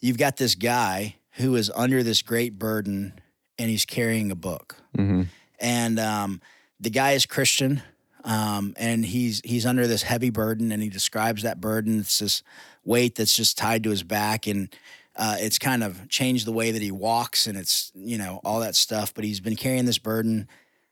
you've 0.00 0.18
got 0.18 0.36
this 0.36 0.54
guy 0.54 1.16
who 1.32 1.56
is 1.56 1.70
under 1.74 2.02
this 2.02 2.22
great 2.22 2.58
burden, 2.58 3.12
and 3.58 3.68
he's 3.70 3.84
carrying 3.84 4.30
a 4.30 4.36
book, 4.36 4.76
Mm-hmm. 4.96 5.22
and 5.60 5.98
um, 5.98 6.40
the 6.80 6.90
guy 6.90 7.12
is 7.12 7.26
Christian. 7.26 7.82
Um, 8.26 8.72
and 8.78 9.04
he's 9.04 9.42
he's 9.44 9.66
under 9.66 9.86
this 9.86 10.02
heavy 10.02 10.30
burden, 10.30 10.72
and 10.72 10.82
he 10.82 10.88
describes 10.88 11.42
that 11.42 11.60
burden. 11.60 12.00
It's 12.00 12.20
this 12.20 12.42
weight 12.82 13.16
that's 13.16 13.36
just 13.36 13.58
tied 13.58 13.82
to 13.84 13.90
his 13.90 14.02
back, 14.02 14.46
and 14.46 14.74
uh, 15.16 15.36
it's 15.40 15.58
kind 15.58 15.84
of 15.84 16.08
changed 16.08 16.46
the 16.46 16.52
way 16.52 16.70
that 16.70 16.80
he 16.80 16.90
walks, 16.90 17.46
and 17.46 17.58
it's 17.58 17.92
you 17.94 18.16
know 18.16 18.40
all 18.42 18.60
that 18.60 18.76
stuff. 18.76 19.12
But 19.12 19.24
he's 19.24 19.40
been 19.40 19.56
carrying 19.56 19.84
this 19.84 19.98
burden, 19.98 20.48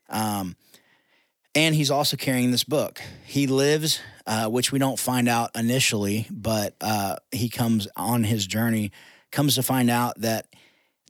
um, 0.09 0.55
and 1.55 1.75
he's 1.75 1.91
also 1.91 2.17
carrying 2.17 2.51
this 2.51 2.63
book. 2.63 3.01
He 3.25 3.47
lives, 3.47 3.99
uh, 4.25 4.47
which 4.47 4.71
we 4.71 4.79
don't 4.79 4.99
find 4.99 5.27
out 5.29 5.51
initially, 5.55 6.27
but 6.31 6.75
uh, 6.81 7.17
he 7.31 7.49
comes 7.49 7.87
on 7.95 8.23
his 8.23 8.47
journey, 8.47 8.91
comes 9.31 9.55
to 9.55 9.63
find 9.63 9.89
out 9.89 10.19
that 10.21 10.47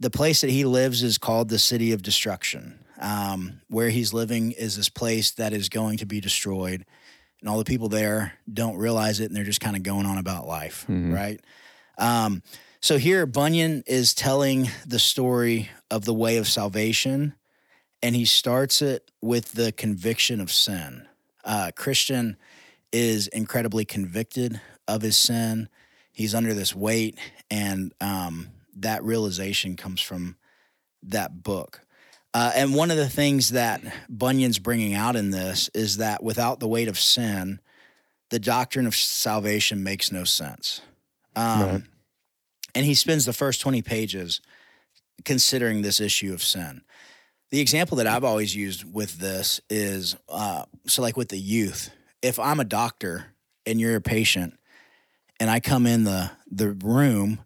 the 0.02 0.10
place 0.10 0.42
that 0.42 0.50
he 0.50 0.66
lives 0.66 1.04
is 1.04 1.18
called 1.18 1.50
the 1.50 1.60
city 1.60 1.92
of 1.92 2.02
destruction. 2.02 2.80
Um, 3.00 3.62
where 3.68 3.90
he's 3.90 4.14
living 4.14 4.52
is 4.54 4.78
this 4.78 4.88
place 4.88 5.32
that 5.32 5.52
is 5.52 5.68
going 5.68 5.98
to 5.98 6.06
be 6.06 6.22
destroyed, 6.22 6.86
and 7.42 7.50
all 7.50 7.58
the 7.58 7.66
people 7.66 7.90
there 7.90 8.34
don't 8.52 8.78
realize 8.78 9.20
it, 9.20 9.26
and 9.26 9.36
they're 9.36 9.44
just 9.44 9.60
kind 9.60 9.76
of 9.76 9.84
going 9.84 10.06
on 10.06 10.18
about 10.18 10.48
life, 10.48 10.86
Mhm. 10.88 11.14
right? 11.14 11.42
Um, 11.98 12.44
so 12.82 12.98
here, 12.98 13.26
Bunyan 13.26 13.84
is 13.88 14.14
telling 14.14 14.70
the 14.86 15.00
story 15.00 15.70
of 15.92 16.06
the 16.06 16.14
way 16.14 16.38
of 16.38 16.48
salvation, 16.48 17.34
and 18.04 18.16
he 18.16 18.26
starts 18.26 18.82
it 18.82 19.10
with 19.22 19.54
the 19.54 19.72
conviction 19.72 20.42
of 20.42 20.52
sin. 20.52 21.08
Uh, 21.44 21.72
Christian 21.76 22.38
is 22.92 23.28
incredibly 23.28 23.86
convicted 23.86 24.60
of 24.88 25.02
his 25.02 25.16
sin. 25.16 25.70
He's 26.12 26.36
under 26.36 26.54
this 26.54 26.76
weight, 26.76 27.18
and 27.50 27.94
um, 28.02 28.50
that 28.76 29.04
realization 29.04 29.78
comes 29.78 30.02
from 30.02 30.36
that 31.02 31.42
book. 31.44 31.80
Uh, 32.34 32.52
and 32.56 32.76
one 32.76 32.92
of 32.92 32.98
the 32.98 33.10
things 33.10 33.50
that 33.50 33.82
Bunyan's 34.10 34.60
bringing 34.60 34.94
out 34.94 35.16
in 35.16 35.32
this 35.32 35.70
is 35.74 35.98
that 35.98 36.22
without 36.22 36.60
the 36.60 36.68
weight 36.68 36.88
of 36.90 37.00
sin, 37.00 37.60
the 38.32 38.40
doctrine 38.40 38.86
of 38.86 38.96
salvation 38.96 39.84
makes 39.84 40.12
no 40.12 40.24
sense. 40.24 40.82
Um, 41.36 41.62
Right. 41.62 41.82
And 42.76 42.86
he 42.86 42.96
spends 42.96 43.26
the 43.26 43.34
first 43.34 43.62
20 43.62 43.84
pages 43.84 44.42
considering 45.26 45.84
this 45.84 46.00
issue 46.00 46.34
of 46.34 46.42
sin. 46.42 46.82
The 47.54 47.60
example 47.62 47.98
that 47.98 48.08
I've 48.08 48.24
always 48.24 48.56
used 48.56 48.84
with 48.92 49.20
this 49.20 49.62
is 49.70 50.16
uh, 50.28 50.64
so, 50.88 51.04
like 51.04 51.16
with 51.16 51.30
the 51.30 51.38
youth, 51.38 51.92
if 52.24 52.40
I'm 52.40 52.60
a 52.60 52.64
doctor 52.64 53.28
and 53.68 53.80
you're 53.80 53.96
a 53.96 54.02
patient, 54.02 54.58
and 55.40 55.52
I 55.52 55.60
come 55.60 55.86
in 55.86 56.04
the, 56.04 56.32
the 56.50 56.70
room 56.72 57.40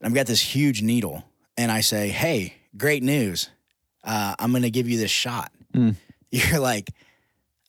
and 0.00 0.06
I've 0.06 0.12
got 0.12 0.26
this 0.26 0.42
huge 0.42 0.82
needle, 0.82 1.24
and 1.56 1.72
I 1.72 1.80
say, 1.80 2.08
Hey, 2.10 2.56
great 2.76 3.02
news. 3.02 3.48
Uh, 4.04 4.34
I'm 4.38 4.50
going 4.50 4.64
to 4.64 4.70
give 4.70 4.86
you 4.86 4.98
this 4.98 5.10
shot. 5.10 5.50
Mm. 5.74 5.94
You're 6.30 6.60
like, 6.60 6.90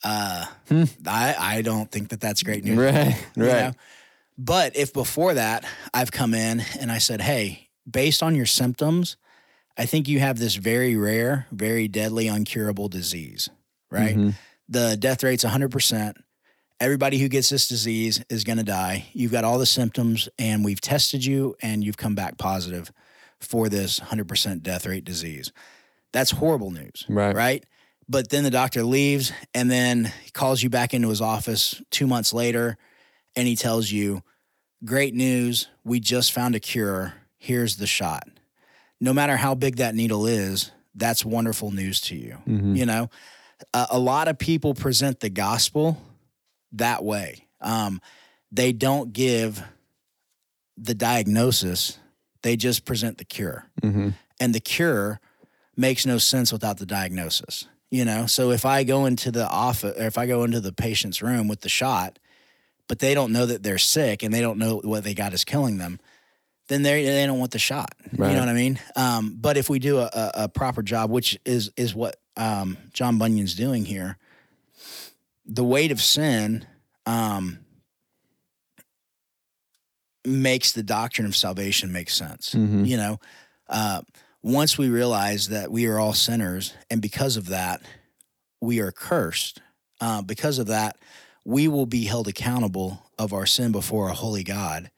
uh, 0.04 0.48
Hmm. 0.68 0.84
I, 1.08 1.36
I 1.40 1.62
don't 1.62 1.90
think 1.90 2.10
that 2.10 2.20
that's 2.20 2.44
great 2.44 2.66
news. 2.66 2.78
Right. 2.78 3.16
you 3.38 3.44
Right. 3.46 3.54
know? 3.68 3.72
But 4.38 4.76
if 4.76 4.92
before 4.92 5.34
that 5.36 5.64
I've 5.94 6.12
come 6.12 6.34
in 6.34 6.62
and 6.78 6.92
I 6.92 6.98
said, 6.98 7.22
hey, 7.22 7.70
based 7.90 8.22
on 8.22 8.36
your 8.36 8.46
symptoms, 8.48 9.16
I 9.80 9.86
think 9.86 10.08
you 10.08 10.20
have 10.20 10.38
this 10.38 10.56
very 10.56 10.96
rare, 10.96 11.48
very 11.52 11.88
deadly, 11.88 12.26
uncurable 12.26 12.90
disease, 12.90 13.50
right? 13.90 14.16
Mhm. 14.16 14.34
The 14.68 14.98
death 14.98 15.24
rate's 15.24 15.44
100%. 15.46 16.18
Everybody 16.82 17.18
who 17.18 17.28
gets 17.30 17.50
this 17.50 17.68
disease 17.68 18.22
is 18.30 18.44
going 18.44 18.58
to 18.58 18.64
die. 18.64 19.08
You've 19.14 19.32
got 19.32 19.44
all 19.46 19.58
the 19.58 19.66
symptoms, 19.66 20.30
and 20.38 20.64
we've 20.64 20.80
tested 20.82 21.26
you, 21.26 21.56
and 21.62 21.84
you've 21.84 21.98
come 21.98 22.14
back 22.14 22.38
positive 22.38 22.92
for 23.40 23.68
this 23.70 24.00
100% 24.00 24.64
death 24.64 24.86
rate 24.86 25.06
disease. 25.06 25.52
That's 26.12 26.32
horrible 26.32 26.72
news 26.72 27.06
Right. 27.08 27.36
right? 27.36 27.64
But 28.08 28.30
then 28.30 28.44
the 28.44 28.50
doctor 28.52 28.84
leaves 28.84 29.32
and 29.54 29.70
then 29.70 30.12
he 30.26 30.32
calls 30.32 30.64
you 30.64 30.70
back 30.70 30.94
into 30.94 31.10
his 31.10 31.22
office 31.22 31.80
two 31.92 32.08
months 32.08 32.34
later 32.34 32.76
and 33.36 33.48
he 33.48 33.56
tells 33.56 33.92
you, 33.92 34.24
Great 34.84 35.14
news, 35.14 35.68
we 35.84 36.00
just 36.00 36.32
found 36.32 36.56
a 36.56 36.60
cure. 36.60 37.14
Here's 37.38 37.76
the 37.78 37.86
shot. 37.86 38.28
No 39.02 39.14
matter 39.14 39.36
how 39.38 39.56
big 39.56 39.78
that 39.78 39.96
needle 39.96 40.26
is, 40.28 40.72
that's 40.96 41.24
wonderful 41.24 41.72
news 41.72 42.02
to 42.02 42.16
you. 42.16 42.38
Mhm. 42.48 42.76
You 42.78 42.86
know, 42.86 43.10
a, 43.74 43.88
a 43.92 44.00
lot 44.00 44.28
of 44.28 44.38
people 44.38 44.74
present 44.74 45.20
the 45.22 45.30
gospel 45.30 46.02
that 46.74 47.04
way. 47.04 47.46
Um, 47.62 48.02
they 48.52 48.72
don't 48.74 49.14
give 49.14 49.64
the 50.78 50.94
diagnosis, 50.96 51.98
they 52.42 52.56
just 52.56 52.86
present 52.86 53.18
the 53.18 53.26
cure 53.26 53.66
Mhm. 53.82 54.14
and 54.40 54.56
the 54.56 54.60
cure 54.62 55.20
makes 55.76 56.06
no 56.06 56.18
sense 56.18 56.52
without 56.54 56.78
the 56.78 56.86
diagnosis 56.86 57.66
you 57.92 58.04
know 58.06 58.26
so 58.28 58.52
if 58.52 58.66
i 58.66 58.84
go 58.84 59.06
into 59.06 59.32
the 59.32 59.48
office 59.50 59.98
or 59.98 60.06
if 60.06 60.18
i 60.18 60.26
go 60.26 60.44
into 60.44 60.60
the 60.62 60.72
patient's 60.74 61.22
room 61.22 61.48
with 61.48 61.62
the 61.62 61.70
shot 61.70 62.20
but 62.88 63.00
they 63.00 63.14
don't 63.14 63.32
know 63.34 63.46
that 63.46 63.64
they're 63.64 63.78
sick 63.78 64.22
and 64.24 64.34
they 64.34 64.42
don't 64.42 64.58
know 64.60 64.80
what 64.84 65.04
they 65.04 65.14
got 65.14 65.34
is 65.34 65.44
killing 65.46 65.78
them 65.80 66.00
then 66.70 66.82
they 66.84 67.04
they 67.04 67.26
don't 67.26 67.40
want 67.40 67.52
the 67.52 67.60
shot. 67.60 67.94
You 68.14 68.18
know 68.36 68.40
what 68.40 68.50
i 68.50 68.54
mean? 68.54 68.80
Um, 68.96 69.36
but 69.40 69.58
if 69.58 69.70
we 69.70 69.80
do 69.80 69.98
a, 70.00 70.10
a, 70.14 70.32
a 70.46 70.50
proper 70.50 70.82
job 70.82 71.12
which 71.12 71.38
is 71.46 71.70
is 71.76 71.94
what 71.94 72.16
um, 72.38 72.78
john 72.94 73.18
bunyan's 73.18 73.54
doing 73.56 73.84
here 73.86 74.18
the 75.46 75.64
weight 75.64 75.92
of 75.92 76.02
sin 76.02 76.66
um, 77.06 77.60
makes 80.26 80.72
the 80.74 80.84
doctrine 80.84 81.26
of 81.28 81.36
salvation 81.36 81.92
make 81.92 82.10
sense 82.10 82.54
Mhm. 82.54 82.86
you 82.88 82.98
know? 82.98 83.20
Uh, 83.68 84.02
once 84.42 84.78
we 84.78 84.90
realize 84.90 85.50
that 85.50 85.72
we 85.72 85.86
are 85.86 86.00
all 86.00 86.14
sinners 86.14 86.74
and 86.90 87.02
because 87.02 87.36
of 87.38 87.48
that 87.48 87.82
we 88.62 88.80
are 88.80 88.92
cursed 88.92 89.62
uh, 90.02 90.22
because 90.22 90.60
of 90.60 90.68
that 90.68 90.98
we 91.46 91.68
will 91.68 91.86
be 91.86 92.06
held 92.06 92.28
accountable 92.28 93.06
of 93.18 93.34
our 93.34 93.46
sin 93.46 93.72
before 93.72 94.08
a 94.10 94.14
holy 94.14 94.44
god 94.44 94.92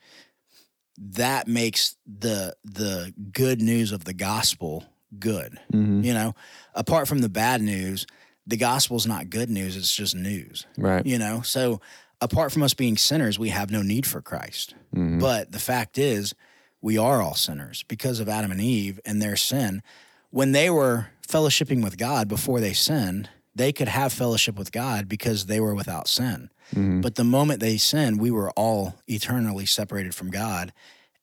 that 1.04 1.48
makes 1.48 1.96
the 2.06 2.54
the 2.64 3.14
good 3.32 3.60
news 3.62 3.92
of 3.92 4.04
the 4.04 4.14
gospel 4.14 4.86
good 5.20 5.58
Mhm. 5.74 6.04
you 6.06 6.14
know 6.14 6.36
apart 6.76 7.08
from 7.08 7.20
the 7.20 7.30
bad 7.30 7.62
news 7.62 8.06
the 8.48 8.56
gospel's 8.58 9.08
not 9.08 9.30
good 9.30 9.50
news 9.50 9.76
it's 9.76 9.94
just 9.94 10.16
news 10.16 10.66
Right. 10.78 11.06
you 11.06 11.18
know 11.18 11.42
so 11.42 11.82
apart 12.22 12.52
from 12.52 12.62
us 12.64 12.74
being 12.76 12.98
sinners 12.98 13.40
we 13.40 13.50
have 13.50 13.72
no 13.72 13.82
need 13.82 14.06
for 14.06 14.22
christ 14.22 14.76
Mhm. 14.96 15.20
but 15.20 15.52
the 15.52 15.60
fact 15.60 15.98
is, 15.98 16.34
we 16.82 16.98
are 16.98 17.22
all 17.22 17.36
sinners 17.36 17.84
because 17.88 18.20
of 18.20 18.28
Adam 18.30 18.52
and 18.52 18.60
Eve 18.62 19.00
and 19.06 19.22
their 19.22 19.36
sin. 19.36 19.84
When 20.32 20.52
they 20.52 20.70
were 20.70 21.08
fellowshipping 21.28 21.84
with 21.84 21.96
God 21.98 22.28
before 22.28 22.60
they 22.60 22.74
sinned, 22.74 23.30
they 23.56 23.72
could 23.74 23.88
have 23.88 24.14
fellowship 24.14 24.58
with 24.58 24.72
God 24.72 25.08
because 25.10 25.46
they 25.48 25.60
were 25.60 25.76
without 25.76 26.08
sin. 26.08 26.50
Mhm. 26.74 27.02
But 27.02 27.16
the 27.16 27.24
moment 27.24 27.60
they 27.60 27.78
sinned, 27.78 28.20
we 28.20 28.32
were 28.32 28.52
all 28.52 28.96
eternally 29.08 29.66
separated 29.66 30.16
from 30.16 30.30
God 30.30 30.72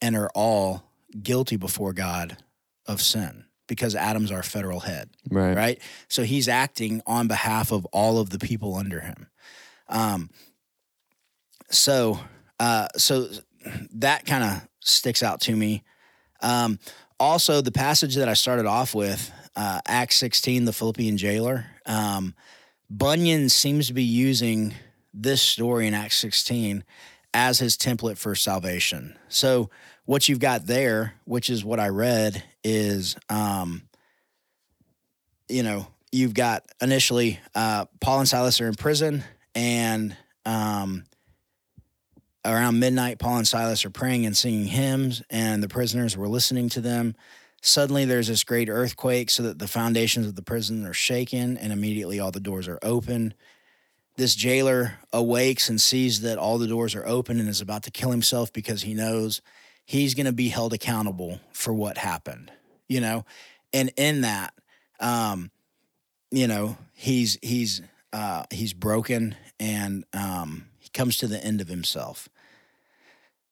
and 0.03 0.15
are 0.15 0.31
all 0.35 0.85
guilty 1.23 1.57
before 1.57 1.93
God 1.95 2.37
of 2.87 3.01
sin 3.01 3.45
because 3.67 3.95
Adam's 3.95 4.31
our 4.31 4.43
federal 4.43 4.81
head 4.81 5.11
Right. 5.31 5.57
right? 5.57 5.83
So 6.09 6.23
he's 6.23 6.49
acting 6.49 7.01
on 7.07 7.29
behalf 7.29 7.71
of 7.73 7.85
all 7.87 8.19
of 8.19 8.31
the 8.31 8.39
people 8.39 8.75
under 8.77 9.01
him. 9.01 9.29
Um, 9.89 10.31
so, 11.71 12.21
uh, 12.61 12.89
so 12.97 13.29
that 13.95 14.25
kind 14.27 14.45
of 14.45 14.69
sticks 14.81 15.23
out 15.23 15.41
to 15.43 15.55
me. 15.57 15.83
Um, 16.41 16.79
also, 17.21 17.61
the 17.61 17.73
passage 17.73 18.15
that 18.15 18.29
I 18.29 18.35
started 18.35 18.65
off 18.67 18.95
with, 18.95 19.33
uh, 19.59 19.81
Acts 19.89 20.15
16, 20.17 20.67
the 20.67 20.73
Philippian 20.73 21.17
jailer, 21.17 21.67
um, 21.85 22.35
Bunyan 22.89 23.49
seems 23.49 23.89
to 23.89 23.93
be 23.93 24.05
using 24.05 24.73
this 25.13 25.43
story 25.43 25.89
in 25.89 25.95
Acts 25.95 26.17
16 26.19 26.85
as 27.35 27.59
his 27.59 27.77
template 27.77 28.19
for 28.19 28.37
salvation. 28.37 29.19
So, 29.29 29.69
what 30.05 30.29
you've 30.29 30.39
got 30.39 30.67
there, 30.67 31.15
which 31.25 31.51
is 31.51 31.65
what 31.65 31.81
I 31.81 31.89
read, 31.89 32.43
is 32.63 33.17
um, 33.29 33.83
you 35.49 35.65
know, 35.65 35.89
you've 36.13 36.35
got 36.35 36.65
initially 36.81 37.41
uh, 37.55 37.87
Paul 38.01 38.21
and 38.21 38.29
Silas 38.29 38.61
are 38.61 38.69
in 38.69 38.75
prison, 38.75 39.25
and 39.57 40.17
um, 40.47 41.05
around 42.45 42.79
midnight, 42.79 43.19
Paul 43.19 43.39
and 43.39 43.49
Silas 43.49 43.85
are 43.85 43.91
praying 43.91 44.25
and 44.25 44.37
singing 44.37 44.67
hymns, 44.67 45.21
and 45.31 45.63
the 45.63 45.69
prisoners 45.69 46.17
were 46.17 46.29
listening 46.29 46.69
to 46.71 46.81
them. 46.81 47.17
Suddenly, 47.61 48.05
there's 48.05 48.29
this 48.29 48.45
great 48.45 48.69
earthquake, 48.69 49.31
so 49.31 49.43
that 49.43 49.59
the 49.59 49.69
foundations 49.69 50.27
of 50.27 50.37
the 50.37 50.43
prison 50.43 50.87
are 50.87 50.93
shaken, 50.93 51.57
and 51.57 51.73
immediately 51.73 52.21
all 52.21 52.31
the 52.31 52.41
doors 52.41 52.69
are 52.69 52.79
open. 52.83 53.35
This 54.17 54.35
jailer 54.35 54.95
awakes 55.13 55.69
and 55.69 55.81
sees 55.81 56.23
that 56.23 56.39
all 56.39 56.59
the 56.59 56.67
doors 56.67 56.95
are 56.95 57.07
open 57.07 57.39
and 57.39 57.49
is 57.49 57.61
about 57.61 57.85
to 57.85 57.91
kill 57.91 58.11
himself 58.11 58.53
because 58.53 58.83
he 58.83 58.95
knows 58.95 59.41
he's 59.85 60.15
going 60.15 60.27
to 60.27 60.33
be 60.33 60.49
held 60.49 60.73
accountable 60.73 61.41
for 61.53 61.73
what 61.73 61.99
happened, 61.99 62.53
you 62.89 63.01
know? 63.01 63.25
And 63.73 63.91
in 63.97 64.21
that, 64.21 64.53
um, 65.01 65.51
you 66.31 66.47
know, 66.47 66.77
he's, 66.93 67.39
he's, 67.43 67.81
uh, 68.13 68.45
he's 68.51 68.73
broken 68.73 69.35
and, 69.59 70.05
um, 70.13 70.67
he 70.79 70.91
comes 70.91 71.17
to 71.19 71.27
the 71.27 71.43
end 71.43 71.61
of 71.61 71.69
himself. 71.69 72.29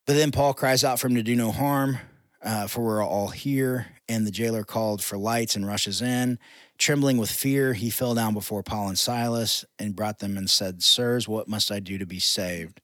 But 0.05 0.17
then 0.17 0.31
Paul 0.31 0.53
cries 0.53 0.85
out 0.85 1.01
for 1.01 1.07
him 1.07 1.15
to 1.15 1.23
do 1.23 1.37
no 1.37 1.53
harm, 1.53 1.99
uh, 2.47 2.66
for 2.66 2.80
we're 2.80 3.05
all 3.05 3.28
here. 3.28 3.88
And 4.09 4.26
the 4.26 4.30
jailer 4.30 4.64
called 4.64 5.03
for 5.03 5.18
lights 5.18 5.57
and 5.57 5.66
rushes 5.66 6.01
in. 6.01 6.38
Trembling 6.78 7.18
with 7.18 7.30
fear, 7.30 7.74
he 7.74 7.90
fell 7.90 8.14
down 8.14 8.32
before 8.32 8.62
Paul 8.62 8.88
and 8.88 8.99
Silas 8.99 9.64
and 9.78 9.94
brought 9.97 10.20
them 10.20 10.36
and 10.38 10.49
said, 10.49 10.82
Sirs, 10.82 11.26
what 11.28 11.49
must 11.49 11.70
I 11.72 11.80
do 11.80 11.99
to 11.99 12.07
be 12.07 12.18
saved? 12.20 12.80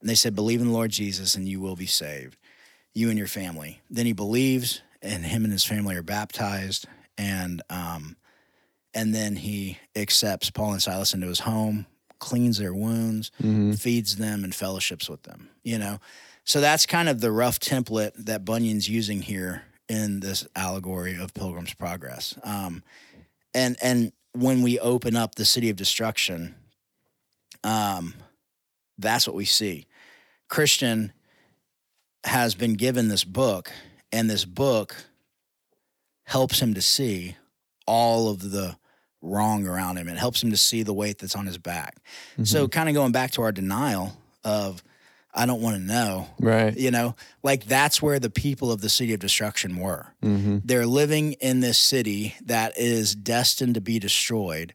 And 0.00 0.08
they 0.10 0.14
said, 0.14 0.34
Believe 0.34 0.60
in 0.60 0.68
the 0.68 0.72
Lord 0.72 0.90
Jesus 0.90 1.34
and 1.36 1.46
you 1.48 1.60
will 1.60 1.76
be 1.76 1.86
saved 1.86 2.36
you 2.94 3.10
and 3.10 3.18
your 3.18 3.26
family. 3.28 3.82
Then 3.90 4.06
he 4.06 4.14
believes, 4.14 4.80
and 5.02 5.22
him 5.26 5.44
and 5.44 5.52
his 5.52 5.66
family 5.66 5.94
are 5.96 6.02
baptized, 6.02 6.86
and 7.18 7.60
um, 7.68 8.16
and 8.94 9.14
then 9.14 9.36
he 9.36 9.78
accepts 9.94 10.48
Paul 10.48 10.72
and 10.72 10.80
Silas 10.82 11.12
into 11.12 11.26
his 11.26 11.40
home, 11.40 11.84
cleans 12.18 12.56
their 12.56 12.72
wounds, 12.72 13.30
Mm-hmm. 13.42 13.72
feeds 13.72 14.16
them, 14.16 14.44
and 14.44 14.54
fellowships 14.54 15.10
with 15.10 15.24
them. 15.24 15.50
You 15.62 15.78
know, 15.78 15.98
so 16.46 16.60
that's 16.60 16.86
kind 16.86 17.08
of 17.08 17.20
the 17.20 17.32
rough 17.32 17.58
template 17.58 18.12
that 18.14 18.44
Bunyan's 18.44 18.88
using 18.88 19.20
here 19.20 19.62
in 19.88 20.20
this 20.20 20.46
allegory 20.54 21.16
of 21.16 21.34
Pilgrim's 21.34 21.74
Progress. 21.74 22.38
Um, 22.44 22.82
and 23.52 23.76
and 23.82 24.12
when 24.32 24.62
we 24.62 24.78
open 24.78 25.16
up 25.16 25.34
the 25.34 25.44
city 25.44 25.70
of 25.70 25.76
destruction, 25.76 26.54
um, 27.64 28.14
that's 28.96 29.26
what 29.26 29.34
we 29.34 29.44
see. 29.44 29.86
Christian 30.48 31.12
has 32.24 32.54
been 32.54 32.74
given 32.74 33.08
this 33.08 33.24
book, 33.24 33.72
and 34.12 34.30
this 34.30 34.44
book 34.44 34.94
helps 36.24 36.60
him 36.60 36.74
to 36.74 36.82
see 36.82 37.36
all 37.86 38.28
of 38.28 38.50
the 38.52 38.76
wrong 39.20 39.66
around 39.66 39.96
him. 39.96 40.08
It 40.08 40.18
helps 40.18 40.42
him 40.42 40.50
to 40.50 40.56
see 40.56 40.84
the 40.84 40.94
weight 40.94 41.18
that's 41.18 41.34
on 41.34 41.46
his 41.46 41.58
back. 41.58 41.96
Mm-hmm. 42.32 42.44
So, 42.44 42.68
kind 42.68 42.88
of 42.88 42.94
going 42.94 43.12
back 43.12 43.32
to 43.32 43.42
our 43.42 43.52
denial 43.52 44.16
of, 44.44 44.82
I 45.36 45.46
don't 45.46 45.60
want 45.60 45.76
to 45.76 45.82
know, 45.82 46.28
right. 46.40 46.76
you 46.76 46.90
know, 46.90 47.14
like 47.42 47.64
that's 47.66 48.00
where 48.00 48.18
the 48.18 48.30
people 48.30 48.72
of 48.72 48.80
the 48.80 48.88
city 48.88 49.12
of 49.12 49.20
destruction 49.20 49.76
were. 49.76 50.06
Mm-hmm. 50.22 50.58
They're 50.64 50.86
living 50.86 51.34
in 51.34 51.60
this 51.60 51.78
city 51.78 52.34
that 52.46 52.78
is 52.78 53.14
destined 53.14 53.74
to 53.74 53.80
be 53.80 53.98
destroyed. 53.98 54.74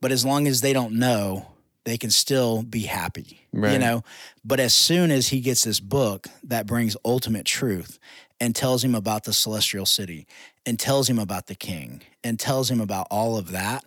But 0.00 0.10
as 0.10 0.24
long 0.24 0.46
as 0.48 0.62
they 0.62 0.72
don't 0.72 0.94
know, 0.94 1.46
they 1.84 1.98
can 1.98 2.10
still 2.10 2.62
be 2.62 2.82
happy, 2.82 3.46
Right. 3.52 3.72
you 3.72 3.78
know? 3.78 4.02
But 4.44 4.60
as 4.60 4.72
soon 4.72 5.10
as 5.10 5.28
he 5.28 5.40
gets 5.40 5.64
this 5.64 5.80
book 5.80 6.26
that 6.44 6.66
brings 6.66 6.96
ultimate 7.04 7.44
truth 7.44 7.98
and 8.40 8.56
tells 8.56 8.82
him 8.82 8.94
about 8.94 9.24
the 9.24 9.32
celestial 9.32 9.86
city 9.86 10.26
and 10.64 10.78
tells 10.78 11.10
him 11.10 11.18
about 11.18 11.46
the 11.46 11.54
king 11.54 12.02
and 12.24 12.40
tells 12.40 12.70
him 12.70 12.80
about 12.80 13.06
all 13.10 13.36
of 13.36 13.50
that, 13.52 13.84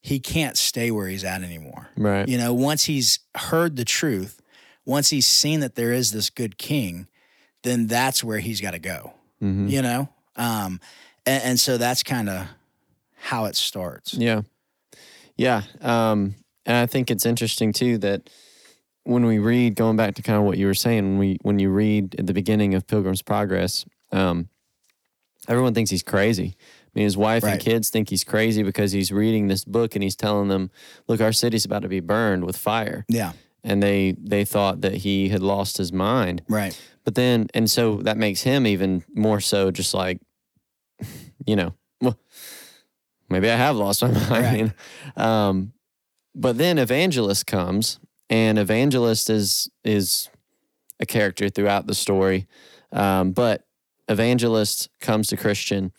he 0.00 0.20
can't 0.20 0.56
stay 0.56 0.90
where 0.90 1.08
he's 1.08 1.24
at 1.24 1.42
anymore. 1.42 1.88
Right. 1.96 2.28
You 2.28 2.38
know, 2.38 2.52
once 2.52 2.84
he's 2.84 3.20
heard 3.34 3.76
the 3.76 3.84
truth, 3.86 4.40
once 4.86 5.10
he's 5.10 5.26
seen 5.26 5.60
that 5.60 5.74
there 5.74 5.92
is 5.92 6.12
this 6.12 6.30
good 6.30 6.58
king, 6.58 7.06
then 7.62 7.86
that's 7.86 8.22
where 8.22 8.38
he's 8.38 8.60
got 8.60 8.72
to 8.72 8.78
go. 8.78 9.14
Mm-hmm. 9.42 9.68
You 9.68 9.82
know, 9.82 10.08
um, 10.36 10.80
and, 11.26 11.42
and 11.42 11.60
so 11.60 11.76
that's 11.78 12.02
kind 12.02 12.28
of 12.28 12.46
how 13.16 13.46
it 13.46 13.56
starts. 13.56 14.14
Yeah. 14.14 14.42
Yeah. 15.36 15.62
Um, 15.80 16.34
and 16.66 16.76
I 16.76 16.86
think 16.86 17.10
it's 17.10 17.26
interesting 17.26 17.72
too 17.72 17.98
that 17.98 18.30
when 19.04 19.26
we 19.26 19.38
read, 19.38 19.74
going 19.74 19.96
back 19.96 20.14
to 20.14 20.22
kind 20.22 20.38
of 20.38 20.44
what 20.44 20.56
you 20.56 20.66
were 20.66 20.74
saying, 20.74 21.04
when 21.04 21.18
we 21.18 21.38
when 21.42 21.58
you 21.58 21.70
read 21.70 22.14
at 22.18 22.26
the 22.26 22.32
beginning 22.34 22.74
of 22.74 22.86
Pilgrim's 22.86 23.20
Progress, 23.22 23.84
um, 24.12 24.48
everyone 25.48 25.74
thinks 25.74 25.90
he's 25.90 26.02
crazy. 26.02 26.56
I 26.58 26.90
mean, 26.94 27.04
his 27.04 27.16
wife 27.16 27.42
Right. 27.42 27.54
and 27.54 27.60
kids 27.60 27.90
think 27.90 28.08
he's 28.08 28.24
crazy 28.24 28.62
because 28.62 28.92
he's 28.92 29.10
reading 29.12 29.48
this 29.48 29.64
book 29.64 29.94
and 29.96 30.02
he's 30.02 30.16
telling 30.16 30.48
them, 30.48 30.70
"Look, 31.08 31.20
our 31.20 31.32
city's 31.32 31.64
about 31.64 31.82
to 31.82 31.88
be 31.88 32.00
burned 32.00 32.44
with 32.44 32.56
fire," 32.56 33.04
Yeah, 33.08 33.32
and 33.64 33.82
they 33.82 34.14
they 34.18 34.44
thought 34.44 34.82
that 34.82 34.94
he 34.98 35.30
had 35.30 35.42
lost 35.42 35.78
his 35.78 35.92
mind. 35.92 36.42
right. 36.48 36.78
But 37.04 37.16
then, 37.16 37.48
and 37.52 37.70
so 37.70 37.96
that 37.96 38.16
makes 38.16 38.42
him 38.42 38.66
even 38.66 39.04
more 39.14 39.38
so 39.38 39.70
just 39.70 39.92
like, 39.92 40.20
you 41.46 41.54
know, 41.54 41.74
well, 42.00 42.18
maybe 43.28 43.50
I 43.50 43.56
have 43.56 43.76
lost 43.76 44.02
my 44.02 44.10
mind. 44.30 44.74
Um, 45.16 45.72
but 46.34 46.56
then 46.56 46.78
Evangelist 46.78 47.46
comes, 47.46 48.00
and 48.30 48.58
Evangelist 48.58 49.28
is 49.30 49.70
is 49.84 50.28
a 51.00 51.06
character 51.06 51.48
throughout 51.48 51.86
the 51.86 51.94
story. 51.94 52.46
Um, 52.92 53.32
but 53.32 53.64
Evangelist 54.08 54.88
comes 55.00 55.28
to 55.28 55.36
Christian, 55.36 55.92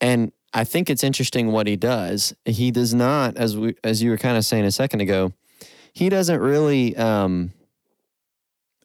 and 0.00 0.32
I 0.52 0.64
think 0.64 0.90
it's 0.90 1.04
interesting 1.04 1.52
what 1.52 1.66
he 1.66 1.76
does. 1.76 2.34
He 2.44 2.70
does 2.70 2.92
not, 2.92 3.36
as 3.36 3.56
we 3.56 3.74
as 3.84 4.02
you 4.02 4.10
were 4.10 4.18
kind 4.18 4.36
of 4.36 4.44
saying 4.44 4.64
a 4.64 4.72
second 4.72 5.00
ago, 5.00 5.32
he 5.92 6.08
doesn't 6.08 6.40
really. 6.40 6.96
Um, 6.96 7.52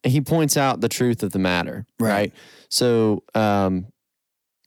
he 0.03 0.21
points 0.21 0.55
out 0.55 0.81
the 0.81 0.89
truth 0.89 1.23
of 1.23 1.31
the 1.31 1.39
matter, 1.39 1.85
Right. 1.99 2.11
right? 2.11 2.33
So, 2.69 3.23
um, 3.33 3.87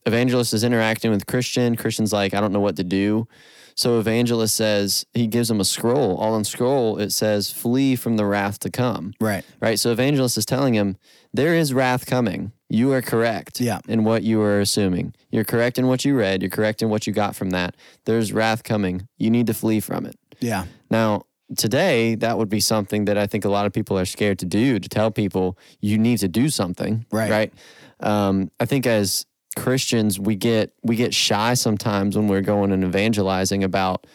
evangelist 0.04 0.52
is 0.52 0.64
interacting 0.64 1.10
with 1.12 1.26
Christian. 1.26 1.76
Christian's 1.76 2.12
like, 2.12 2.34
I 2.34 2.40
don't 2.40 2.52
know 2.52 2.58
what 2.60 2.76
to 2.76 2.84
do. 2.84 3.28
So, 3.76 4.00
evangelist 4.00 4.56
says 4.56 5.06
he 5.14 5.28
gives 5.28 5.48
him 5.48 5.60
a 5.60 5.64
scroll. 5.64 6.16
All 6.16 6.34
on 6.34 6.42
scroll 6.42 6.98
it 6.98 7.10
says, 7.12 7.52
"Flee 7.52 7.94
from 7.94 8.16
the 8.16 8.24
wrath 8.24 8.58
to 8.60 8.70
come." 8.70 9.12
Right. 9.20 9.44
Right. 9.60 9.78
So, 9.78 9.92
evangelist 9.92 10.36
is 10.36 10.44
telling 10.44 10.74
him 10.74 10.96
there 11.32 11.54
is 11.54 11.72
wrath 11.72 12.04
coming. 12.06 12.50
You 12.68 12.92
are 12.92 13.00
correct 13.00 13.60
Yeah. 13.60 13.78
in 13.86 14.02
what 14.02 14.24
you 14.24 14.42
are 14.42 14.58
assuming. 14.60 15.14
You're 15.30 15.44
correct 15.44 15.78
in 15.78 15.86
what 15.86 16.04
you 16.04 16.16
read. 16.16 16.42
You're 16.42 16.50
correct 16.50 16.82
in 16.82 16.88
what 16.90 17.06
you 17.06 17.12
got 17.12 17.36
from 17.36 17.50
that. 17.50 17.76
There's 18.04 18.32
wrath 18.32 18.64
coming. 18.64 19.06
You 19.16 19.30
need 19.30 19.46
to 19.46 19.54
flee 19.54 19.78
from 19.78 20.04
it. 20.04 20.16
Yeah. 20.40 20.64
Now, 20.90 21.22
today, 21.56 22.14
that 22.16 22.36
would 22.36 22.48
be 22.48 22.60
something 22.60 23.06
that 23.06 23.16
I 23.16 23.26
think 23.26 23.44
a 23.44 23.48
lot 23.48 23.66
of 23.66 23.72
people 23.72 23.98
are 23.98 24.04
scared 24.04 24.38
to 24.40 24.46
do 24.46 24.78
to 24.78 24.88
tell 24.88 25.10
people 25.10 25.56
you 25.80 25.98
need 25.98 26.18
to 26.18 26.28
do 26.28 26.48
something. 26.48 27.06
Right. 27.10 27.30
Right. 27.30 27.52
Um, 28.00 28.50
I 28.60 28.66
think 28.66 28.86
as 28.86 29.26
Christians, 29.56 30.20
we 30.20 30.36
get 30.36 30.72
we 30.82 30.96
get 30.96 31.14
shy 31.14 31.54
sometimes 31.54 32.16
when 32.16 32.28
we're 32.28 32.42
going 32.42 32.72
and 32.72 32.84
evangelizing 32.84 33.64
about 33.64 34.06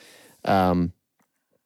um, 0.46 0.94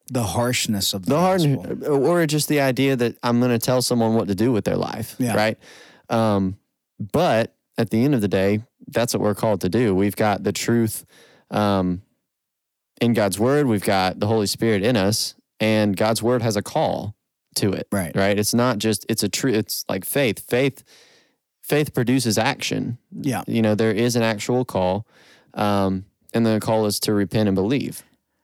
The 0.09 0.23
harshness 0.23 0.93
of 0.93 1.05
the, 1.05 1.15
the 1.15 1.19
hard, 1.19 1.83
or 1.83 2.25
just 2.25 2.47
the 2.47 2.61
idea 2.61 2.95
that 2.95 3.17
I'm 3.21 3.39
going 3.39 3.51
to 3.51 3.59
tell 3.59 3.81
someone 3.81 4.13
what 4.13 4.27
to 4.29 4.35
do 4.35 4.51
with 4.51 4.63
their 4.63 4.77
life. 4.77 5.15
Yeah. 5.19 5.35
Right. 5.35 5.57
Um, 6.09 6.57
but 6.99 7.53
at 7.77 7.89
the 7.89 8.03
end 8.03 8.15
of 8.15 8.21
the 8.21 8.27
day, 8.29 8.63
that's 8.87 9.13
what 9.13 9.21
we're 9.21 9.35
called 9.35 9.61
to 9.61 9.69
do. 9.69 9.93
We've 9.93 10.15
got 10.15 10.43
the 10.43 10.53
truth 10.53 11.05
um, 11.51 12.01
in 13.01 13.13
God's 13.13 13.37
word. 13.37 13.67
We've 13.67 13.83
got 13.83 14.19
the 14.19 14.27
Holy 14.27 14.47
Spirit 14.47 14.81
in 14.81 14.95
us, 14.95 15.35
and 15.59 15.95
God's 15.97 16.21
word 16.23 16.41
has 16.41 16.55
a 16.55 16.61
call 16.61 17.15
to 17.55 17.73
it. 17.73 17.87
Right. 17.91 18.15
Right. 18.15 18.37
It's 18.37 18.53
not 18.53 18.77
just 18.77 19.05
it's 19.09 19.23
a 19.23 19.29
true. 19.29 19.51
It's 19.53 19.83
like 19.89 20.05
faith. 20.05 20.39
Faith. 20.47 20.83
Faith 21.63 21.93
produces 21.93 22.37
action. 22.37 22.97
Yeah. 23.11 23.43
You 23.47 23.61
know 23.61 23.75
there 23.75 23.91
is 23.91 24.15
an 24.15 24.23
actual 24.23 24.63
call, 24.63 25.05
um, 25.53 26.05
and 26.33 26.45
the 26.45 26.59
call 26.61 26.85
is 26.85 26.99
to 27.01 27.13
repent 27.13 27.49
and 27.49 27.55
believe. 27.55 28.03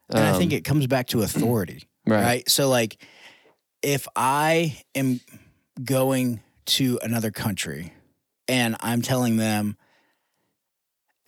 And 0.10 0.20
I 0.20 0.38
think 0.38 0.52
Um, 0.52 0.58
it 0.58 0.64
comes 0.66 0.88
back 0.88 1.08
to 1.08 1.22
authority. 1.24 1.84
right. 2.06 2.22
right? 2.22 2.50
So 2.50 2.68
like 2.70 2.98
if 3.82 4.08
I 4.16 4.82
am 4.94 5.22
going 5.84 6.42
to 6.66 7.00
another 7.02 7.32
country 7.32 7.94
and 8.48 8.76
I'm 8.82 9.02
telling 9.02 9.38
them 9.38 9.78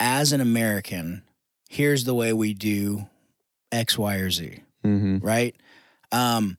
as 0.00 0.32
an 0.32 0.40
American, 0.40 1.22
here's 1.68 2.04
the 2.04 2.14
way 2.14 2.32
we 2.32 2.54
do 2.54 3.06
X, 3.72 3.96
Y, 3.98 4.16
or 4.16 4.30
Z, 4.30 4.60
Mm-hmm. 4.84 5.18
right? 5.18 5.56
Um 6.12 6.58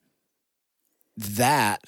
that 1.17 1.81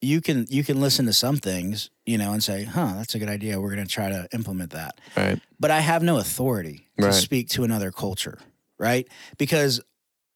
you 0.00 0.20
can 0.20 0.46
you 0.48 0.62
can 0.62 0.80
listen 0.80 1.06
to 1.06 1.12
some 1.12 1.36
things, 1.36 1.90
you 2.06 2.18
know, 2.18 2.32
and 2.32 2.42
say, 2.42 2.64
huh, 2.64 2.94
that's 2.96 3.14
a 3.14 3.18
good 3.18 3.28
idea. 3.28 3.60
We're 3.60 3.70
gonna 3.70 3.86
try 3.86 4.08
to 4.10 4.28
implement 4.32 4.70
that 4.72 5.00
Right. 5.16 5.40
but 5.58 5.70
I 5.70 5.80
have 5.80 6.02
no 6.02 6.18
authority 6.18 6.88
to 6.98 7.06
Right. 7.06 7.14
speak 7.14 7.48
to 7.50 7.64
another 7.64 7.90
culture, 7.90 8.38
right? 8.78 9.08
Because 9.38 9.80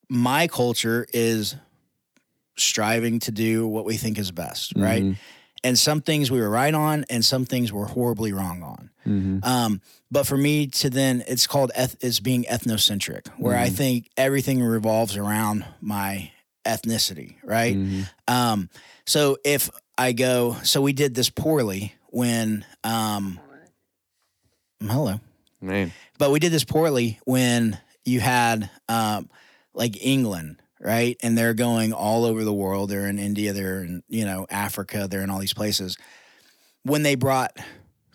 my 0.08 0.46
culture 0.48 1.06
is 1.12 1.54
striving 2.56 3.20
to 3.20 3.30
do 3.30 3.66
what 3.66 3.84
we 3.84 3.96
think 3.96 4.18
is 4.18 4.30
best, 4.32 4.72
right? 4.74 5.04
Mhm. 5.04 5.16
And 5.64 5.78
some 5.78 6.00
things 6.00 6.30
we 6.30 6.40
were 6.40 6.48
right 6.50 6.72
on, 6.74 7.04
and 7.10 7.24
some 7.24 7.44
things 7.44 7.72
we're 7.72 7.86
horribly 7.86 8.32
wrong 8.32 8.62
on. 8.62 8.90
Mhm. 9.08 9.44
Um, 9.44 9.80
but 10.10 10.26
for 10.26 10.36
me 10.36 10.66
to 10.68 10.90
then, 10.90 11.22
it's 11.26 11.46
called 11.46 11.70
eth- 11.74 11.96
it's 12.00 12.20
being 12.20 12.44
ethnocentric, 12.44 13.28
where 13.38 13.56
I 13.56 13.68
Mhm. 13.68 13.76
think 13.76 14.10
everything 14.16 14.62
revolves 14.62 15.16
around 15.16 15.64
my 15.80 16.30
ethnicity, 16.66 17.36
right? 17.42 17.76
Mhm. 17.76 18.08
Um, 18.28 18.70
so 19.06 19.38
if 19.44 19.70
I 19.96 20.12
go, 20.12 20.56
so 20.62 20.80
we 20.82 20.92
did 20.92 21.14
this 21.14 21.30
poorly 21.30 21.94
when, 22.10 22.64
um, 22.84 23.40
hello 24.80 25.20
Man. 25.60 25.92
but 26.18 26.30
we 26.30 26.38
did 26.38 26.52
this 26.52 26.64
poorly 26.64 27.18
when 27.24 27.78
you 28.04 28.20
had 28.20 28.70
um, 28.88 29.28
like 29.74 29.96
England, 30.04 30.62
right? 30.80 31.16
And 31.22 31.36
they're 31.36 31.54
going 31.54 31.92
all 31.92 32.24
over 32.24 32.44
the 32.44 32.52
world. 32.52 32.90
They're 32.90 33.08
in 33.08 33.18
India, 33.18 33.52
they're 33.52 33.82
in 33.82 34.02
you 34.08 34.24
know 34.24 34.46
Africa, 34.50 35.06
they're 35.10 35.22
in 35.22 35.30
all 35.30 35.38
these 35.40 35.54
places. 35.54 35.96
when 36.84 37.02
they 37.02 37.16
brought 37.16 37.56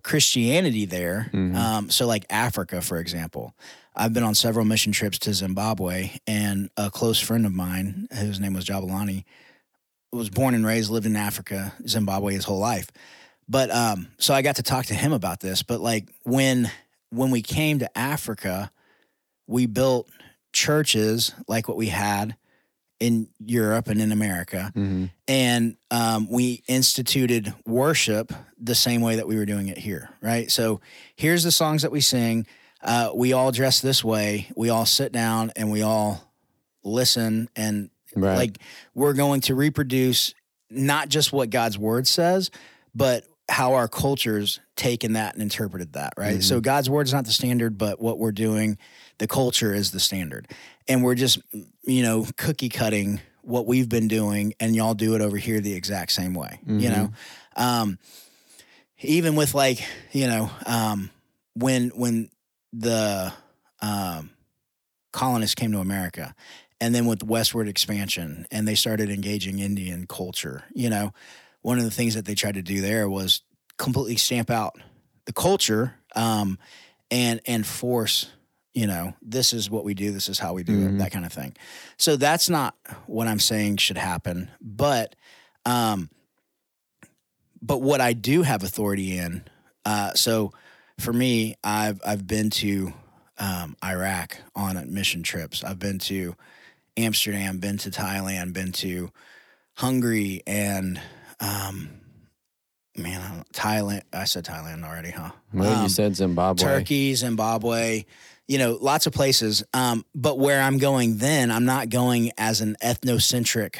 Christianity 0.04 0.86
there, 0.86 1.30
Mhm. 1.34 1.56
um, 1.56 1.90
so 1.90 2.06
like 2.06 2.26
Africa, 2.30 2.82
for 2.82 2.98
example, 3.00 3.56
I've 3.96 4.14
been 4.14 4.24
on 4.24 4.36
several 4.36 4.66
mission 4.66 4.92
trips 4.92 5.18
to 5.20 5.34
Zimbabwe, 5.34 6.12
and 6.28 6.70
a 6.78 6.90
close 6.90 7.20
friend 7.20 7.46
of 7.46 7.54
mine, 7.54 8.08
whose 8.14 8.40
name 8.40 8.54
was 8.54 8.66
Jabulani, 8.66 9.24
was 10.12 10.30
born 10.30 10.54
and 10.56 10.66
raised, 10.66 10.90
lived 10.92 11.06
in 11.06 11.16
Africa, 11.16 11.74
Zimbabwe 11.88 12.34
his 12.34 12.46
whole 12.46 12.60
life. 12.60 12.88
But 13.48 13.72
um, 13.72 14.08
so 14.20 14.34
I 14.34 14.42
got 14.42 14.56
to 14.58 14.64
talk 14.64 14.86
to 14.88 14.94
him 14.94 15.12
about 15.14 15.40
this. 15.40 15.64
But 15.64 15.80
like 15.82 16.10
when 16.24 16.70
when 17.10 17.30
we 17.32 17.42
came 17.42 17.80
to 17.80 17.98
Africa, 17.98 18.72
we 19.48 19.66
built 19.68 20.08
churches 20.54 21.34
like 21.48 21.68
what 21.68 21.78
we 21.78 21.88
had 21.88 22.36
in 23.00 23.28
Europe 23.40 23.88
and 23.88 24.02
in 24.02 24.12
America. 24.12 24.72
Hmm 24.74 25.06
and 25.28 25.78
um, 25.90 26.28
we 26.30 26.64
instituted 26.68 27.54
worship 27.66 28.34
the 28.60 28.76
same 28.76 29.00
way 29.02 29.16
that 29.16 29.26
we 29.28 29.38
were 29.38 29.46
doing 29.46 29.68
it 29.68 29.78
here 29.78 30.10
right? 30.22 30.52
So 30.52 30.82
here's 31.16 31.44
the 31.44 31.52
songs 31.52 31.82
that 31.84 31.92
we 31.92 32.02
sing. 32.02 32.46
Uh, 32.82 33.12
we 33.16 33.32
all 33.32 33.52
dress 33.54 33.80
this 33.80 34.04
way. 34.04 34.50
We 34.56 34.70
all 34.70 34.86
sit 34.86 35.12
down 35.14 35.52
and 35.56 35.72
we 35.72 35.82
all 35.82 36.32
listen 36.84 37.50
and 37.56 37.90
Right. 38.16 38.36
like 38.38 38.58
we're 38.94 39.14
going 39.14 39.42
to 39.42 39.56
reproduce 39.56 40.36
not 40.70 41.10
just 41.10 41.34
what 41.34 41.50
god's 41.50 41.80
word 41.80 42.06
says 42.08 42.52
but 42.94 43.24
how 43.50 43.74
our 43.74 43.88
cultures 43.88 44.60
taken 44.76 45.14
that 45.14 45.34
and 45.34 45.42
interpreted 45.42 45.94
that 45.94 46.14
right? 46.18 46.44
So 46.44 46.62
god's 46.62 46.90
word 46.92 47.08
is 47.08 47.14
not 47.14 47.26
the 47.26 47.32
standard 47.32 47.76
but 47.78 48.00
what 48.00 48.20
we're 48.20 48.32
doing 48.32 48.78
the 49.24 49.28
culture 49.28 49.74
is 49.74 49.92
the 49.92 50.02
standard. 50.02 50.50
And 50.86 51.02
we're 51.02 51.16
just 51.16 51.40
you 51.86 52.04
know 52.04 52.28
cookie 52.36 52.68
cutting 52.68 53.22
what 53.42 53.66
we've 53.66 53.88
been 53.88 54.10
doing 54.10 54.54
and 54.60 54.76
y'all 54.76 54.94
do 54.94 55.16
it 55.16 55.22
over 55.22 55.38
here 55.38 55.62
the 55.62 55.74
exact 55.74 56.12
same 56.12 56.34
way 56.34 56.60
you 56.66 56.90
know? 56.90 57.14
Um 57.56 58.00
even 59.00 59.38
with 59.38 59.54
like 59.54 59.82
you 60.12 60.28
know 60.28 60.52
um 60.66 61.10
when 61.54 61.90
when 61.92 62.30
the 62.74 63.32
um 63.82 64.30
colonists 65.14 65.56
came 65.56 65.72
to 65.72 65.80
america 65.80 66.36
and 66.82 66.94
then 66.94 67.06
with 67.06 67.24
westward 67.24 67.70
expansion 67.70 68.46
and 68.52 68.68
they 68.68 68.76
started 68.76 69.10
engaging 69.10 69.60
indian 69.60 70.06
culture 70.06 70.66
you 70.74 70.90
know? 70.90 71.14
One 71.62 71.78
of 71.78 71.86
the 71.86 71.92
things 71.92 72.16
that 72.16 72.26
they 72.26 72.36
tried 72.36 72.56
to 72.56 72.62
do 72.62 72.82
there 72.82 73.08
was 73.10 73.42
completely 73.78 74.18
stamp 74.18 74.50
out 74.50 74.76
the 75.24 75.34
culture 75.34 75.96
um 76.14 76.60
and 77.10 77.40
and 77.46 77.66
force 77.66 78.28
you 78.74 78.88
know 78.88 79.14
this 79.22 79.54
is 79.54 79.70
what 79.70 79.84
we 79.84 79.94
do 79.94 80.12
this 80.12 80.28
is 80.30 80.40
how 80.40 80.54
we 80.54 80.64
do 80.64 80.74
it 80.74 80.92
Mhm. 80.92 80.98
that 81.00 81.12
kind 81.12 81.26
of 81.26 81.32
thing 81.34 81.56
so 81.98 82.16
that's 82.16 82.50
not 82.50 82.76
what 83.06 83.28
i'm 83.28 83.40
saying 83.40 83.78
should 83.78 83.98
happen 83.98 84.50
but 84.62 85.16
um 85.66 86.10
but 87.62 87.82
what 87.82 88.02
i 88.02 88.14
do 88.14 88.42
have 88.44 88.64
authority 88.64 89.18
in 89.18 89.44
uh 89.86 90.14
so 90.14 90.52
for 91.00 91.14
me 91.14 91.56
i've 91.64 92.02
i've 92.06 92.26
been 92.28 92.50
to 92.50 92.94
um 93.38 93.76
iraq 93.84 94.38
on 94.56 94.92
mission 94.94 95.24
trips 95.24 95.64
i've 95.64 95.80
been 95.80 96.00
to 96.00 96.36
amsterdam 96.98 97.58
been 97.60 97.78
to 97.78 97.90
thailand 97.90 98.54
been 98.54 98.72
to 98.72 99.12
hungary 99.76 100.42
and 100.48 101.00
um 101.40 101.90
man 102.98 103.44
thailand 103.54 104.04
i 104.14 104.24
said 104.24 104.46
thailand 104.46 104.84
already 104.84 105.10
huh 105.12 105.32
Well, 105.52 105.74
Um, 105.78 105.84
you 105.84 105.90
said 105.90 106.16
Zimbabwe. 106.16 106.64
Turkey, 106.64 107.16
Zimbabwe, 107.16 108.06
you 108.54 108.60
know, 108.60 108.78
lots 108.80 109.08
of 109.08 109.14
places. 109.14 109.64
Um, 109.74 110.06
but 110.14 110.38
where 110.38 110.62
I'm 110.62 110.78
going 110.78 111.18
then, 111.18 111.50
I'm 111.50 111.66
not 111.66 111.90
going 111.90 112.32
as 112.38 112.62
an 112.62 112.78
ethnocentric 112.84 113.78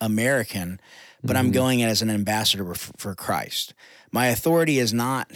American, 0.00 0.80
but 1.22 1.36
I'm 1.36 1.50
Mhm. 1.50 1.54
going 1.54 1.82
as 1.84 2.02
an 2.02 2.10
ambassador 2.10 2.74
for, 2.74 2.92
for 2.96 3.14
Christ. 3.14 3.72
My 4.10 4.26
authority 4.26 4.80
is 4.80 4.92
not, 4.92 5.30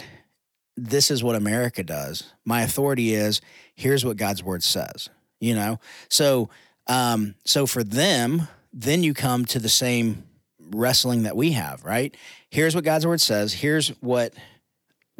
this 0.75 1.09
is 1.09 1.23
what 1.23 1.37
America 1.37 1.83
does. 1.83 2.33
My 2.43 2.63
authority 2.63 3.13
is, 3.13 3.39
here's 3.75 4.03
what 4.03 4.17
God's 4.17 4.43
word 4.43 4.61
says, 4.61 5.07
you 5.39 5.55
know? 5.55 5.79
So, 6.09 6.49
um, 6.87 7.35
so 7.45 7.65
for 7.65 7.85
them, 7.85 8.49
then 8.73 9.03
you 9.03 9.13
come 9.13 9.45
to 9.45 9.59
the 9.59 9.69
same 9.69 10.25
wrestling 10.59 11.23
that 11.23 11.37
we 11.37 11.53
have, 11.53 11.85
right? 11.85 12.13
Here's 12.49 12.75
what 12.75 12.83
God's 12.83 13.07
word 13.07 13.21
says. 13.21 13.53
Here's 13.53 13.87
what 14.01 14.33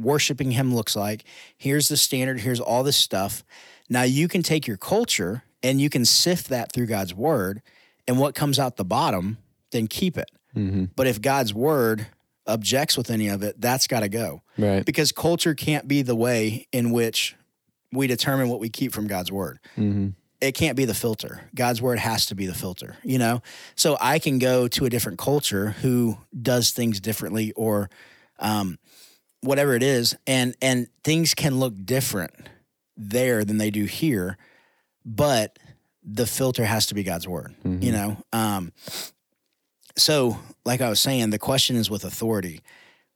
worshiping 0.01 0.51
him 0.51 0.73
looks 0.73 0.95
like. 0.95 1.23
Here's 1.57 1.87
the 1.87 1.97
standard. 1.97 2.39
Here's 2.41 2.59
all 2.59 2.83
this 2.83 2.97
stuff. 2.97 3.43
Now 3.89 4.03
you 4.03 4.27
can 4.27 4.43
take 4.43 4.67
your 4.67 4.77
culture 4.77 5.43
and 5.63 5.79
you 5.79 5.89
can 5.89 6.05
sift 6.05 6.49
that 6.49 6.71
through 6.71 6.87
God's 6.87 7.13
word, 7.13 7.61
and 8.07 8.19
what 8.19 8.33
comes 8.33 8.57
out 8.57 8.77
the 8.77 8.83
bottom, 8.85 9.37
then 9.71 9.85
keep 9.87 10.17
it. 10.17 10.31
hmm 10.53 10.85
But 10.95 11.05
if 11.07 11.21
God's 11.21 11.53
word 11.53 12.07
objects 12.47 12.97
with 12.97 13.11
any 13.11 13.27
of 13.27 13.43
it, 13.43 13.61
that's 13.61 13.85
got 13.85 13.99
to 13.99 14.09
go 14.09 14.41
Right. 14.57 14.83
because 14.83 15.11
culture 15.11 15.53
can't 15.53 15.87
be 15.87 16.01
the 16.01 16.15
way 16.15 16.67
in 16.71 16.91
which 16.91 17.35
we 17.91 18.07
determine 18.07 18.49
what 18.49 18.59
we 18.59 18.69
keep 18.69 18.91
from 18.93 19.07
God's 19.07 19.31
word 19.31 19.59
hmm 19.75 20.09
it 20.39 20.53
can't 20.55 20.75
be 20.75 20.85
the 20.85 20.95
filter. 20.95 21.41
God's 21.53 21.83
word 21.83 21.99
has 21.99 22.25
to 22.25 22.33
be 22.33 22.47
the 22.47 22.55
filter, 22.55 22.95
you 23.03 23.19
know? 23.19 23.43
So 23.75 23.95
I 24.01 24.17
can 24.17 24.39
go 24.39 24.67
to 24.69 24.85
a 24.85 24.89
different 24.89 25.19
culture 25.19 25.75
who 25.83 26.17
does 26.41 26.71
things 26.71 26.99
differently 26.99 27.51
or 27.51 27.91
um, 28.39 28.79
whatever 29.41 29.75
it 29.75 29.83
is, 29.83 30.15
and 30.27 30.55
and 30.61 30.87
things 31.03 31.33
can 31.33 31.59
look 31.59 31.73
different 31.85 32.33
there 32.97 33.43
than 33.43 33.57
they 33.57 33.71
do 33.71 33.85
here, 33.85 34.37
but 35.05 35.57
the 36.03 36.25
filter 36.25 36.65
has 36.65 36.85
to 36.87 36.95
be 36.95 37.03
God's 37.03 37.27
word, 37.27 37.53
Mhm. 37.63 37.83
you 37.83 37.91
know? 37.91 38.17
Um, 38.33 38.71
so, 39.97 40.39
like 40.65 40.81
I 40.81 40.89
was 40.89 40.99
saying, 40.99 41.29
the 41.31 41.39
question 41.39 41.75
is 41.75 41.89
with 41.89 42.03
authority. 42.03 42.61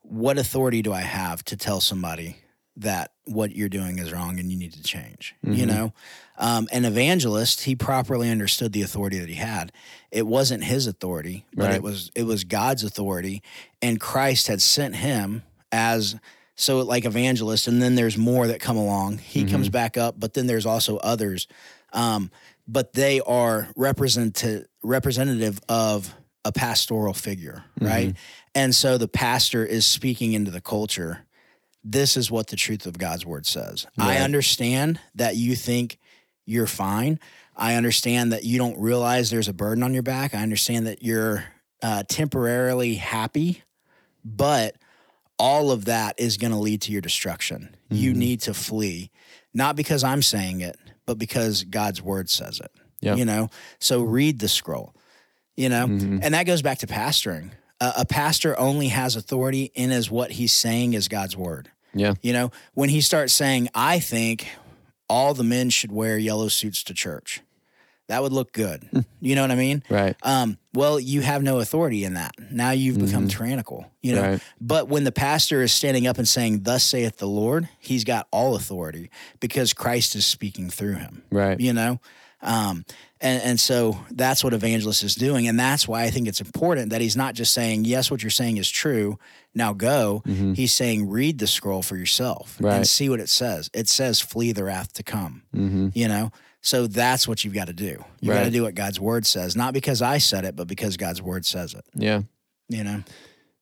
What 0.02 0.38
authority 0.38 0.82
do 0.82 0.94
I 0.94 1.02
have 1.02 1.44
to 1.46 1.58
tell 1.58 1.82
somebody 1.82 2.38
that 2.78 3.12
what 3.26 3.56
you're 3.56 3.70
doing 3.70 3.98
is 3.98 4.12
wrong 4.12 4.40
and 4.40 4.52
you 4.52 4.58
need 4.58 4.74
to 4.74 4.84
change? 4.84 5.34
You 5.44 5.66
Mhm. 5.66 5.68
know, 5.68 5.94
um, 6.38 6.68
an 6.72 6.86
evangelist, 6.86 7.62
he 7.62 7.76
properly 7.76 8.30
understood 8.30 8.74
the 8.74 8.82
authority 8.82 9.20
that 9.20 9.30
he 9.30 9.36
had. 9.36 9.72
It 10.12 10.28
wasn't 10.28 10.64
his 10.66 10.86
authority, 10.86 11.46
but 11.54 11.68
Right. 11.70 11.76
it 11.76 11.84
was 11.84 12.12
it 12.14 12.24
was 12.24 12.44
God's 12.44 12.84
authority, 12.84 13.42
and 13.82 14.00
Christ 14.00 14.48
had 14.48 14.62
sent 14.62 14.98
him 14.98 15.44
as 15.76 16.16
so 16.56 16.80
like 16.80 17.04
evangelist, 17.06 17.68
and 17.68 17.82
then 17.82 17.96
there's 17.96 18.18
more 18.18 18.48
that 18.48 18.62
come 18.62 18.78
along. 18.78 19.18
He 19.18 19.44
Mhm. 19.44 19.52
comes 19.52 19.70
back 19.70 19.98
up, 19.98 20.18
but 20.18 20.34
then 20.34 20.48
there's 20.48 20.66
also 20.66 20.96
others, 20.98 21.48
um, 21.92 22.32
but 22.66 22.94
they 22.94 23.20
are 23.20 23.68
represent 23.76 24.42
representative 24.82 25.60
of 25.68 26.16
a 26.46 26.52
pastoral 26.54 27.14
figure, 27.14 27.66
right? 27.82 28.16
And 28.54 28.74
so 28.74 28.98
the 28.98 29.08
pastor 29.10 29.66
is 29.66 29.86
speaking 29.86 30.32
into 30.34 30.50
the 30.52 30.62
culture. 30.62 31.26
This 31.84 32.16
is 32.16 32.32
what 32.32 32.48
the 32.48 32.56
truth 32.56 32.86
of 32.86 32.98
God's 32.98 33.26
word 33.26 33.46
says. 33.46 33.86
I 33.98 34.18
understand 34.20 35.00
that 35.16 35.36
you 35.36 35.56
think 35.56 35.98
you're 36.46 36.68
fine. 36.68 37.20
I 37.56 37.76
understand 37.76 38.32
that 38.32 38.44
you 38.46 38.58
don't 38.58 38.80
realize 38.80 39.30
there's 39.30 39.48
a 39.50 39.54
burden 39.54 39.84
on 39.84 39.94
your 39.94 40.04
back. 40.04 40.34
I 40.34 40.42
understand 40.42 40.88
that 40.88 41.04
you're 41.04 41.44
uh, 41.82 42.04
temporarily 42.08 42.96
happy, 42.96 43.62
but 44.24 44.76
all 45.38 45.72
of 45.72 45.86
that 45.86 46.16
is 46.20 46.38
going 46.38 46.52
to 46.52 46.58
lead 46.58 46.82
to 46.84 46.92
your 46.92 47.02
destruction. 47.02 47.76
You 47.90 48.14
Mhm. 48.14 48.18
need 48.18 48.42
to 48.42 48.54
flee, 48.54 49.12
not 49.54 49.76
because 49.76 50.04
I'm 50.04 50.22
saying 50.22 50.62
it, 50.62 50.78
but 51.06 51.18
because 51.18 51.64
God's 51.64 52.02
word 52.02 52.30
says 52.30 52.60
it. 52.60 52.72
Yep. 53.02 53.18
You 53.18 53.26
know, 53.26 53.50
so 53.80 54.02
read 54.02 54.40
the 54.40 54.48
scroll, 54.48 54.96
you 55.58 55.70
know, 55.70 55.88
Mhm. 55.88 56.20
and 56.24 56.34
that 56.34 56.44
goes 56.44 56.62
back 56.62 56.80
to 56.80 56.88
pastoring. 56.88 57.52
A 57.82 57.94
a 57.98 58.06
pastor 58.06 58.58
only 58.58 58.88
has 58.88 59.16
authority 59.18 59.72
in 59.76 59.92
as 59.92 60.10
what 60.10 60.32
he's 60.32 60.54
saying 60.54 60.94
is 60.94 61.08
God's 61.10 61.36
word. 61.36 61.70
Yeah. 61.94 62.14
You 62.22 62.32
know, 62.34 62.52
when 62.74 62.90
he 62.90 63.02
starts 63.02 63.34
saying, 63.34 63.70
I 63.76 64.00
think 64.00 64.48
all 65.10 65.34
the 65.34 65.44
men 65.44 65.70
should 65.70 65.92
wear 65.92 66.18
yellow 66.18 66.48
suits 66.48 66.84
to 66.86 66.94
church, 66.94 67.42
that 68.08 68.22
would 68.22 68.32
look 68.32 68.52
good. 68.54 68.88
you 69.20 69.36
know 69.36 69.42
what 69.42 69.52
I 69.52 69.56
mean? 69.56 69.84
Right. 69.90 70.16
Um, 70.24 70.58
well, 70.74 71.00
you 71.00 71.22
have 71.22 71.42
no 71.42 71.60
authority 71.60 72.04
in 72.04 72.14
that. 72.16 72.34
Now 72.52 72.72
you've 72.72 73.00
become 73.00 73.28
tyrannical, 73.28 73.90
you 74.04 74.14
know. 74.14 74.22
Right. 74.22 74.42
But 74.62 74.88
when 74.90 75.04
the 75.06 75.12
pastor 75.12 75.62
is 75.64 75.74
standing 75.74 76.06
up 76.06 76.18
and 76.18 76.28
saying, 76.28 76.64
Thus 76.64 76.84
saith 76.84 77.18
the 77.18 77.28
Lord, 77.28 77.68
he's 77.80 78.04
got 78.04 78.28
all 78.32 78.56
authority 78.56 79.10
because 79.40 79.74
Christ 79.74 80.16
is 80.16 80.26
speaking 80.26 80.70
through 80.70 80.96
him 80.96 81.24
Right. 81.32 81.60
you 81.60 81.74
know 81.74 82.00
um, 82.42 82.86
and, 83.22 83.42
and 83.42 83.60
so 83.60 83.98
that's 84.12 84.44
what 84.44 84.54
evangelist 84.54 85.04
is 85.04 85.16
doing 85.16 85.48
and 85.48 85.58
that's 85.60 85.88
why 85.88 86.04
i 86.04 86.10
think 86.12 86.28
it's 86.28 86.42
important 86.42 86.92
that 86.92 87.02
he's 87.02 87.16
not 87.16 87.34
just 87.34 87.54
saying 87.54 87.86
yes 87.86 88.12
what 88.12 88.22
you're 88.22 88.30
saying 88.30 88.58
is 88.58 88.70
true 88.70 89.18
now 89.56 89.74
go 89.74 90.22
Mhm. 90.28 90.56
he's 90.56 90.74
saying 90.74 91.10
read 91.10 91.40
the 91.40 91.48
scroll 91.48 91.82
for 91.82 91.96
yourself 91.96 92.58
Right. 92.60 92.76
and 92.76 92.88
see 92.88 93.10
what 93.10 93.20
it 93.20 93.30
says 93.30 93.70
it 93.74 93.88
says 93.88 94.20
flee 94.22 94.52
the 94.52 94.64
wrath 94.66 94.94
to 94.94 95.04
come 95.04 95.44
hmm 95.54 95.88
you 95.94 96.08
know 96.08 96.32
so 96.66 96.88
that's 96.88 97.28
what 97.28 97.44
you've 97.44 97.54
got 97.54 97.68
to 97.68 97.74
do 97.74 98.04
you 98.22 98.32
got 98.32 98.44
to 98.44 98.50
do 98.52 98.64
what 98.64 98.76
god's 98.76 99.00
word 99.00 99.26
says 99.26 99.56
not 99.56 99.74
because 99.74 100.02
i 100.02 100.18
said 100.18 100.44
it 100.46 100.56
but 100.56 100.68
because 100.68 100.98
god's 100.98 101.22
word 101.22 101.46
says 101.46 101.74
it 101.74 101.86
Yeah. 101.94 102.22
you 102.70 102.84
know 102.84 103.04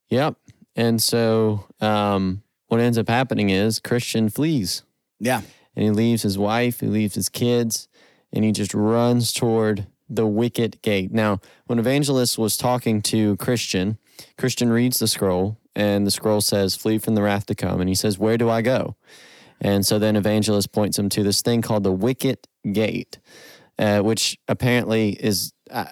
Yep. 0.10 0.36
And 0.76 1.02
so 1.02 1.66
um, 1.82 2.44
what 2.68 2.80
ends 2.80 2.98
up 3.00 3.10
happening 3.10 3.50
is 3.50 3.80
Christian 3.80 4.30
flees 4.30 4.84
yeah 5.20 5.42
and 5.76 5.86
he 5.86 5.90
leaves 5.92 6.22
his 6.22 6.38
wife, 6.38 6.82
he 6.82 6.88
leaves 6.88 7.16
his 7.16 7.30
kids, 7.30 7.88
and 8.32 8.44
he 8.46 8.52
just 8.52 8.74
runs 8.76 9.34
toward 9.34 9.88
the 10.08 10.28
wicket 10.28 10.82
gate. 10.84 11.12
Now, 11.12 11.40
when 11.66 11.80
Evangelist 11.80 12.38
was 12.38 12.58
talking 12.58 13.02
to 13.04 13.36
Christian, 13.38 13.98
Christian 14.38 14.70
reads 14.72 15.00
the 15.00 15.08
scroll 15.08 15.58
and 15.76 16.06
the 16.06 16.12
scroll 16.12 16.42
says, 16.42 16.76
"Flee 16.76 17.00
from 17.00 17.16
the 17.16 17.24
wrath 17.24 17.48
to 17.48 17.56
come." 17.56 17.80
And 17.82 17.90
he 17.90 17.96
says, 17.96 18.20
"Where 18.20 18.38
do 18.38 18.50
I 18.50 18.62
go?" 18.62 18.96
And 19.64 19.86
so 19.86 19.98
then 20.00 20.16
evangelist 20.16 20.72
points 20.72 21.00
him 21.00 21.10
to 21.10 21.24
this 21.24 21.42
thing 21.42 21.62
called 21.62 21.84
the 21.84 21.92
Wicket 21.92 22.48
Gate, 22.72 23.20
uh, 23.80 24.00
which 24.02 24.38
apparently 24.48 25.12
is 25.12 25.54
uh, 25.72 25.86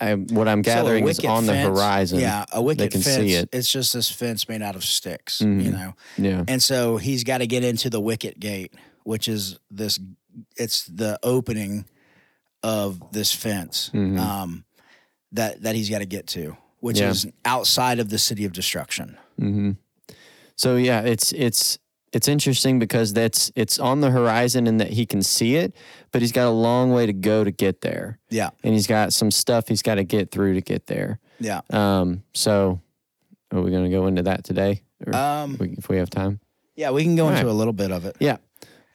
uh, 0.00 0.16
what 0.30 0.48
I'm 0.48 0.64
So 0.64 0.70
gathering 0.74 1.06
is 1.08 1.18
wicket 1.18 1.30
on 1.30 1.46
the 1.46 1.56
horizon. 1.56 2.18
Yeah, 2.18 2.44
a 2.52 2.60
wicket 2.60 2.90
can 2.92 3.02
fence. 3.02 3.16
see 3.16 3.34
it. 3.34 3.48
It's 3.52 3.70
just 3.70 3.92
this 3.92 4.10
fence 4.10 4.48
made 4.48 4.62
out 4.62 4.74
of 4.76 4.84
sticks, 4.84 5.40
Mhm. 5.40 5.64
you 5.64 5.70
know. 5.70 5.94
yeah, 6.16 6.44
And 6.48 6.62
so 6.62 6.96
he's 6.96 7.22
got 7.24 7.38
to 7.38 7.46
get 7.46 7.62
into 7.62 7.88
the 7.90 8.00
wicket 8.00 8.40
gate, 8.40 8.72
which 9.04 9.28
is 9.28 9.58
this. 9.70 10.00
It's 10.56 10.84
the 10.86 11.18
opening 11.22 11.84
of 12.62 13.00
this 13.12 13.32
fence 13.32 13.90
Mhm. 13.94 14.18
um, 14.18 14.64
that 15.32 15.62
that 15.62 15.74
he's 15.76 15.88
got 15.90 15.98
to 16.00 16.06
get 16.06 16.26
to, 16.28 16.56
which 16.80 16.98
Yeah. 17.00 17.10
is 17.10 17.26
outside 17.44 17.98
of 18.00 18.08
the 18.08 18.18
city 18.18 18.44
of 18.44 18.52
destruction. 18.52 19.16
hmm 19.38 19.72
So 20.56 20.76
yeah, 20.76 21.00
it's 21.02 21.32
it's 21.32 21.78
it's 22.14 22.28
interesting 22.28 22.78
because 22.78 23.12
that's 23.12 23.50
it's 23.56 23.78
on 23.78 24.00
the 24.00 24.10
horizon 24.10 24.66
and 24.66 24.80
that 24.80 24.90
he 24.90 25.04
can 25.06 25.22
see 25.22 25.56
it, 25.56 25.74
but 26.12 26.22
he's 26.22 26.32
got 26.32 26.46
a 26.46 26.50
long 26.50 26.92
way 26.92 27.06
to 27.06 27.12
go 27.12 27.44
to 27.44 27.50
get 27.50 27.80
there, 27.80 28.18
Yeah, 28.30 28.50
and 28.62 28.72
he's 28.74 28.86
got 28.86 29.12
some 29.12 29.30
stuff 29.30 29.68
he's 29.68 29.82
got 29.82 29.96
to 29.96 30.04
get 30.04 30.30
through 30.30 30.54
to 30.54 30.60
get 30.60 30.86
there. 30.86 31.18
yeah. 31.40 31.60
Um, 31.70 32.22
so 32.32 32.80
are 33.52 33.60
we 33.60 33.70
going 33.70 33.84
to 33.84 33.90
go 33.90 34.06
into 34.06 34.22
that 34.22 34.44
today, 34.44 34.82
Um, 35.12 35.56
if 35.78 35.88
we 35.88 35.96
have 35.98 36.10
time? 36.10 36.40
yeah, 36.76 36.90
we 36.90 37.02
can 37.04 37.16
go 37.16 37.24
All 37.24 37.30
into 37.30 37.44
right. 37.44 37.50
a 37.50 37.54
little 37.54 37.72
bit 37.72 37.90
of 37.90 38.04
it. 38.04 38.16
Yeah, 38.20 38.36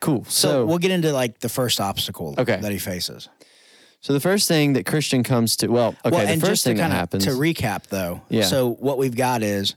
cool. 0.01 0.23
So, 0.25 0.47
So 0.49 0.65
we'll 0.65 0.77
get 0.79 0.91
into 0.91 1.11
like 1.13 1.39
the 1.39 1.49
first 1.49 1.79
obstacle 1.81 2.35
Okay. 2.37 2.59
that 2.61 2.71
he 2.71 2.77
faces. 2.79 3.29
so 4.01 4.13
the 4.13 4.19
first 4.21 4.47
thing 4.47 4.73
that 4.73 4.85
Christian 4.85 5.23
comes 5.23 5.55
to, 5.57 5.67
well, 5.67 5.89
okay, 6.05 6.15
well, 6.15 6.25
the 6.25 6.39
first 6.39 6.51
just 6.51 6.63
thing 6.63 6.77
that 6.77 6.91
happens, 6.91 7.25
to 7.25 7.31
recap 7.31 7.87
though. 7.87 8.21
Yeah. 8.29 8.43
So 8.45 8.69
what 8.79 8.97
we've 8.97 9.15
got 9.15 9.43
is 9.43 9.75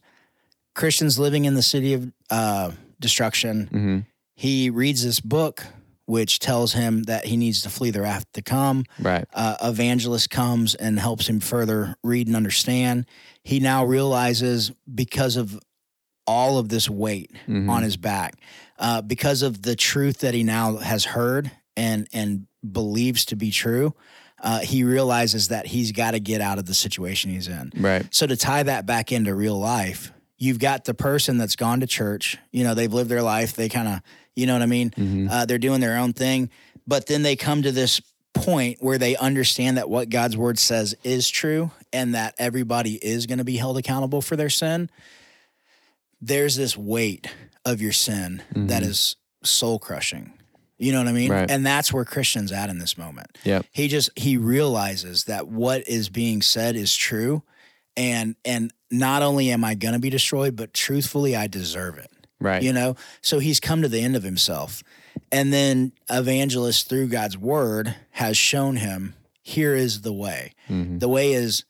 Christians 0.74 1.18
living 1.18 1.44
in 1.44 1.54
the 1.54 1.62
city 1.62 1.92
of 1.94 2.10
uh, 2.30 2.70
destruction. 3.02 3.68
Mhm, 3.70 4.06
He 4.34 4.70
reads 4.70 5.04
this 5.04 5.20
book, 5.20 5.66
which 6.06 6.38
tells 6.38 6.72
him 6.72 7.02
that 7.04 7.26
he 7.26 7.36
needs 7.36 7.60
to 7.62 7.68
flee 7.70 7.90
the 7.90 8.00
wrath 8.00 8.24
to 8.32 8.42
come. 8.42 8.84
right, 8.98 9.26
Uh, 9.34 9.56
evangelist 9.62 10.30
comes 10.30 10.74
and 10.74 10.98
helps 10.98 11.28
him 11.28 11.38
further 11.38 11.94
read 12.02 12.26
and 12.26 12.34
understand. 12.36 13.04
He 13.44 13.60
now 13.60 13.84
realizes 13.84 14.72
because 14.92 15.36
of 15.36 15.60
all 16.26 16.56
of 16.58 16.68
this 16.70 16.88
weight 16.88 17.30
mhm, 17.46 17.68
on 17.68 17.82
his 17.82 17.96
back, 17.96 18.36
uh, 18.78 19.02
because 19.02 19.42
of 19.42 19.62
the 19.62 19.76
truth 19.76 20.18
that 20.20 20.34
he 20.34 20.42
now 20.44 20.76
has 20.78 21.04
heard 21.04 21.50
and 21.76 22.06
and 22.12 22.46
believes 22.70 23.24
to 23.26 23.36
be 23.36 23.50
true, 23.50 23.94
uh, 24.42 24.60
he 24.60 24.84
realizes 24.84 25.48
that 25.48 25.66
he's 25.66 25.92
got 25.92 26.12
to 26.12 26.20
get 26.20 26.40
out 26.40 26.58
of 26.58 26.66
the 26.66 26.74
situation 26.74 27.30
he's 27.30 27.48
in. 27.48 27.72
right, 27.76 28.06
So 28.14 28.26
to 28.26 28.36
tie 28.36 28.62
that 28.64 28.86
back 28.86 29.10
into 29.12 29.34
real 29.34 29.58
life, 29.58 30.12
you've 30.42 30.58
got 30.58 30.84
the 30.84 30.94
person 30.94 31.38
that's 31.38 31.54
gone 31.56 31.78
to 31.80 31.86
church. 31.86 32.36
You 32.50 32.64
know, 32.64 32.74
they've 32.74 32.92
lived 32.92 33.10
their 33.10 33.22
life. 33.22 33.54
They 33.54 33.68
kind 33.68 33.86
of, 33.86 34.00
you 34.34 34.46
know 34.46 34.54
what 34.54 34.62
I 34.62 34.66
mean. 34.66 34.90
mhm, 34.90 35.28
Uh, 35.30 35.44
they're 35.46 35.58
doing 35.68 35.80
their 35.80 35.96
own 35.98 36.12
thing, 36.12 36.50
but 36.86 37.06
then 37.06 37.22
they 37.22 37.36
come 37.36 37.62
to 37.62 37.70
this 37.70 38.00
point 38.34 38.78
where 38.80 38.98
they 38.98 39.14
understand 39.16 39.76
that 39.76 39.88
what 39.88 40.08
God's 40.10 40.36
word 40.36 40.58
says 40.58 40.94
is 41.04 41.28
true 41.30 41.70
and 41.92 42.14
that 42.14 42.34
everybody 42.38 42.94
is 42.94 43.26
going 43.26 43.38
to 43.38 43.44
be 43.44 43.56
held 43.56 43.76
accountable 43.78 44.20
for 44.22 44.34
their 44.36 44.50
sin. 44.50 44.90
There's 46.20 46.56
this 46.56 46.76
weight 46.76 47.26
of 47.64 47.80
your 47.80 47.92
sin 47.92 48.42
that 48.54 48.82
Mhm. 48.82 48.86
is 48.86 49.16
soul 49.44 49.78
crushing. 49.78 50.32
You 50.78 50.92
know 50.92 50.98
what 50.98 51.08
I 51.08 51.12
mean? 51.12 51.30
Right. 51.30 51.48
And 51.50 51.64
that's 51.64 51.92
where 51.92 52.04
Christian's 52.04 52.50
at 52.50 52.68
in 52.70 52.78
this 52.78 52.98
moment. 52.98 53.38
Yeah. 53.44 53.62
He 53.70 53.86
just 53.86 54.10
he 54.16 54.36
realizes 54.36 55.24
that 55.24 55.46
what 55.46 55.86
is 55.88 56.08
being 56.08 56.42
said 56.42 56.74
is 56.74 56.96
true 56.96 57.42
and 57.96 58.34
and 58.44 58.72
not 58.92 59.22
only 59.22 59.50
am 59.50 59.64
I 59.64 59.74
going 59.74 59.94
to 59.94 59.98
be 60.00 60.10
destroyed, 60.10 60.54
but 60.54 60.72
truthfully 60.72 61.34
I 61.34 61.48
deserve 61.48 61.98
it. 61.98 62.10
Right, 62.40 62.62
you 62.62 62.72
know? 62.72 62.94
So 63.22 63.38
he's 63.40 63.58
come 63.60 63.82
to 63.82 63.88
the 63.88 64.00
end 64.00 64.14
of 64.16 64.22
himself. 64.22 64.82
And 65.30 65.52
then 65.52 65.92
evangelist 66.10 66.88
through 66.88 67.08
god's 67.08 67.36
word 67.38 67.94
has 68.12 68.36
shown 68.36 68.76
him 68.76 69.14
here 69.42 69.74
is 69.74 70.02
the 70.02 70.12
way. 70.12 70.52
Mhm, 70.68 71.00
the 71.00 71.08
way 71.08 71.32
is 71.32 71.64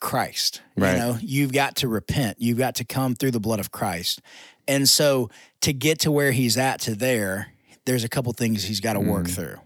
christ. 0.00 0.60
Right. 0.76 0.92
you 0.92 0.98
know? 0.98 1.18
You've 1.20 1.52
got 1.52 1.76
to 1.76 1.88
repent. 1.88 2.36
You've 2.40 2.58
got 2.58 2.74
to 2.76 2.84
come 2.84 3.14
through 3.14 3.30
the 3.32 3.40
blood 3.40 3.60
of 3.60 3.70
christ. 3.70 4.20
And 4.68 4.88
so 4.88 5.30
to 5.62 5.72
get 5.72 5.98
to 6.00 6.10
where 6.10 6.32
he's 6.32 6.56
at 6.56 6.80
to 6.80 6.94
there 6.94 7.48
there's 7.86 8.04
a 8.04 8.08
couple 8.08 8.32
things 8.32 8.64
he's 8.64 8.80
got 8.80 8.94
to 8.94 9.00
work 9.00 9.26
Mm. 9.26 9.34
through. 9.34 9.56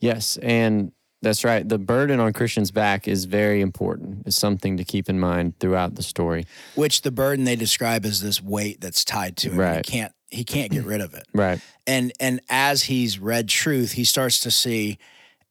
Yes, 0.00 0.38
and 0.38 0.92
that's 1.22 1.44
right. 1.44 1.66
The 1.68 1.78
burden 1.78 2.20
on 2.20 2.32
Christian's 2.32 2.70
back 2.70 3.06
is 3.08 3.24
very 3.24 3.60
important. 3.60 4.24
It's 4.26 4.36
something 4.36 4.76
to 4.76 4.84
keep 4.84 5.08
in 5.08 5.18
mind 5.20 5.58
throughout 5.60 5.94
the 5.94 6.02
story. 6.02 6.46
which 6.74 7.02
the 7.02 7.10
burden 7.10 7.44
they 7.44 7.56
describe 7.56 8.04
as 8.04 8.20
this 8.20 8.42
weight 8.42 8.80
that's 8.80 9.04
tied 9.04 9.36
to 9.38 9.50
him 9.50 9.58
Right. 9.60 9.86
he 9.86 9.90
can't 9.92 10.12
he 10.30 10.44
can't 10.44 10.70
get 10.72 10.84
rid 10.84 11.00
of 11.00 11.14
it 11.14 11.26
Right. 11.34 11.60
and 11.86 12.12
and 12.20 12.40
as 12.50 12.84
he's 12.84 13.18
read 13.18 13.48
truth 13.48 13.92
he 13.92 14.04
starts 14.04 14.40
to 14.40 14.50
see 14.50 14.98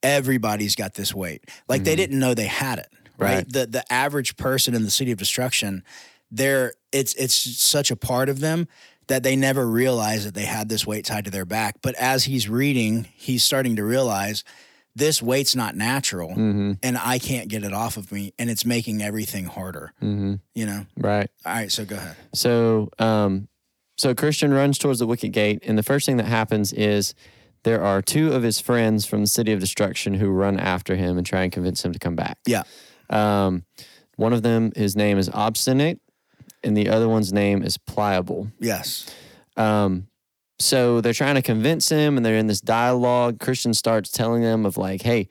everybody's 0.03 0.75
got 0.75 0.95
this 0.95 1.13
weight 1.13 1.43
like 1.67 1.83
they 1.83 1.93
Mhm. 1.93 1.97
didn't 1.97 2.19
know 2.19 2.33
they 2.33 2.47
had 2.47 2.79
it 2.79 2.87
right? 3.17 3.35
Right. 3.35 3.53
the 3.53 3.67
the 3.67 3.93
average 3.93 4.35
person 4.37 4.73
in 4.73 4.83
the 4.83 4.89
city 4.91 5.11
of 5.11 5.17
destruction 5.19 5.83
they're 6.31 6.73
it's 6.91 7.13
it's 7.15 7.35
such 7.35 7.91
a 7.91 7.95
part 7.95 8.27
of 8.29 8.39
them 8.39 8.67
that 9.07 9.23
they 9.23 9.35
never 9.35 9.67
realized 9.67 10.25
that 10.27 10.33
they 10.33 10.45
had 10.45 10.69
this 10.69 10.87
weight 10.87 11.05
tied 11.05 11.25
to 11.25 11.31
their 11.31 11.45
back 11.45 11.75
but 11.83 11.93
as 11.95 12.23
he's 12.25 12.49
reading 12.49 13.07
he's 13.15 13.43
starting 13.43 13.75
to 13.75 13.83
realize 13.83 14.43
this 14.95 15.21
weight's 15.21 15.55
not 15.55 15.75
natural 15.75 16.29
Mm-hmm. 16.29 16.73
and 16.83 16.97
i 16.97 17.17
can't 17.19 17.47
get 17.47 17.63
it 17.63 17.73
off 17.73 17.97
of 17.97 18.11
me 18.11 18.33
and 18.37 18.49
it's 18.49 18.65
making 18.65 19.01
everything 19.01 19.45
harder 19.45 19.93
Mm-hmm. 20.01 20.35
you 20.55 20.65
know 20.65 20.85
Right. 20.97 21.29
all 21.45 21.53
right 21.53 21.71
so 21.71 21.85
go 21.85 21.95
ahead 21.95 22.15
So, 22.33 22.89
um, 22.99 23.47
so 23.97 24.15
Christian 24.15 24.51
runs 24.53 24.77
towards 24.79 24.97
the 24.99 25.05
wicket 25.05 25.31
gate, 25.31 25.59
and 25.67 25.77
the 25.77 25.83
first 25.83 26.05
thing 26.07 26.17
that 26.17 26.25
happens 26.25 26.73
is 26.73 27.13
there 27.63 27.83
are 27.83 28.01
two 28.01 28.33
of 28.33 28.41
his 28.41 28.59
friends 28.59 29.05
from 29.05 29.21
the 29.21 29.27
city 29.27 29.51
of 29.51 29.59
destruction 29.59 30.15
who 30.15 30.29
run 30.31 30.59
after 30.59 30.95
him 30.95 31.17
and 31.17 31.25
try 31.27 31.43
and 31.43 31.51
convince 31.51 31.85
him 31.85 31.93
to 31.93 31.99
come 31.99 32.15
back. 32.15 32.39
Yeah. 32.47 32.63
Um, 33.11 33.65
one 34.15 34.33
of 34.33 34.41
them, 34.41 34.71
his 34.75 34.95
name 34.95 35.19
is 35.19 35.29
Obstinate, 35.29 35.99
and 36.63 36.75
the 36.75 36.89
other 36.89 37.07
one's 37.07 37.31
name 37.31 37.61
is 37.61 37.77
Pliable. 37.77 38.47
yes 38.59 39.05
Um, 39.55 40.07
so 40.61 41.01
they're 41.01 41.13
trying 41.13 41.35
to 41.35 41.41
convince 41.41 41.89
him, 41.89 42.17
and 42.17 42.25
they're 42.25 42.37
in 42.37 42.47
this 42.47 42.61
dialogue. 42.61 43.39
Christian 43.39 43.73
starts 43.73 44.09
telling 44.11 44.41
them 44.41 44.65
of 44.65 44.77
like, 44.77 45.01
"Hey, 45.01 45.29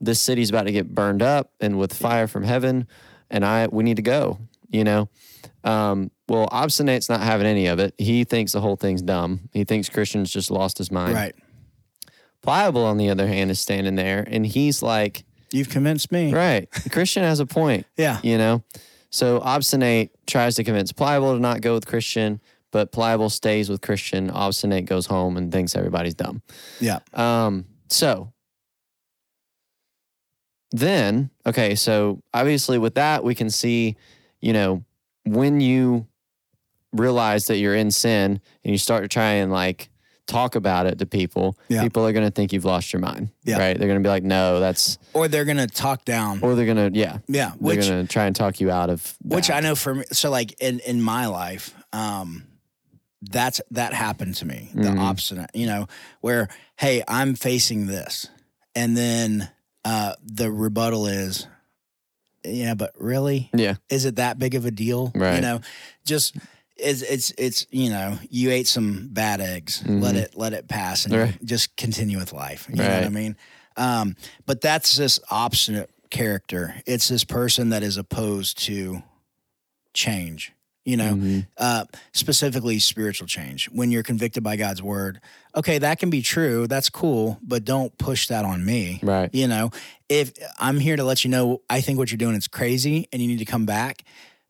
this 0.00 0.20
city's 0.20 0.50
about 0.50 0.64
to 0.64 0.72
get 0.72 0.94
burned 0.94 1.22
up, 1.22 1.52
and 1.60 1.78
with 1.78 1.92
fire 1.92 2.26
from 2.26 2.44
heaven, 2.44 2.86
and 3.30 3.44
I 3.44 3.66
we 3.68 3.84
need 3.84 3.96
to 3.96 4.02
go." 4.02 4.38
You 4.70 4.84
know, 4.84 5.08
um, 5.64 6.10
well, 6.28 6.48
obstinate's 6.50 7.08
not 7.08 7.20
having 7.20 7.46
any 7.46 7.66
of 7.66 7.78
it. 7.78 7.94
He 7.98 8.24
thinks 8.24 8.52
the 8.52 8.60
whole 8.60 8.76
thing's 8.76 9.02
dumb. 9.02 9.48
He 9.52 9.64
thinks 9.64 9.88
Christian's 9.88 10.30
just 10.30 10.50
lost 10.50 10.78
his 10.78 10.90
mind. 10.90 11.14
right 11.14 11.34
Pliable, 12.40 12.84
on 12.84 12.96
the 12.96 13.08
other 13.08 13.28
hand, 13.28 13.52
is 13.52 13.60
standing 13.60 13.94
there, 13.94 14.26
and 14.26 14.44
he's 14.44 14.82
like, 14.82 15.24
you've 15.52 15.68
convinced 15.68 16.10
me 16.10 16.32
"Right, 16.32 16.68
Christian 16.90 17.22
has 17.22 17.40
a 17.40 17.46
point." 17.46 17.86
yeah 17.96 18.18
you 18.22 18.38
know 18.38 18.64
so 19.10 19.40
obstinate 19.40 20.10
tries 20.26 20.54
to 20.56 20.64
convince 20.64 20.90
pliable 20.90 21.34
to 21.34 21.38
not 21.38 21.60
go 21.60 21.74
with 21.74 21.86
christian 21.86 22.40
but 22.72 22.90
pliable 22.90 23.30
stays 23.30 23.68
with 23.70 23.80
christian 23.80 24.28
obstinate 24.30 24.84
goes 24.86 25.06
home 25.06 25.36
and 25.36 25.52
thinks 25.52 25.76
everybody's 25.76 26.14
dumb 26.14 26.42
yeah 26.80 26.98
um 27.14 27.64
so 27.88 28.32
then 30.70 31.30
okay 31.46 31.74
so 31.74 32.22
obviously 32.32 32.78
with 32.78 32.94
that 32.94 33.22
we 33.22 33.34
can 33.34 33.50
see 33.50 33.96
you 34.40 34.52
know 34.52 34.82
when 35.24 35.60
you 35.60 36.06
realize 36.92 37.46
that 37.46 37.58
you're 37.58 37.74
in 37.74 37.90
sin 37.90 38.40
and 38.64 38.72
you 38.72 38.78
start 38.78 39.02
to 39.04 39.08
try 39.08 39.32
and 39.32 39.52
like 39.52 39.88
talk 40.26 40.54
about 40.54 40.86
it 40.86 40.98
to 40.98 41.04
people 41.04 41.58
Yeah. 41.68 41.82
people 41.82 42.06
are 42.06 42.12
going 42.12 42.24
to 42.26 42.30
think 42.30 42.52
you've 42.52 42.64
lost 42.64 42.92
your 42.92 43.00
mind 43.00 43.28
Yeah. 43.44 43.58
right 43.58 43.76
they're 43.78 43.88
going 43.88 44.02
to 44.02 44.06
be 44.06 44.10
like 44.10 44.22
no 44.22 44.60
that's 44.60 44.98
or 45.12 45.28
they're 45.28 45.44
gonna 45.44 45.66
talk 45.66 46.04
down 46.04 46.40
or 46.42 46.54
they're 46.54 46.64
going 46.72 46.92
to 46.92 46.98
yeah 46.98 47.18
yeah 47.28 47.52
they're 47.60 47.76
going 47.76 48.06
to 48.06 48.10
try 48.10 48.24
and 48.26 48.34
talk 48.36 48.60
you 48.60 48.70
out 48.70 48.88
of 48.88 49.16
which. 49.22 49.50
I 49.50 49.60
know 49.60 49.74
for 49.74 49.96
me, 49.96 50.04
so 50.12 50.30
like 50.30 50.54
in 50.60 50.80
in 50.80 51.02
my 51.02 51.26
life, 51.26 51.74
um, 51.92 52.44
that's 53.22 53.60
that 53.70 53.94
happened 53.94 54.34
to 54.36 54.44
me. 54.46 54.70
The 54.74 54.90
Mhm. 54.90 54.98
obstinate, 54.98 55.50
you 55.54 55.66
know, 55.66 55.86
where 56.20 56.48
hey, 56.76 57.02
I'm 57.06 57.34
facing 57.34 57.86
this, 57.86 58.26
and 58.74 58.96
then 58.96 59.50
uh, 59.84 60.14
the 60.24 60.50
rebuttal 60.50 61.06
is, 61.06 61.46
yeah, 62.44 62.74
but 62.74 62.92
really, 62.98 63.50
yeah 63.54 63.76
is 63.88 64.04
it 64.04 64.16
that 64.16 64.38
big 64.38 64.54
of 64.54 64.64
a 64.64 64.70
deal? 64.70 65.12
You 65.14 65.40
know, 65.40 65.60
just. 66.04 66.36
It's, 66.78 67.02
it's 67.02 67.30
it's 67.36 67.66
you 67.70 67.90
know 67.90 68.18
you 68.30 68.50
ate 68.50 68.66
some 68.66 69.08
bad 69.12 69.40
eggs 69.42 69.82
let 69.86 70.14
Mhm. 70.14 70.22
it 70.22 70.34
let 70.36 70.52
it 70.54 70.68
pass 70.68 71.04
and 71.04 71.14
Right. 71.14 71.44
just 71.44 71.76
continue 71.76 72.16
with 72.18 72.32
life 72.32 72.66
you 72.72 72.82
know 72.82 72.94
what 72.94 73.04
I 73.04 73.10
mean 73.10 73.36
um, 73.76 74.16
but 74.46 74.62
that's 74.62 74.96
this 74.96 75.20
obstinate 75.30 75.90
character 76.10 76.74
it's 76.86 77.08
this 77.08 77.24
person 77.24 77.68
that 77.68 77.82
is 77.84 77.98
opposed 77.98 78.58
to 78.64 79.02
change 79.92 80.52
you 80.84 80.96
know 80.96 81.14
Mhm. 81.14 81.46
uh, 81.58 81.84
specifically 82.12 82.78
spiritual 82.78 83.26
change 83.26 83.66
when 83.70 83.90
you're 83.90 84.02
convicted 84.02 84.42
by 84.42 84.56
god's 84.56 84.82
word 84.82 85.20
okay 85.54 85.78
that 85.78 85.98
can 85.98 86.10
be 86.10 86.22
true 86.22 86.66
that's 86.66 86.90
cool 86.90 87.38
but 87.42 87.64
don't 87.64 87.96
push 87.98 88.28
that 88.28 88.44
on 88.44 88.64
me 88.64 88.98
Right. 89.02 89.30
you 89.32 89.46
know 89.46 89.70
if 90.08 90.32
i'm 90.58 90.78
here 90.80 90.96
to 90.96 91.04
let 91.04 91.24
you 91.24 91.30
know 91.30 91.62
i 91.70 91.80
think 91.80 91.98
what 91.98 92.10
you're 92.10 92.18
doing 92.18 92.34
is 92.36 92.48
crazy 92.48 93.08
and 93.12 93.22
you 93.22 93.28
need 93.28 93.38
to 93.38 93.44
come 93.44 93.66
back 93.66 94.02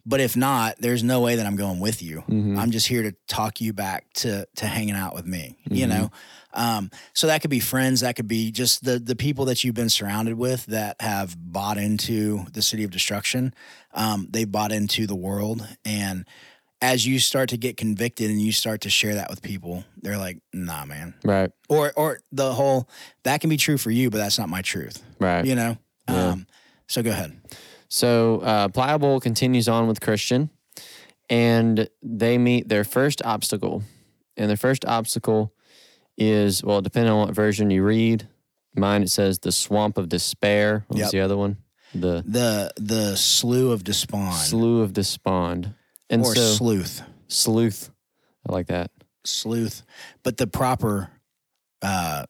But 0.04 0.18
if 0.20 0.34
not, 0.36 0.78
there's 0.80 1.04
no 1.04 1.20
way 1.20 1.36
that 1.36 1.46
I'm 1.46 1.54
going 1.54 1.78
with 1.78 2.02
you. 2.02 2.24
Mhm. 2.28 2.58
I'm 2.58 2.72
just 2.72 2.88
here 2.88 3.04
to 3.08 3.12
talk 3.28 3.60
you 3.60 3.72
back 3.72 4.00
to 4.14 4.48
to 4.56 4.66
hanging 4.66 4.96
out 4.96 5.14
with 5.14 5.26
me. 5.26 5.54
You 5.70 5.86
Mhm. 5.86 5.88
know, 5.90 6.10
um, 6.54 6.90
so 7.14 7.26
that 7.26 7.40
could 7.40 7.50
be 7.50 7.60
friends. 7.60 8.00
That 8.00 8.16
could 8.16 8.28
be 8.28 8.50
just 8.50 8.84
the 8.84 8.98
the 8.98 9.16
people 9.16 9.46
that 9.46 9.64
you've 9.64 9.74
been 9.74 9.88
surrounded 9.88 10.34
with 10.34 10.66
that 10.66 10.96
have 11.00 11.36
bought 11.38 11.78
into 11.78 12.44
the 12.52 12.62
city 12.62 12.84
of 12.84 12.90
destruction. 12.90 13.54
Um, 13.94 14.28
they 14.30 14.44
bought 14.44 14.72
into 14.72 15.06
the 15.06 15.14
world, 15.14 15.66
and 15.84 16.26
as 16.80 17.06
you 17.06 17.18
start 17.18 17.48
to 17.50 17.56
get 17.56 17.76
convicted 17.76 18.30
and 18.30 18.40
you 18.40 18.52
start 18.52 18.82
to 18.82 18.90
share 18.90 19.14
that 19.14 19.30
with 19.30 19.40
people, 19.40 19.84
they're 20.02 20.18
like, 20.18 20.38
"Nah, 20.52 20.84
man." 20.84 21.14
Right. 21.24 21.50
Or 21.68 21.92
or 21.96 22.20
the 22.32 22.52
whole 22.52 22.88
that 23.22 23.40
can 23.40 23.50
be 23.50 23.56
true 23.56 23.78
for 23.78 23.90
you, 23.90 24.10
but 24.10 24.18
that's 24.18 24.38
not 24.38 24.48
my 24.48 24.62
truth. 24.62 25.02
Right. 25.18 25.44
You 25.44 25.54
know. 25.54 25.78
Yeah. 26.08 26.30
Um, 26.30 26.46
so 26.88 27.02
go 27.02 27.10
ahead. 27.10 27.40
So 27.88 28.40
uh, 28.40 28.68
Pliable 28.68 29.20
continues 29.20 29.68
on 29.68 29.86
with 29.86 30.00
Christian, 30.00 30.50
and 31.30 31.88
they 32.02 32.36
meet 32.38 32.68
their 32.68 32.84
first 32.84 33.22
obstacle. 33.24 33.82
And 34.34 34.48
their 34.48 34.56
first 34.56 34.86
obstacle 34.86 35.52
is 36.30 36.62
well, 36.64 36.80
depending 36.80 37.12
on 37.12 37.26
what 37.26 37.34
version 37.34 37.70
you 37.70 37.82
read. 37.82 38.28
Mine 38.74 39.02
it 39.02 39.10
says 39.10 39.38
the 39.40 39.52
swamp 39.52 39.98
of 39.98 40.08
despair. 40.08 40.84
What 40.88 40.96
was 40.96 41.04
Yep. 41.06 41.10
the 41.12 41.20
other 41.20 41.36
one? 41.36 41.58
The 41.94 42.24
The 42.26 42.72
the 42.76 43.16
slough 43.16 43.72
of 43.72 43.84
despond 43.84 44.34
slough 44.36 44.82
of 44.82 44.92
despond. 44.94 45.74
And 46.08 46.22
or 46.24 46.34
so 46.34 46.40
sleuth. 46.54 47.02
sleuth. 47.28 47.90
I 48.48 48.52
like 48.52 48.66
that. 48.68 48.90
sleuth, 49.24 49.82
but 50.22 50.36
the 50.36 50.46
proper 50.46 51.10
uh, 51.82 52.24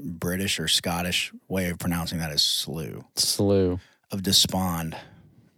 British 0.00 0.58
or 0.58 0.68
Scottish 0.68 1.32
way 1.48 1.70
of 1.70 1.78
pronouncing 1.78 2.18
that 2.18 2.32
is 2.32 2.42
slew 2.42 3.04
Slew. 3.16 3.78
of 4.10 4.22
despond, 4.22 4.96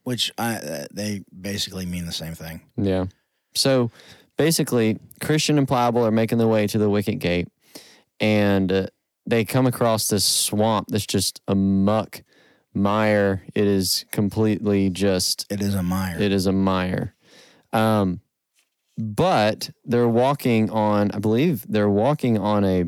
which 0.04 0.30
I, 0.38 0.56
uh, 0.56 0.86
they 0.92 1.22
basically 1.38 1.86
mean 1.86 2.04
the 2.06 2.12
same 2.12 2.34
thing. 2.34 2.60
Yeah. 2.76 3.06
So 3.54 3.90
basically, 4.36 4.98
Christian 5.20 5.56
and 5.58 5.66
Pliable 5.66 6.04
are 6.04 6.10
making 6.10 6.38
their 6.38 6.48
way 6.48 6.66
to 6.66 6.78
the 6.78 6.90
wicket 6.90 7.18
gate, 7.18 7.48
and 8.20 8.70
uh, 8.72 8.86
they 9.26 9.44
come 9.44 9.66
across 9.66 10.08
this 10.08 10.24
swamp 10.24 10.88
that's 10.88 11.06
just 11.06 11.40
a 11.48 11.54
muck 11.54 12.22
mire. 12.74 13.42
It 13.54 13.66
is 13.66 14.04
completely 14.12 14.90
just. 14.90 15.46
It 15.50 15.60
is 15.60 15.74
a 15.74 15.82
mire. 15.82 16.18
It 16.20 16.32
is 16.32 16.46
a 16.46 16.52
mire. 16.52 17.14
Um, 17.72 18.20
but 18.98 19.70
they're 19.84 20.08
walking 20.08 20.70
on. 20.70 21.10
I 21.12 21.18
believe 21.18 21.64
they're 21.68 21.90
walking 21.90 22.38
on 22.38 22.64
a 22.64 22.84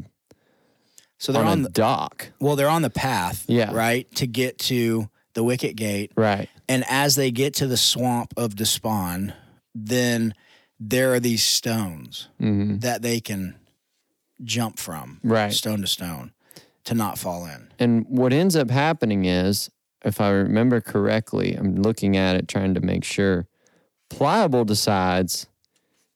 so 1.18 1.32
they're 1.32 1.42
on, 1.42 1.48
on 1.48 1.58
a 1.60 1.62
the, 1.64 1.68
dock. 1.70 2.30
well, 2.40 2.54
they're 2.54 2.68
on 2.68 2.82
the 2.82 2.90
path, 2.90 3.44
Yeah. 3.48 3.72
right, 3.74 4.08
to 4.14 4.26
get 4.28 4.58
to 4.60 5.10
the 5.34 5.42
wicket 5.42 5.74
gate, 5.74 6.12
Right. 6.16 6.48
and 6.68 6.84
as 6.88 7.16
they 7.16 7.32
get 7.32 7.54
to 7.54 7.66
the 7.66 7.76
swamp 7.76 8.32
of 8.36 8.54
despond, 8.54 9.34
then 9.74 10.32
there 10.78 11.12
are 11.14 11.20
these 11.20 11.42
stones 11.42 12.28
hmm 12.38 12.78
that 12.78 13.02
they 13.02 13.18
can 13.20 13.56
jump 14.44 14.78
from, 14.78 15.20
Right. 15.22 15.52
stone 15.52 15.80
to 15.80 15.86
stone, 15.86 16.32
to 16.84 16.94
not 16.94 17.18
fall 17.18 17.46
in. 17.46 17.68
And 17.78 18.06
what 18.08 18.32
ends 18.32 18.56
up 18.56 18.70
happening 18.70 19.24
is, 19.24 19.70
if 20.04 20.20
I 20.20 20.30
remember 20.30 20.80
correctly, 20.80 21.54
I'm 21.54 21.76
looking 21.82 22.16
at 22.16 22.36
it 22.36 22.48
trying 22.48 22.74
to 22.74 22.80
make 22.80 23.04
sure. 23.04 23.46
Pliable 24.10 24.64
decides 24.64 25.46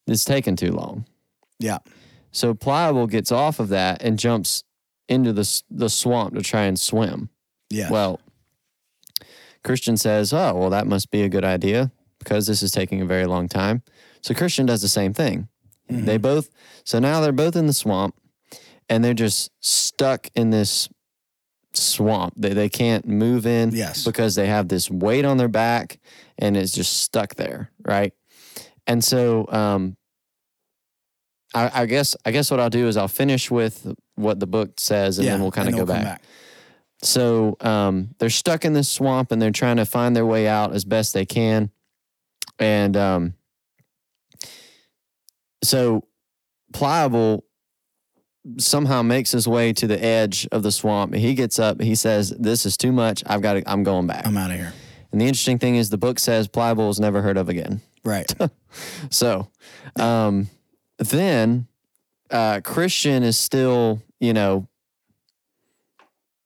it's 0.07 0.25
taking 0.25 0.57
too 0.57 0.73
long. 0.73 1.05
Yeah. 1.59 1.79
So 2.31 2.55
Pliable 2.55 3.07
gets 3.07 3.31
off 3.31 3.61
of 3.61 3.69
that 3.69 4.03
and 4.03 4.19
jumps 4.19 4.65
into 5.09 5.33
the 5.33 5.63
the 5.71 5.91
swamp 5.91 6.35
to 6.35 6.43
try 6.43 6.63
and 6.63 6.79
swim. 6.81 7.29
Yeah. 7.69 7.91
Well, 7.91 8.21
Christian 9.63 9.97
says, 9.97 10.33
"Oh, 10.33 10.55
well, 10.55 10.71
that 10.71 10.87
must 10.87 11.11
be 11.11 11.23
a 11.23 11.29
good 11.29 11.45
idea 11.45 11.93
because 12.19 12.47
this 12.47 12.63
is 12.63 12.71
taking 12.71 13.01
a 13.03 13.07
very 13.07 13.27
long 13.27 13.49
time." 13.49 13.83
So 14.23 14.35
Christian 14.35 14.67
does 14.67 14.81
the 14.83 14.89
same 14.89 15.13
thing. 15.13 15.49
Mhm. 15.91 16.05
They 16.07 16.17
both 16.17 16.51
so 16.85 16.99
now 16.99 17.21
they're 17.21 17.33
both 17.33 17.57
in 17.57 17.67
the 17.67 17.73
swamp 17.73 18.15
and 18.89 19.05
they're 19.05 19.15
just 19.15 19.51
stuck 19.61 20.29
in 20.35 20.51
this 20.51 20.89
swamp. 21.75 22.35
They 22.37 22.53
they 22.53 22.69
can't 22.69 23.07
move 23.07 23.47
in 23.47 23.71
Yes. 23.73 24.05
because 24.05 24.35
they 24.35 24.47
have 24.47 24.69
this 24.69 24.91
weight 24.91 25.25
on 25.25 25.37
their 25.39 25.49
back 25.49 25.99
and 26.39 26.57
it's 26.57 26.73
just 26.73 26.99
stuck 27.03 27.35
there, 27.37 27.71
right? 27.85 28.13
And 28.87 29.03
so 29.05 29.47
um 29.49 29.97
I, 31.55 31.83
I 31.83 31.87
guess 31.87 32.17
I 32.25 32.31
guess 32.31 32.51
what 32.51 32.61
I'll 32.61 32.71
do 32.71 32.89
is 32.89 32.97
I'll 32.97 33.09
finish 33.09 33.51
with 33.51 33.93
what 34.15 34.41
the 34.41 34.47
book 34.47 34.79
says 34.79 35.19
and 35.19 35.27
then 35.29 35.41
we'll 35.43 35.51
kind 35.51 35.69
of 35.69 35.75
go 35.75 35.85
they'll 35.85 36.03
back. 36.03 36.23
So 37.03 37.57
um, 37.61 38.11
they're 38.19 38.31
stuck 38.31 38.65
in 38.65 38.75
this 38.75 38.89
swamp 38.89 39.33
and 39.33 39.43
they're 39.43 39.51
trying 39.51 39.77
to 39.79 39.85
find 39.85 40.15
their 40.15 40.25
way 40.25 40.47
out 40.47 40.73
as 40.73 40.85
best 40.85 41.13
they 41.15 41.27
can. 41.27 41.71
And 42.61 42.97
um, 42.97 43.35
so 45.63 46.05
Pliable 46.73 47.45
somehow 48.59 49.03
makes 49.03 49.31
his 49.31 49.47
way 49.47 49.73
to 49.75 49.87
the 49.87 50.03
edge 50.03 50.49
of 50.51 50.63
the 50.63 50.73
swamp. 50.73 51.15
He 51.15 51.35
gets 51.35 51.59
up. 51.59 51.81
He 51.81 51.95
says, 51.95 52.31
"This 52.39 52.67
is 52.67 52.77
too 52.77 52.91
much. 52.93 53.23
I've 53.27 53.43
got 53.43 53.55
to. 53.55 53.71
I'm 53.71 53.83
going 53.85 54.07
back." 54.07 54.27
I'm 54.27 54.37
out 54.37 54.51
of 54.51 54.57
here. 54.57 54.73
and 55.13 55.21
the 55.21 55.27
interesting 55.27 55.59
thing 55.59 55.77
is, 55.77 55.91
the 55.91 55.99
book 55.99 56.19
says 56.19 56.49
Pliable 56.49 56.89
is 56.91 56.99
never 56.99 57.23
heard 57.23 57.37
of 57.37 57.49
again. 57.49 57.81
Right. 58.05 58.33
So 59.11 59.51
um, 59.97 60.49
then 60.97 61.67
uh, 62.31 62.61
Christian 62.65 63.23
is 63.23 63.39
still, 63.39 64.01
you 64.19 64.33
know, 64.33 64.67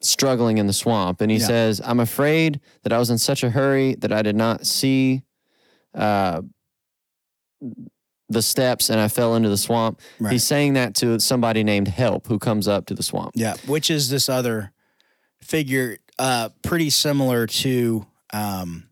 struggling 0.00 0.58
in 0.58 0.66
the 0.66 0.72
swamp. 0.72 1.20
And 1.20 1.30
he 1.30 1.36
Yeah. 1.38 1.46
says, 1.46 1.80
I'm 1.84 2.00
afraid 2.00 2.58
that 2.82 2.92
I 2.92 2.98
was 2.98 3.10
in 3.10 3.18
such 3.18 3.44
a 3.44 3.50
hurry 3.50 3.94
that 3.96 4.12
I 4.12 4.22
did 4.22 4.34
not 4.34 4.66
see 4.66 5.22
uh, 5.94 6.42
the 8.28 8.42
steps 8.42 8.90
and 8.90 8.98
I 9.00 9.08
fell 9.08 9.36
into 9.36 9.48
the 9.48 9.56
swamp. 9.56 10.00
Right. 10.18 10.32
He's 10.32 10.44
saying 10.44 10.74
that 10.74 10.94
to 10.96 11.20
somebody 11.20 11.62
named 11.62 11.88
Help 11.88 12.26
who 12.26 12.38
comes 12.38 12.66
up 12.66 12.86
to 12.86 12.94
the 12.94 13.02
swamp. 13.02 13.32
yeah. 13.34 13.54
Which 13.66 13.90
is 13.90 14.08
this 14.10 14.28
other 14.28 14.72
figure, 15.40 15.98
uh, 16.18 16.48
pretty 16.62 16.90
similar 16.90 17.46
to 17.46 18.06
um, 18.32 18.88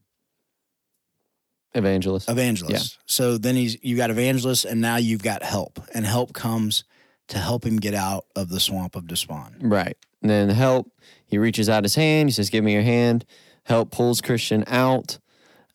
Evangelist. 1.77 2.31
evangelist. 2.31 2.99
So 3.07 3.37
then 3.37 3.57
he's 3.57 3.77
you 3.83 3.97
got 3.97 4.11
evangelist, 4.11 4.65
and 4.65 4.81
now 4.81 4.97
you've 4.97 5.25
got 5.25 5.43
help, 5.43 5.81
and 5.93 6.07
help 6.07 6.33
comes 6.33 6.85
to 7.29 7.39
help 7.39 7.67
him 7.67 7.79
get 7.79 7.95
out 7.95 8.27
of 8.37 8.49
the 8.49 8.61
swamp 8.61 8.95
of 8.95 9.09
despond. 9.09 9.57
Right. 9.61 9.97
And 10.23 10.31
then 10.31 10.49
help, 10.51 10.93
he 11.27 11.37
reaches 11.37 11.69
out 11.69 11.83
his 11.83 11.97
hand. 11.97 12.29
He 12.29 12.33
says, 12.33 12.49
Give 12.49 12.63
me 12.63 12.73
your 12.73 12.83
hand. 12.83 13.25
Help 13.65 13.91
pulls 13.91 14.21
Christian 14.21 14.63
out 14.69 15.19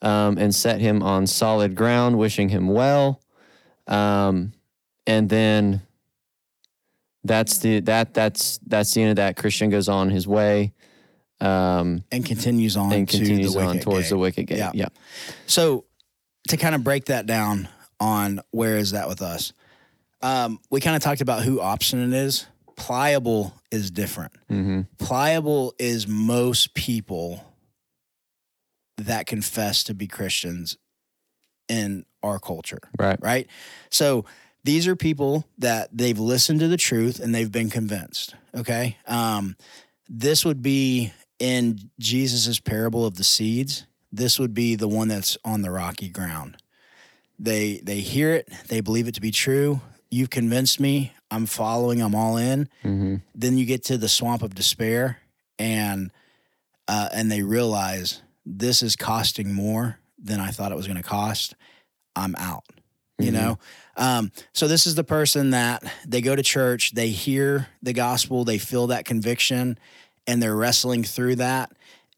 um, 0.02 0.38
and 0.38 0.56
set 0.56 0.80
him 0.80 1.04
on 1.04 1.28
solid 1.28 1.76
ground, 1.76 2.18
wishing 2.18 2.48
him 2.50 2.68
well. 2.70 3.20
Um, 3.90 4.54
and 5.06 5.28
then 5.28 5.82
that's 7.24 7.58
the 7.58 7.82
that 7.82 8.14
that's 8.14 8.60
that's 8.66 8.94
the 8.94 9.02
end 9.02 9.10
of 9.12 9.16
that. 9.18 9.36
Christian 9.36 9.70
goes 9.70 9.90
on 9.90 10.10
his 10.10 10.28
way 10.28 10.74
um, 11.42 12.04
And 12.12 12.26
continues 12.26 12.78
on 12.78 12.94
and 12.94 13.08
to 13.10 13.18
continues 13.18 13.54
the 13.54 13.62
on 13.62 13.80
towards 13.80 14.06
gate. 14.06 14.10
the 14.10 14.18
wicket 14.18 14.46
gate. 14.48 14.58
Yeah. 14.58 14.72
Yeah. 14.74 14.88
So 15.48 15.86
to 16.50 16.58
kind 16.58 16.76
of 16.76 16.84
break 16.84 17.06
that 17.06 17.26
down 17.26 17.68
on 18.00 18.42
where 18.52 18.78
is 18.78 18.92
that 18.92 19.08
with 19.10 19.22
us, 19.22 19.52
um, 20.22 20.60
we 20.70 20.82
kind 20.82 20.96
of 20.96 21.02
talked 21.02 21.22
about 21.22 21.44
who 21.44 21.60
obstinate 21.60 22.14
is. 22.14 22.46
Pliable 22.76 23.54
is 23.72 23.92
different. 23.92 24.32
hmm 24.48 24.82
Pliable 24.98 25.74
is 25.80 26.08
most 26.08 26.74
people 26.74 27.44
that 28.98 29.26
confess 29.28 29.84
to 29.86 29.94
be 29.94 30.08
Christians 30.08 30.78
in 31.68 32.06
our 32.24 32.40
culture, 32.40 32.80
Right. 32.98 33.18
right? 33.22 33.48
So 33.90 34.26
these 34.64 34.88
are 34.88 34.96
people 34.96 35.46
that 35.58 35.90
they've 35.92 36.20
listened 36.20 36.60
to 36.60 36.68
the 36.68 36.78
truth 36.78 37.20
and 37.20 37.34
they've 37.34 37.52
been 37.52 37.70
convinced. 37.70 38.36
Okay. 38.56 38.98
Um, 39.08 39.56
this 40.10 40.44
would 40.44 40.62
be 40.62 41.14
in 41.40 41.80
Jesus's 42.00 42.60
parable 42.60 43.06
of 43.06 43.16
the 43.16 43.24
seeds. 43.24 43.86
This 44.12 44.40
would 44.40 44.54
be 44.54 44.76
the 44.76 44.88
one 44.88 45.08
that's 45.08 45.38
on 45.46 45.62
the 45.62 45.72
rocky 45.72 46.10
ground. 46.10 46.58
They 47.38 47.80
they 47.84 48.00
hear 48.02 48.32
it, 48.34 48.50
they 48.68 48.82
believe 48.82 49.08
it 49.08 49.16
to 49.16 49.22
be 49.22 49.32
true. 49.32 49.80
You've 50.12 50.30
convinced 50.30 50.80
me. 50.80 51.14
I'm 51.32 51.46
following. 51.46 52.02
I'm 52.02 52.16
all 52.16 52.38
in 52.38 52.68
hmm 52.82 53.18
then 53.36 53.58
you 53.58 53.66
get 53.66 53.86
to 53.86 53.98
the 53.98 54.10
swamp 54.10 54.42
of 54.42 54.54
despair 54.56 55.20
and 55.58 56.12
uh, 56.90 57.08
and 57.14 57.32
they 57.32 57.42
realize 57.44 58.22
this 58.46 58.82
is 58.84 58.96
costing 58.98 59.54
more 59.54 60.00
than 60.18 60.40
I 60.42 60.50
thought 60.50 60.72
it 60.72 60.76
was 60.76 60.88
going 60.88 60.98
to 60.98 61.04
cost. 61.08 61.56
I'm 62.16 62.36
out. 62.38 62.64
You 63.18 63.32
Mhm. 63.32 63.34
know, 63.34 63.60
um, 63.98 64.32
so 64.54 64.68
this 64.68 64.88
is 64.88 64.96
the 64.96 65.04
person 65.04 65.50
that 65.50 65.84
they 66.08 66.22
go 66.22 66.36
to 66.38 66.44
church, 66.44 66.92
they 66.94 67.10
hear 67.10 67.68
the 67.84 67.92
gospel, 67.92 68.46
they 68.46 68.58
feel 68.58 68.88
that 68.88 69.04
conviction, 69.04 69.78
and 70.26 70.42
they're 70.42 70.56
wrestling 70.56 71.04
through 71.04 71.36
that, 71.36 71.72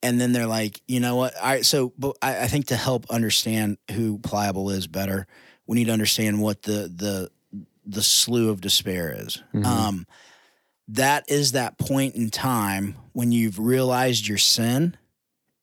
and 0.03 0.21
then 0.21 0.31
they're 0.31 0.45
like, 0.45 0.79
you 0.87 0.99
know 0.99 1.15
what? 1.15 1.35
All 1.37 1.43
right, 1.47 1.65
so 1.65 1.91
but 1.97 2.17
I, 2.21 2.41
I 2.43 2.47
think 2.47 2.67
to 2.67 2.75
help 2.75 3.09
understand 3.09 3.77
who 3.91 4.19
pliable 4.19 4.69
is 4.69 4.85
better, 4.85 5.25
we 5.65 5.75
need 5.77 5.85
to 5.85 5.93
understand 5.93 6.39
what 6.39 6.61
the 6.63 6.91
the 6.95 7.31
the 7.83 8.03
slew 8.03 8.49
of 8.49 8.61
despair 8.61 9.11
is. 9.17 9.41
Mhm. 9.55 9.65
Um, 9.65 10.07
that 10.87 11.23
is 11.29 11.53
that 11.53 11.79
point 11.79 12.13
in 12.15 12.29
time 12.29 12.95
when 13.13 13.31
you've 13.31 13.57
realized 13.57 14.27
your 14.27 14.37
sin 14.37 14.95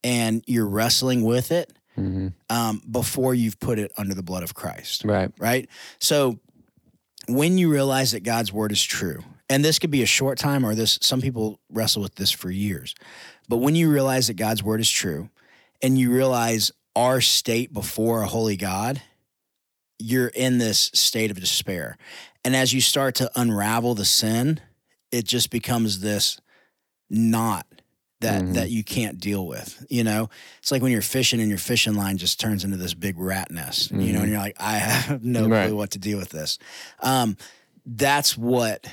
and 0.03 0.43
you're 0.49 0.67
wrestling 0.67 1.23
with 1.23 1.53
it 1.53 1.73
Mhm. 1.99 2.33
um, 2.51 2.83
before 2.91 3.35
you've 3.35 3.59
put 3.61 3.79
it 3.79 3.93
under 3.99 4.15
the 4.15 4.23
blood 4.23 4.43
of 4.43 4.55
Christ 4.55 5.05
Right. 5.05 5.31
right? 5.39 5.69
So 5.99 6.39
when 7.27 7.59
you 7.59 7.71
realize 7.71 8.13
that 8.13 8.23
God's 8.23 8.53
word 8.53 8.73
is 8.73 8.83
true, 8.83 9.23
and 9.51 9.65
this 9.65 9.79
could 9.79 9.91
be 9.91 10.03
a 10.03 10.07
short 10.07 10.39
time 10.39 10.65
or 10.65 10.75
this 10.75 10.99
some 11.03 11.21
people 11.21 11.61
wrestle 11.71 12.03
with 12.03 12.15
this 12.17 12.31
for 12.31 12.51
years. 12.51 12.95
But 13.49 13.59
when 13.59 13.75
you 13.75 13.91
realize 13.91 14.27
that 14.29 14.35
God's 14.35 14.63
word 14.63 14.81
is 14.81 14.91
true 14.91 15.31
and 15.83 15.99
you 15.99 16.11
realize 16.13 16.71
our 16.97 17.21
state 17.21 17.73
before 17.73 18.23
a 18.23 18.27
holy 18.27 18.57
God, 18.57 19.01
you're 19.99 20.29
in 20.29 20.59
this 20.59 20.91
state 20.95 21.31
of 21.31 21.41
despair. 21.41 21.97
And 22.45 22.55
as 22.57 22.73
you 22.73 22.81
start 22.81 23.15
to 23.17 23.31
unravel 23.37 23.95
the 23.95 24.05
sin, 24.05 24.61
it 25.11 25.25
just 25.25 25.51
becomes 25.51 26.01
this 26.01 26.41
knot 27.11 27.67
that 28.21 28.43
Mhm. 28.43 28.55
that 28.55 28.71
you 28.71 28.83
can't 28.83 29.19
deal 29.21 29.47
with. 29.47 29.85
You 29.89 30.03
know, 30.05 30.29
it's 30.61 30.71
like 30.73 30.83
when 30.83 30.91
you're 30.93 31.03
fishing 31.03 31.41
and 31.41 31.49
your 31.49 31.59
fishing 31.59 31.95
line 31.95 32.17
just 32.19 32.41
turns 32.41 32.65
into 32.65 32.77
this 32.77 32.95
big 32.95 33.19
rat 33.19 33.51
nest. 33.51 33.91
You 33.93 34.13
know, 34.13 34.21
and 34.21 34.31
you're 34.31 34.41
like, 34.41 34.57
I 34.59 34.79
have 34.79 35.23
no 35.23 35.49
Right. 35.49 35.69
clue 35.69 35.77
what 35.77 35.91
to 35.93 35.99
do 35.99 36.17
with 36.17 36.31
this. 36.31 36.59
Um, 37.01 37.37
that's 37.87 38.37
what 38.37 38.87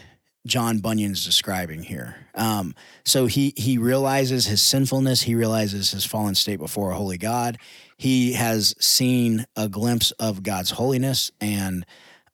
John 0.46 0.78
Bunyan's 0.78 1.26
describing 1.26 1.82
here. 1.84 2.18
Um, 2.36 2.76
so 3.04 3.26
he 3.26 3.54
he 3.58 3.78
realizes 3.80 4.46
his 4.46 4.62
sinfulness. 4.62 5.24
He 5.24 5.34
realizes 5.34 5.90
his 5.92 6.06
fallen 6.06 6.36
state 6.36 6.60
before 6.60 6.92
a 6.92 6.96
holy 6.96 7.18
God. 7.18 7.58
He 7.98 8.34
has 8.34 8.76
seen 8.80 9.46
a 9.56 9.68
glimpse 9.68 10.12
of 10.12 10.44
God's 10.44 10.70
holiness, 10.72 11.32
and 11.42 11.84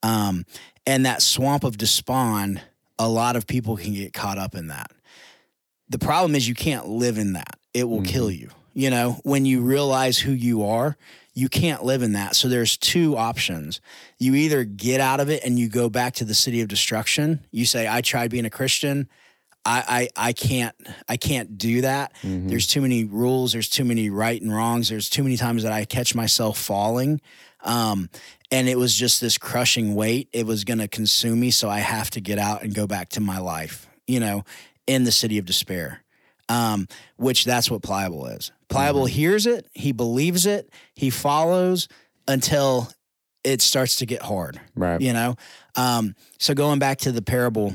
um, 0.03 0.45
and 0.85 1.05
that 1.05 1.21
swamp 1.21 1.63
of 1.63 1.77
despond. 1.77 2.59
A 2.99 3.07
lot 3.07 3.35
of 3.35 3.47
people 3.47 3.77
can 3.77 3.93
get 3.93 4.13
caught 4.13 4.37
up 4.37 4.53
in 4.55 4.67
that. 4.67 4.91
The 5.91 5.99
problem 5.99 6.35
is 6.35 6.47
you 6.47 6.55
can't 6.55 6.87
live 6.87 7.17
in 7.17 7.33
that. 7.33 7.59
It 7.73 7.83
will 7.89 8.01
kill 8.01 8.31
you. 8.31 8.49
You 8.73 8.89
know, 8.89 9.19
when 9.23 9.45
you 9.45 9.61
realize 9.61 10.17
who 10.17 10.31
you 10.31 10.63
are, 10.63 10.95
you 11.33 11.49
can't 11.49 11.83
live 11.83 12.01
in 12.01 12.13
that. 12.13 12.35
So 12.35 12.47
there's 12.47 12.77
two 12.77 13.17
options. 13.17 13.81
You 14.17 14.35
either 14.35 14.63
get 14.63 15.01
out 15.01 15.19
of 15.19 15.29
it 15.29 15.43
and 15.43 15.59
you 15.59 15.67
go 15.69 15.89
back 15.89 16.13
to 16.15 16.25
the 16.25 16.33
city 16.33 16.61
of 16.61 16.67
destruction. 16.69 17.45
You 17.51 17.65
say, 17.65 17.87
I 17.87 17.99
tried 18.01 18.31
being 18.31 18.45
a 18.45 18.49
Christian. 18.49 19.09
I, 19.65 20.09
I, 20.15 20.29
I 20.29 20.33
can't 20.33 20.75
I 21.07 21.17
can't 21.17 21.57
do 21.57 21.81
that. 21.81 22.13
Mhm. 22.23 22.49
There's 22.49 22.65
too 22.67 22.81
many 22.81 23.03
rules. 23.03 23.51
There's 23.51 23.69
too 23.69 23.85
many 23.85 24.09
right 24.09 24.41
and 24.41 24.53
wrongs. 24.53 24.89
There's 24.89 25.09
too 25.09 25.23
many 25.23 25.37
times 25.37 25.63
that 25.63 25.71
I 25.71 25.85
catch 25.85 26.15
myself 26.15 26.57
falling. 26.57 27.21
Um, 27.63 28.09
and 28.49 28.67
it 28.67 28.77
was 28.77 28.95
just 28.95 29.21
this 29.21 29.37
crushing 29.37 29.93
weight. 29.95 30.29
It 30.33 30.45
was 30.47 30.63
going 30.63 30.79
to 30.79 30.87
consume 30.87 31.39
me. 31.39 31.51
So 31.51 31.69
I 31.69 31.79
have 31.79 32.09
to 32.11 32.21
get 32.21 32.39
out 32.39 32.63
and 32.63 32.73
go 32.73 32.87
back 32.87 33.09
to 33.09 33.19
my 33.19 33.37
life, 33.39 33.87
you 34.07 34.19
know, 34.19 34.43
in 34.91 35.03
the 35.03 35.11
city 35.11 35.37
of 35.37 35.45
despair. 35.45 36.03
Um, 36.49 36.87
which 37.15 37.45
that's 37.45 37.71
what 37.71 37.81
pliable 37.81 38.25
is. 38.27 38.51
Pliable 38.67 39.05
hears 39.05 39.45
it, 39.45 39.67
he 39.71 39.93
believes 39.93 40.45
it, 40.45 40.69
he 40.95 41.09
follows 41.09 41.87
until 42.27 42.89
it 43.43 43.61
starts 43.61 43.95
to 43.97 44.05
get 44.05 44.21
hard 44.21 44.59
Right. 44.75 45.01
you 45.01 45.13
know 45.13 45.35
um, 45.75 46.13
so 46.37 46.53
going 46.53 46.77
back 46.79 46.99
to 46.99 47.11
the 47.11 47.21
parable 47.23 47.73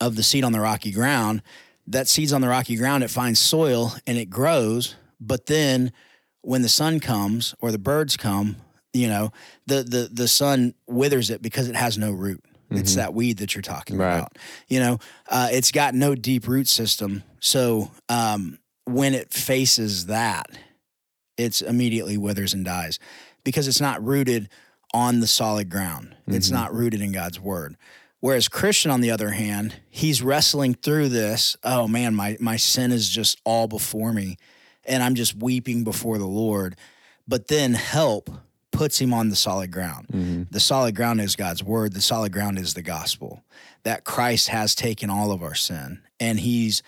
of 0.00 0.16
the 0.16 0.22
seed 0.24 0.42
on 0.42 0.50
the 0.52 0.58
rocky 0.60 0.90
ground 0.90 1.40
that 1.86 2.08
seed's 2.08 2.32
on 2.32 2.40
the 2.40 2.48
rocky 2.48 2.74
ground 2.76 3.04
it 3.04 3.10
finds 3.10 3.38
soil 3.38 3.92
and 4.08 4.18
it 4.18 4.28
grows 4.28 4.96
but 5.20 5.46
then 5.46 5.92
when 6.42 6.62
the 6.62 6.68
sun 6.68 6.98
comes 6.98 7.54
or 7.60 7.70
the 7.70 7.78
birds 7.78 8.16
come 8.16 8.56
you 8.92 9.06
know 9.06 9.30
the 9.66 9.84
the 9.84 10.08
the 10.12 10.26
sun 10.26 10.74
withers 10.88 11.30
it 11.30 11.40
because 11.42 11.68
it 11.68 11.76
has 11.76 11.96
no 11.96 12.10
root 12.10 12.42
it's 12.70 12.92
Mhm. 12.92 12.96
that 12.96 13.14
weed 13.14 13.38
that 13.38 13.54
you're 13.54 13.62
talking 13.62 13.96
Right. 13.96 14.16
about 14.16 14.36
you 14.68 14.80
know 14.80 14.98
uh, 15.28 15.48
it's 15.52 15.70
got 15.72 15.94
no 15.94 16.14
deep 16.14 16.46
root 16.48 16.68
system 16.68 17.22
so 17.40 17.90
um, 18.08 18.58
when 18.84 19.14
it 19.14 19.32
faces 19.32 20.06
that 20.06 20.46
it's 21.36 21.60
immediately 21.60 22.16
withers 22.16 22.54
and 22.54 22.64
dies 22.64 22.98
because 23.44 23.68
it's 23.68 23.80
not 23.80 24.02
rooted 24.04 24.48
on 24.94 25.20
the 25.20 25.26
solid 25.26 25.68
ground. 25.68 26.14
It's 26.26 26.48
Mhm. 26.48 26.52
not 26.52 26.74
rooted 26.74 27.00
in 27.02 27.12
God's 27.12 27.38
word. 27.38 27.76
Whereas 28.20 28.48
Christian, 28.48 28.90
on 28.90 29.02
the 29.02 29.10
other 29.10 29.30
hand, 29.30 29.74
he's 29.90 30.22
wrestling 30.22 30.74
through 30.74 31.10
this. 31.10 31.56
Oh 31.62 31.86
man, 31.86 32.14
my 32.14 32.36
my 32.40 32.56
sin 32.56 32.90
is 32.92 33.08
just 33.08 33.38
all 33.44 33.68
before 33.68 34.12
me, 34.12 34.38
and 34.84 35.02
I'm 35.02 35.14
just 35.14 35.34
weeping 35.36 35.84
before 35.84 36.16
the 36.18 36.26
Lord. 36.26 36.76
But 37.28 37.48
then 37.48 37.74
help 37.74 38.30
puts 38.76 38.98
him 39.00 39.12
on 39.14 39.28
the 39.30 39.36
solid 39.36 39.70
ground. 39.72 40.06
Mhm. 40.12 40.46
The 40.50 40.60
solid 40.60 40.94
ground 40.94 41.20
is 41.20 41.36
God's 41.36 41.62
word. 41.62 41.92
The 41.94 42.00
solid 42.02 42.32
ground 42.32 42.58
is 42.58 42.74
the 42.74 42.82
gospel 42.82 43.42
that 43.84 44.04
Christ 44.04 44.48
has 44.48 44.74
taken 44.74 45.10
all 45.10 45.32
of 45.32 45.42
our 45.42 45.54
sin, 45.54 46.00
and 46.20 46.38
He's 46.40 46.82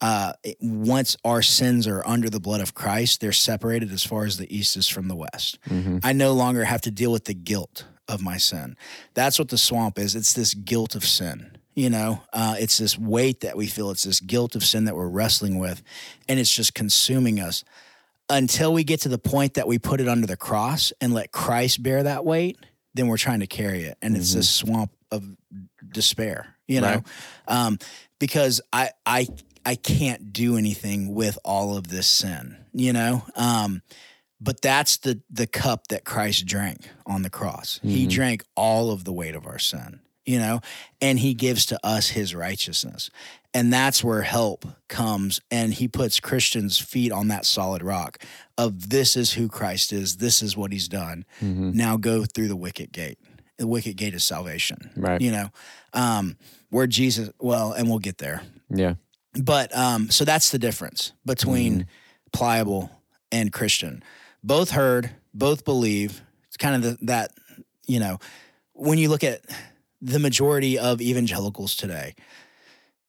uh, 0.00 0.34
once 0.60 1.16
our 1.24 1.40
sins 1.40 1.86
are 1.86 2.06
under 2.06 2.28
the 2.28 2.40
blood 2.40 2.60
of 2.60 2.74
Christ, 2.74 3.20
they're 3.22 3.32
separated 3.32 3.90
as 3.90 4.04
far 4.04 4.26
as 4.26 4.36
the 4.36 4.54
east 4.54 4.76
is 4.76 4.86
from 4.86 5.08
the 5.08 5.14
west. 5.16 5.58
Mhm. 5.70 6.00
I 6.02 6.12
no 6.12 6.34
longer 6.34 6.64
have 6.64 6.82
to 6.82 6.90
deal 6.90 7.10
with 7.10 7.24
the 7.24 7.32
guilt 7.32 7.84
of 8.06 8.20
my 8.20 8.36
sin. 8.36 8.76
That's 9.14 9.38
what 9.38 9.48
the 9.48 9.56
swamp 9.56 9.98
is. 9.98 10.14
It's 10.14 10.34
this 10.34 10.52
guilt 10.52 10.94
of 10.94 11.06
sin. 11.06 11.56
You 11.74 11.88
know, 11.90 12.22
uh, 12.34 12.56
it's 12.58 12.76
this 12.76 12.98
weight 12.98 13.40
that 13.40 13.56
we 13.56 13.66
feel. 13.66 13.90
It's 13.90 14.02
this 14.04 14.20
guilt 14.20 14.54
of 14.54 14.62
sin 14.62 14.84
that 14.84 14.94
we're 14.94 15.08
wrestling 15.08 15.58
with, 15.58 15.82
and 16.28 16.38
it's 16.38 16.52
just 16.54 16.74
consuming 16.74 17.40
us 17.40 17.64
until 18.28 18.72
we 18.72 18.84
get 18.84 19.00
to 19.02 19.08
the 19.08 19.18
point 19.18 19.54
that 19.54 19.66
we 19.68 19.78
put 19.78 20.00
it 20.00 20.08
under 20.08 20.26
the 20.26 20.36
cross 20.36 20.92
and 21.00 21.12
let 21.12 21.30
Christ 21.32 21.82
bear 21.82 22.02
that 22.02 22.24
weight. 22.24 22.58
Then 22.94 23.08
we're 23.08 23.18
trying 23.18 23.40
to 23.40 23.46
carry 23.46 23.82
it, 23.84 23.98
and 24.02 24.16
it's 24.16 24.34
this 24.34 24.48
swamp 24.48 24.92
of 25.10 25.24
despair. 25.90 26.46
You 26.68 26.80
know, 26.80 26.86
Right. 26.94 27.02
um, 27.48 27.78
because 28.18 28.60
I 28.72 28.90
I 29.04 29.28
I 29.66 29.74
can't 29.74 30.32
do 30.32 30.56
anything 30.56 31.14
with 31.14 31.38
all 31.44 31.76
of 31.76 31.88
this 31.88 32.06
sin. 32.06 32.56
You 32.72 32.92
know, 32.92 33.24
um, 33.36 33.82
but 34.40 34.60
that's 34.62 34.96
the 34.98 35.20
the 35.28 35.46
cup 35.46 35.88
that 35.88 36.04
Christ 36.04 36.46
drank 36.46 36.88
on 37.06 37.22
the 37.22 37.30
cross. 37.30 37.80
He 37.82 38.06
Mhm. 38.06 38.10
drank 38.10 38.44
all 38.56 38.90
of 38.90 39.04
the 39.04 39.12
weight 39.12 39.34
of 39.34 39.46
our 39.46 39.58
sin, 39.58 40.00
you 40.24 40.38
know, 40.38 40.60
and 41.00 41.18
he 41.18 41.34
gives 41.34 41.66
to 41.66 41.86
us 41.86 42.08
his 42.10 42.34
righteousness. 42.34 43.10
And 43.56 43.72
that's 43.72 44.02
where 44.02 44.22
help 44.22 44.66
comes 44.88 45.40
and 45.50 45.72
he 45.72 45.86
puts 45.86 46.18
Christians' 46.18 46.76
feet 46.78 47.12
on 47.12 47.28
that 47.28 47.46
solid 47.46 47.82
rock 47.82 48.18
of 48.58 48.90
this 48.90 49.16
is 49.16 49.34
who 49.34 49.48
Christ 49.48 49.92
is, 49.92 50.16
this 50.16 50.42
is 50.42 50.56
what 50.56 50.72
he's 50.72 50.88
done. 50.88 51.24
Mhm. 51.40 51.72
Now 51.72 51.96
go 51.96 52.24
through 52.24 52.48
the 52.48 52.56
wicket 52.56 52.90
gate. 52.90 53.18
The 53.58 53.68
wicket 53.68 53.94
gate 53.96 54.12
is 54.14 54.24
salvation. 54.24 54.90
Right. 54.96 55.20
You 55.20 55.30
know, 55.30 55.50
um, 55.92 56.36
where 56.70 56.88
Jesus, 56.88 57.30
well, 57.38 57.72
and 57.72 57.88
we'll 57.88 58.00
get 58.00 58.18
there 58.18 58.42
Yeah. 58.68 58.94
but 59.34 59.74
um, 59.76 60.10
so 60.10 60.24
that's 60.24 60.50
the 60.50 60.58
difference 60.58 61.12
between 61.24 61.72
Mm-hmm. 61.72 61.88
pliable 62.32 62.90
and 63.30 63.52
Christian. 63.52 64.02
Both 64.42 64.70
heard, 64.70 65.10
both 65.32 65.64
believe. 65.64 66.22
It's 66.48 66.56
kind 66.56 66.74
of 66.74 66.82
the, 66.82 67.06
that 67.06 67.30
you 67.86 68.00
know 68.00 68.18
when 68.72 68.98
you 68.98 69.08
look 69.08 69.22
at 69.22 69.42
the 70.02 70.18
majority 70.18 70.76
of 70.78 71.00
evangelicals 71.00 71.76
today. 71.76 72.14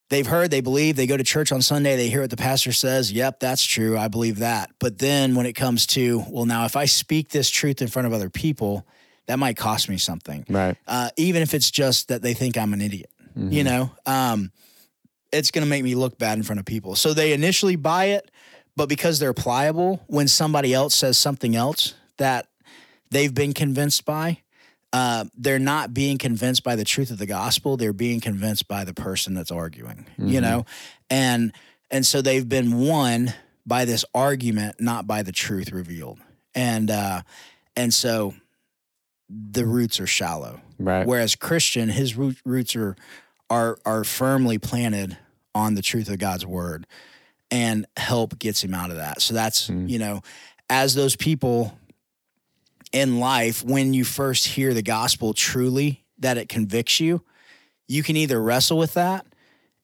They've 0.10 0.28
heard, 0.28 0.52
they 0.52 0.62
believe, 0.62 0.96
they 0.96 1.08
go 1.08 1.18
to 1.18 1.24
church 1.24 1.52
on 1.52 1.62
Sunday, 1.64 1.96
they 1.96 2.10
hear 2.10 2.22
what 2.22 2.30
the 2.30 2.38
pastor 2.38 2.72
says. 2.72 3.12
Yep, 3.12 3.40
that's 3.40 3.64
true. 3.64 3.98
I 3.98 4.08
believe 4.08 4.40
that. 4.40 4.70
But 4.80 5.00
then 5.00 5.34
when 5.34 5.46
it 5.48 5.54
comes 5.54 5.88
to, 5.88 6.24
well, 6.30 6.46
now 6.46 6.66
if 6.66 6.76
I 6.76 6.86
speak 6.86 7.30
this 7.30 7.50
truth 7.50 7.82
in 7.82 7.88
front 7.88 8.06
of 8.06 8.14
other 8.14 8.30
people, 8.30 8.86
that 9.26 9.40
might 9.40 9.58
cost 9.58 9.90
me 9.90 9.98
something. 9.98 10.46
Right. 10.48 10.78
Uh, 10.88 11.10
even 11.18 11.42
if 11.42 11.56
it's 11.56 11.72
just 11.72 12.10
that 12.10 12.22
they 12.22 12.36
think 12.36 12.58
I'm 12.58 12.74
an 12.74 12.82
idiot 12.82 13.10
you 13.38 13.64
Mhm. 13.64 13.66
know 13.66 13.92
um 14.06 14.50
it's 15.34 15.52
going 15.52 15.66
to 15.66 15.70
make 15.70 15.84
me 15.84 15.94
look 15.94 16.18
bad 16.18 16.38
in 16.38 16.44
front 16.46 16.58
of 16.58 16.66
people 16.66 16.96
so 16.96 17.14
they 17.14 17.34
initially 17.34 17.76
buy 17.76 18.06
it 18.06 18.32
but 18.78 18.88
because 18.88 19.20
they're 19.20 19.34
pliable 19.34 20.02
when 20.08 20.30
somebody 20.30 20.74
else 20.74 20.96
says 20.96 21.18
something 21.18 21.54
else 21.54 21.96
that 22.16 22.48
they've 23.12 23.34
been 23.34 23.52
convinced 23.54 24.06
by 24.06 24.38
uh, 24.94 25.26
they're 25.38 25.60
not 25.60 25.94
being 25.94 26.18
convinced 26.18 26.64
by 26.64 26.76
the 26.76 26.86
truth 26.86 27.12
of 27.12 27.18
the 27.18 27.26
gospel 27.26 27.76
they're 27.78 27.94
being 27.94 28.20
convinced 28.22 28.68
by 28.68 28.84
the 28.84 28.94
person 28.94 29.34
that's 29.34 29.52
arguing 29.52 30.06
you 30.18 30.40
Mhm. 30.40 30.42
know 30.42 30.66
and 31.10 31.52
and 31.92 32.06
so 32.06 32.22
they've 32.22 32.48
been 32.48 32.80
won 32.80 33.34
by 33.66 33.86
this 33.86 34.06
argument 34.14 34.80
not 34.80 35.06
by 35.08 35.22
the 35.24 35.32
truth 35.32 35.72
revealed 35.72 36.20
and 36.54 36.90
uh 36.92 37.22
and 37.76 37.94
so 37.94 38.34
the 39.30 39.66
roots 39.66 40.00
are 40.00 40.08
shallow 40.08 40.62
Right. 40.78 41.08
Whereas 41.08 41.36
Christian, 41.36 41.88
his 41.88 42.18
root, 42.18 42.38
roots 42.46 42.76
are 42.76 42.96
are 43.50 43.78
are 43.86 44.04
firmly 44.04 44.58
planted 44.58 45.18
on 45.54 45.76
the 45.76 45.82
truth 45.82 46.10
of 46.10 46.20
God's 46.20 46.46
word, 46.46 46.86
and 47.50 47.86
help 47.96 48.38
gets 48.40 48.62
him 48.62 48.74
out 48.74 48.90
of 48.92 48.98
that. 48.98 49.22
So 49.22 49.34
that's 49.34 49.70
Mm. 49.70 49.90
you 49.90 49.98
know, 50.00 50.22
as 50.70 50.94
those 50.94 51.16
people 51.16 51.78
in 52.92 53.20
life, 53.20 53.64
when 53.64 53.94
you 53.94 54.04
first 54.04 54.46
hear 54.46 54.74
the 54.74 54.82
gospel 54.82 55.34
truly, 55.34 56.04
that 56.20 56.38
it 56.38 56.50
convicts 56.50 57.00
you, 57.00 57.24
you 57.88 58.04
can 58.04 58.16
either 58.16 58.42
wrestle 58.42 58.78
with 58.78 58.94
that, 58.94 59.26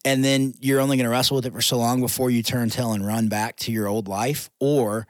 and 0.03 0.23
then 0.23 0.53
you're 0.59 0.79
only 0.79 0.97
going 0.97 1.05
to 1.05 1.11
wrestle 1.11 1.35
with 1.35 1.45
it 1.45 1.53
for 1.53 1.61
so 1.61 1.77
long 1.77 2.01
before 2.01 2.29
you 2.29 2.41
turn 2.41 2.69
tail 2.69 2.93
and 2.93 3.05
run 3.05 3.27
back 3.27 3.57
to 3.57 3.71
your 3.71 3.87
old 3.87 4.07
life, 4.07 4.49
or 4.59 5.05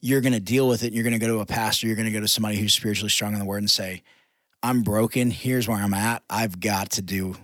you're 0.00 0.20
going 0.20 0.32
to 0.32 0.40
deal 0.40 0.66
with 0.66 0.82
it. 0.82 0.88
And 0.88 0.94
you're 0.94 1.04
going 1.04 1.12
to 1.12 1.18
go 1.20 1.28
to 1.28 1.40
a 1.40 1.46
pastor. 1.46 1.86
You're 1.86 1.94
going 1.94 2.06
to 2.06 2.12
go 2.12 2.20
to 2.20 2.26
somebody 2.26 2.56
who's 2.56 2.74
spiritually 2.74 3.10
strong 3.10 3.34
in 3.34 3.38
the 3.38 3.44
word 3.44 3.58
and 3.58 3.70
say, 3.70 4.02
I'm 4.62 4.82
broken. 4.82 5.30
Here's 5.30 5.68
where 5.68 5.78
I'm 5.78 5.94
at. 5.94 6.24
I've 6.28 6.58
got 6.58 6.90
to 6.92 7.02
do, 7.02 7.36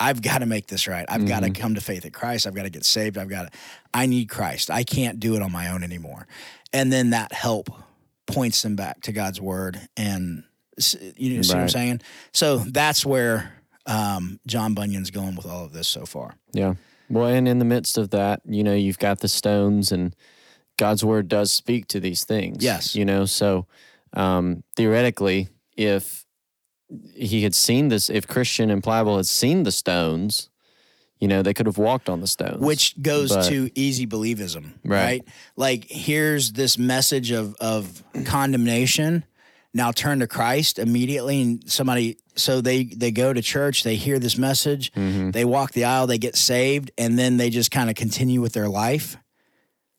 I've 0.00 0.22
got 0.22 0.38
to 0.38 0.46
make 0.46 0.68
this 0.68 0.86
right. 0.86 1.04
I've 1.08 1.26
got 1.26 1.40
to 1.40 1.46
mm-hmm. 1.46 1.60
come 1.60 1.74
to 1.74 1.82
faith 1.82 2.06
in 2.06 2.12
Christ. 2.12 2.46
I've 2.46 2.54
got 2.54 2.62
to 2.62 2.70
get 2.70 2.84
saved. 2.84 3.18
I've 3.18 3.28
got 3.28 3.52
to, 3.52 3.58
I 3.92 4.06
need 4.06 4.30
Christ. 4.30 4.70
I 4.70 4.84
can't 4.84 5.20
do 5.20 5.34
it 5.34 5.42
on 5.42 5.52
my 5.52 5.70
own 5.70 5.82
anymore. 5.82 6.26
And 6.72 6.90
then 6.90 7.10
that 7.10 7.32
help 7.32 7.68
points 8.28 8.62
them 8.62 8.76
back 8.76 9.00
to 9.02 9.12
God's 9.12 9.40
word. 9.40 9.80
And 9.96 10.44
you 11.16 11.36
know, 11.36 11.42
see 11.42 11.54
what 11.54 11.62
I'm 11.62 11.68
saying? 11.68 12.02
So 12.32 12.58
that's 12.58 13.04
where 13.04 13.52
um, 13.86 14.38
John 14.46 14.74
Bunyan's 14.74 15.10
going 15.10 15.34
with 15.34 15.46
all 15.46 15.64
of 15.64 15.72
this 15.72 15.88
so 15.88 16.06
far. 16.06 16.36
Yeah. 16.52 16.74
Well, 17.10 17.26
and 17.26 17.48
in 17.48 17.58
the 17.58 17.64
midst 17.64 17.98
of 17.98 18.10
that, 18.10 18.42
you 18.44 18.62
know, 18.62 18.74
you've 18.74 18.98
got 18.98 19.20
the 19.20 19.28
stones, 19.28 19.90
and 19.90 20.14
God's 20.76 21.02
word 21.02 21.26
does 21.26 21.50
speak 21.50 21.88
to 21.88 22.00
these 22.00 22.24
things. 22.24 22.62
Yes. 22.62 22.94
You 22.94 23.04
know, 23.04 23.24
so 23.24 23.66
um, 24.12 24.62
theoretically, 24.76 25.48
if 25.76 26.26
he 27.14 27.42
had 27.42 27.54
seen 27.54 27.88
this, 27.88 28.10
if 28.10 28.26
Christian 28.28 28.70
and 28.70 28.82
Pliable 28.82 29.16
had 29.16 29.26
seen 29.26 29.62
the 29.62 29.72
stones, 29.72 30.50
you 31.20 31.28
know, 31.28 31.42
they 31.42 31.52
could 31.54 31.66
have 31.66 31.78
walked 31.78 32.08
on 32.08 32.20
the 32.20 32.26
stones. 32.26 32.58
which 32.60 33.00
goes 33.02 33.30
But- 33.34 33.48
to 33.48 33.70
easy 33.74 34.06
believism, 34.06 34.72
Right. 34.84 35.02
right. 35.04 35.24
Like 35.56 35.86
here's 35.88 36.52
this 36.52 36.78
message 36.78 37.30
of 37.32 37.54
of 37.60 38.02
condemnation. 38.24 39.24
Now 39.74 39.92
turn 39.92 40.20
to 40.20 40.26
Christ 40.26 40.78
immediately, 40.78 41.42
and 41.42 41.70
somebody. 41.70 42.18
So 42.36 42.60
they 42.60 42.84
they 42.84 43.10
go 43.10 43.32
to 43.32 43.42
church, 43.42 43.82
they 43.82 43.96
hear 43.96 44.18
this 44.18 44.38
message, 44.38 44.92
Mhm. 44.92 45.32
they 45.32 45.44
walk 45.44 45.72
the 45.72 45.84
aisle, 45.84 46.06
they 46.06 46.18
get 46.18 46.36
saved, 46.36 46.90
and 46.96 47.18
then 47.18 47.36
they 47.36 47.50
just 47.50 47.70
kind 47.70 47.90
of 47.90 47.96
continue 47.96 48.40
with 48.40 48.52
their 48.52 48.68
life. 48.68 49.16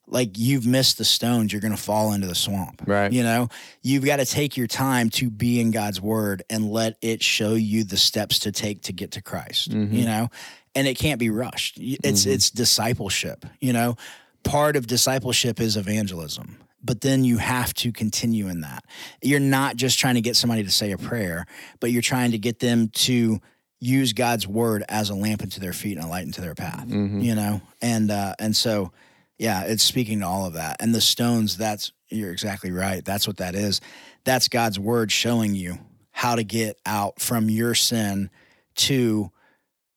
Like 0.07 0.39
you've 0.39 0.65
missed 0.65 0.97
the 0.97 1.05
stones, 1.05 1.51
you're 1.53 1.61
going 1.61 1.75
to 1.75 1.81
fall 1.81 2.13
into 2.13 2.25
the 2.25 2.33
swamp. 2.33 2.81
Right. 2.87 3.11
You 3.13 3.21
know, 3.21 3.49
you've 3.83 4.03
got 4.05 4.15
to 4.17 4.25
take 4.25 4.57
your 4.57 4.65
time 4.65 5.11
to 5.11 5.29
be 5.29 5.59
in 5.59 5.69
God's 5.69 6.01
word 6.01 6.41
and 6.49 6.71
let 6.71 6.97
it 7.03 7.21
show 7.21 7.53
you 7.53 7.83
the 7.83 7.97
steps 7.97 8.39
to 8.39 8.51
take 8.51 8.81
to 8.83 8.93
get 8.93 9.11
to 9.11 9.21
Christ. 9.21 9.69
Mhm. 9.69 9.93
You 9.93 10.05
know, 10.05 10.29
and 10.75 10.87
it 10.87 10.97
can't 10.97 11.19
be 11.19 11.29
rushed. 11.29 11.77
It's 11.79 12.25
Mhm. 12.25 12.31
it's 12.33 12.49
discipleship. 12.51 13.45
You 13.59 13.73
know, 13.73 13.95
part 14.43 14.75
of 14.75 14.87
discipleship 14.87 15.59
is 15.59 15.75
evangelism, 15.77 16.57
but 16.83 17.01
then 17.01 17.23
you 17.23 17.37
have 17.37 17.73
to 17.75 17.91
continue 17.91 18.47
in 18.47 18.61
that. 18.61 18.83
You're 19.21 19.39
not 19.39 19.75
just 19.75 19.99
trying 19.99 20.15
to 20.15 20.21
get 20.21 20.35
somebody 20.35 20.63
to 20.63 20.71
say 20.71 20.91
a 20.91 20.97
prayer, 20.97 21.45
but 21.79 21.91
you're 21.91 22.01
trying 22.01 22.31
to 22.31 22.37
get 22.37 22.59
them 22.59 22.89
to 22.89 23.41
use 23.81 24.11
God's 24.13 24.45
word 24.47 24.83
as 24.89 25.09
a 25.09 25.15
lamp 25.15 25.41
into 25.41 25.59
their 25.59 25.73
feet 25.73 25.95
and 25.97 26.05
a 26.05 26.09
light 26.09 26.25
into 26.25 26.41
their 26.41 26.55
path. 26.55 26.85
Mhm. 26.87 27.23
You 27.23 27.35
know, 27.35 27.61
and 27.81 28.11
uh, 28.11 28.35
and 28.39 28.55
so 28.55 28.91
yeah, 29.37 29.61
it's 29.63 29.83
speaking 29.83 30.19
to 30.19 30.25
all 30.27 30.45
of 30.45 30.53
that. 30.53 30.77
And 30.81 30.93
the 30.93 30.99
stones, 30.99 31.55
that's 31.57 31.93
you're 32.09 32.31
exactly 32.31 32.71
right. 32.71 33.05
That's 33.05 33.25
what 33.27 33.37
that 33.37 33.55
is. 33.55 33.79
That's 34.25 34.47
God's 34.49 34.77
word 34.79 35.11
showing 35.11 35.55
you 35.55 35.79
how 36.11 36.35
to 36.35 36.43
get 36.43 36.77
out 36.85 37.21
from 37.21 37.49
your 37.49 37.73
sin 37.73 38.29
to 38.75 39.31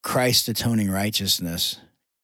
Christ's 0.03 0.49
atoning 0.49 0.91
righteousness 0.91 1.79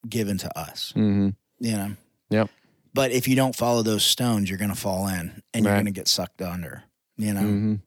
given 0.09 0.39
to 0.39 0.59
us. 0.59 0.93
Mhm. 0.97 1.35
You 1.61 1.73
know? 1.73 1.97
Yep. 2.31 2.51
But 2.95 3.13
if 3.13 3.29
you 3.29 3.37
don't 3.37 3.55
follow 3.55 3.83
those 3.83 4.03
stones, 4.05 4.49
you're 4.49 4.59
gonna 4.59 4.75
fall 4.75 5.09
in 5.09 5.43
and 5.55 5.65
you're 5.65 5.73
Right. 5.73 5.81
gonna 5.81 5.91
get 5.91 6.09
sucked 6.09 6.43
under. 6.43 6.85
You 7.17 7.35
know? 7.35 7.43
Mhm. 7.43 7.81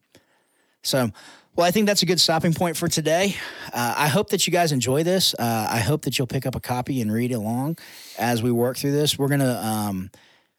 So, 0.83 1.11
well, 1.55 1.67
I 1.67 1.71
think 1.71 1.85
that's 1.87 2.01
a 2.01 2.05
good 2.05 2.19
stopping 2.19 2.53
point 2.53 2.75
for 2.77 2.87
today. 2.87 3.35
Uh, 3.73 3.93
I 3.97 4.07
hope 4.07 4.29
that 4.29 4.47
you 4.47 4.51
guys 4.53 4.71
enjoy 4.71 5.03
this. 5.03 5.33
Uh, 5.37 5.67
I 5.69 5.79
hope 5.79 6.03
that 6.03 6.17
you'll 6.17 6.27
pick 6.27 6.45
up 6.45 6.55
a 6.55 6.59
copy 6.59 7.01
and 7.01 7.11
read 7.11 7.31
along 7.31 7.77
as 8.17 8.41
we 8.41 8.51
work 8.51 8.77
through 8.77 8.91
this. 8.93 9.17
We're 9.17 9.27
gonna 9.27 9.59
um, 9.61 10.09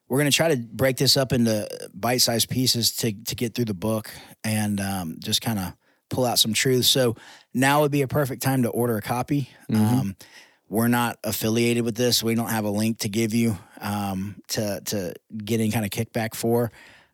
we're 0.09 0.19
gonna 0.19 0.31
try 0.31 0.49
to 0.49 0.57
break 0.57 0.97
this 0.99 1.17
up 1.17 1.33
into 1.33 1.67
bite-sized 1.95 2.49
pieces 2.51 2.91
to 2.97 3.13
to 3.13 3.35
get 3.35 3.55
through 3.55 3.65
the 3.67 3.75
book 3.75 4.11
and 4.45 4.81
um, 4.81 5.17
just 5.19 5.41
kind 5.41 5.59
of 5.59 5.73
pull 6.11 6.25
out 6.27 6.39
some 6.39 6.53
truths. 6.53 6.89
So 6.89 7.17
now 7.55 7.83
would 7.83 7.93
be 7.93 8.03
a 8.03 8.09
perfect 8.09 8.43
time 8.43 8.63
to 8.63 8.69
order 8.69 8.97
a 8.97 9.03
copy. 9.03 9.51
Mhm. 9.71 9.77
Um, 9.79 10.17
we're 10.69 10.89
not 10.89 11.19
affiliated 11.23 11.85
with 11.85 11.97
this. 11.97 12.23
We 12.23 12.35
don't 12.35 12.49
have 12.49 12.65
a 12.65 12.71
link 12.71 12.99
to 13.01 13.09
give 13.09 13.35
you 13.35 13.59
um, 13.81 14.37
to 14.49 14.81
to 14.87 15.15
get 15.37 15.61
any 15.61 15.71
kind 15.71 15.85
of 15.85 15.91
kickback 15.91 16.35
for, 16.35 16.71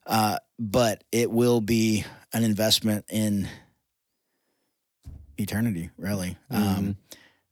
uh, 0.07 0.39
but 0.59 1.03
it 1.11 1.31
will 1.31 1.61
be 1.61 2.05
an 2.33 2.45
investment 2.45 3.05
in 3.09 3.49
eternity. 5.37 5.91
Really, 5.97 6.37
um, 6.51 6.97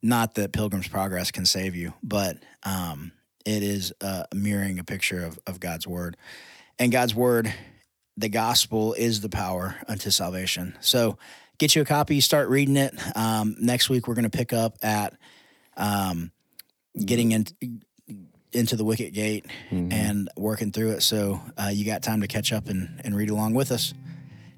not 0.02 0.34
that 0.36 0.52
Pilgrim's 0.52 0.88
Progress 0.88 1.30
can 1.30 1.46
save 1.46 1.74
you, 1.74 1.92
but 2.02 2.36
um, 2.62 3.12
it 3.44 3.62
is 3.62 3.92
uh, 4.00 4.24
mirroring 4.34 4.78
a 4.78 4.84
picture 4.84 5.24
of 5.24 5.38
of 5.46 5.60
God's 5.60 5.86
word, 5.86 6.16
and 6.78 6.92
God's 6.92 7.14
word. 7.14 7.52
The 8.18 8.28
gospel 8.30 8.94
is 8.94 9.20
the 9.20 9.28
power 9.28 9.76
unto 9.88 10.10
salvation. 10.10 10.74
So, 10.80 11.18
get 11.59 11.74
you 11.74 11.83
a 11.83 11.85
copy, 11.85 12.20
start 12.20 12.49
reading 12.49 12.77
it. 12.77 12.95
Um, 13.16 13.57
next 13.61 13.89
week, 13.89 14.07
we're 14.09 14.15
going 14.15 14.28
to 14.31 14.37
pick 14.37 14.53
up 14.53 14.77
at 14.83 15.15
um, 15.77 16.31
getting 17.05 17.33
in, 17.33 17.47
into 18.53 18.77
the 18.77 18.85
wicket 18.85 19.12
gate 19.12 19.47
Mhm. 19.70 19.93
and 19.93 20.28
working 20.37 20.73
through 20.73 20.93
it. 20.93 21.03
So 21.03 21.41
uh, 21.59 21.70
you 21.73 21.85
got 21.85 22.03
time 22.03 22.20
to 22.23 22.27
catch 22.27 22.53
up 22.53 22.69
and, 22.69 23.01
and 23.05 23.15
read 23.15 23.31
along 23.31 23.55
with 23.55 23.70
us. 23.73 23.93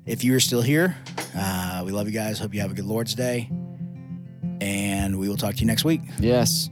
If 0.06 0.24
you 0.24 0.34
are 0.34 0.40
still 0.40 0.62
here, 0.62 0.96
uh, 1.36 1.82
we 1.84 1.92
love 1.92 2.06
you 2.06 2.12
guys. 2.12 2.38
Hope 2.38 2.54
you 2.54 2.60
have 2.60 2.70
a 2.70 2.74
good 2.74 2.86
Lord's 2.86 3.14
Day. 3.14 3.50
And 4.60 5.18
we 5.18 5.28
will 5.28 5.36
talk 5.36 5.54
to 5.54 5.60
you 5.60 5.66
next 5.66 5.84
week. 5.84 6.00
Yes. 6.18 6.70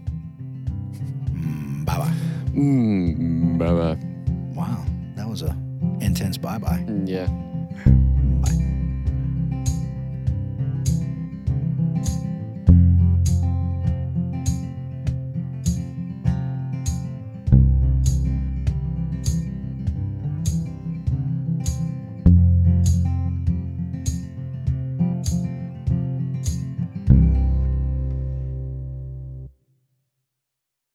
Bye 1.84 1.98
bye. 1.98 2.14
Mm, 2.52 3.58
bye 3.58 3.66
bye. 3.66 3.98
Wow, 4.60 4.84
that 5.14 5.28
was 5.28 5.42
a 5.42 5.56
intense 6.00 6.36
bye 6.38 6.58
bye. 6.58 6.84
Yeah. 7.04 7.28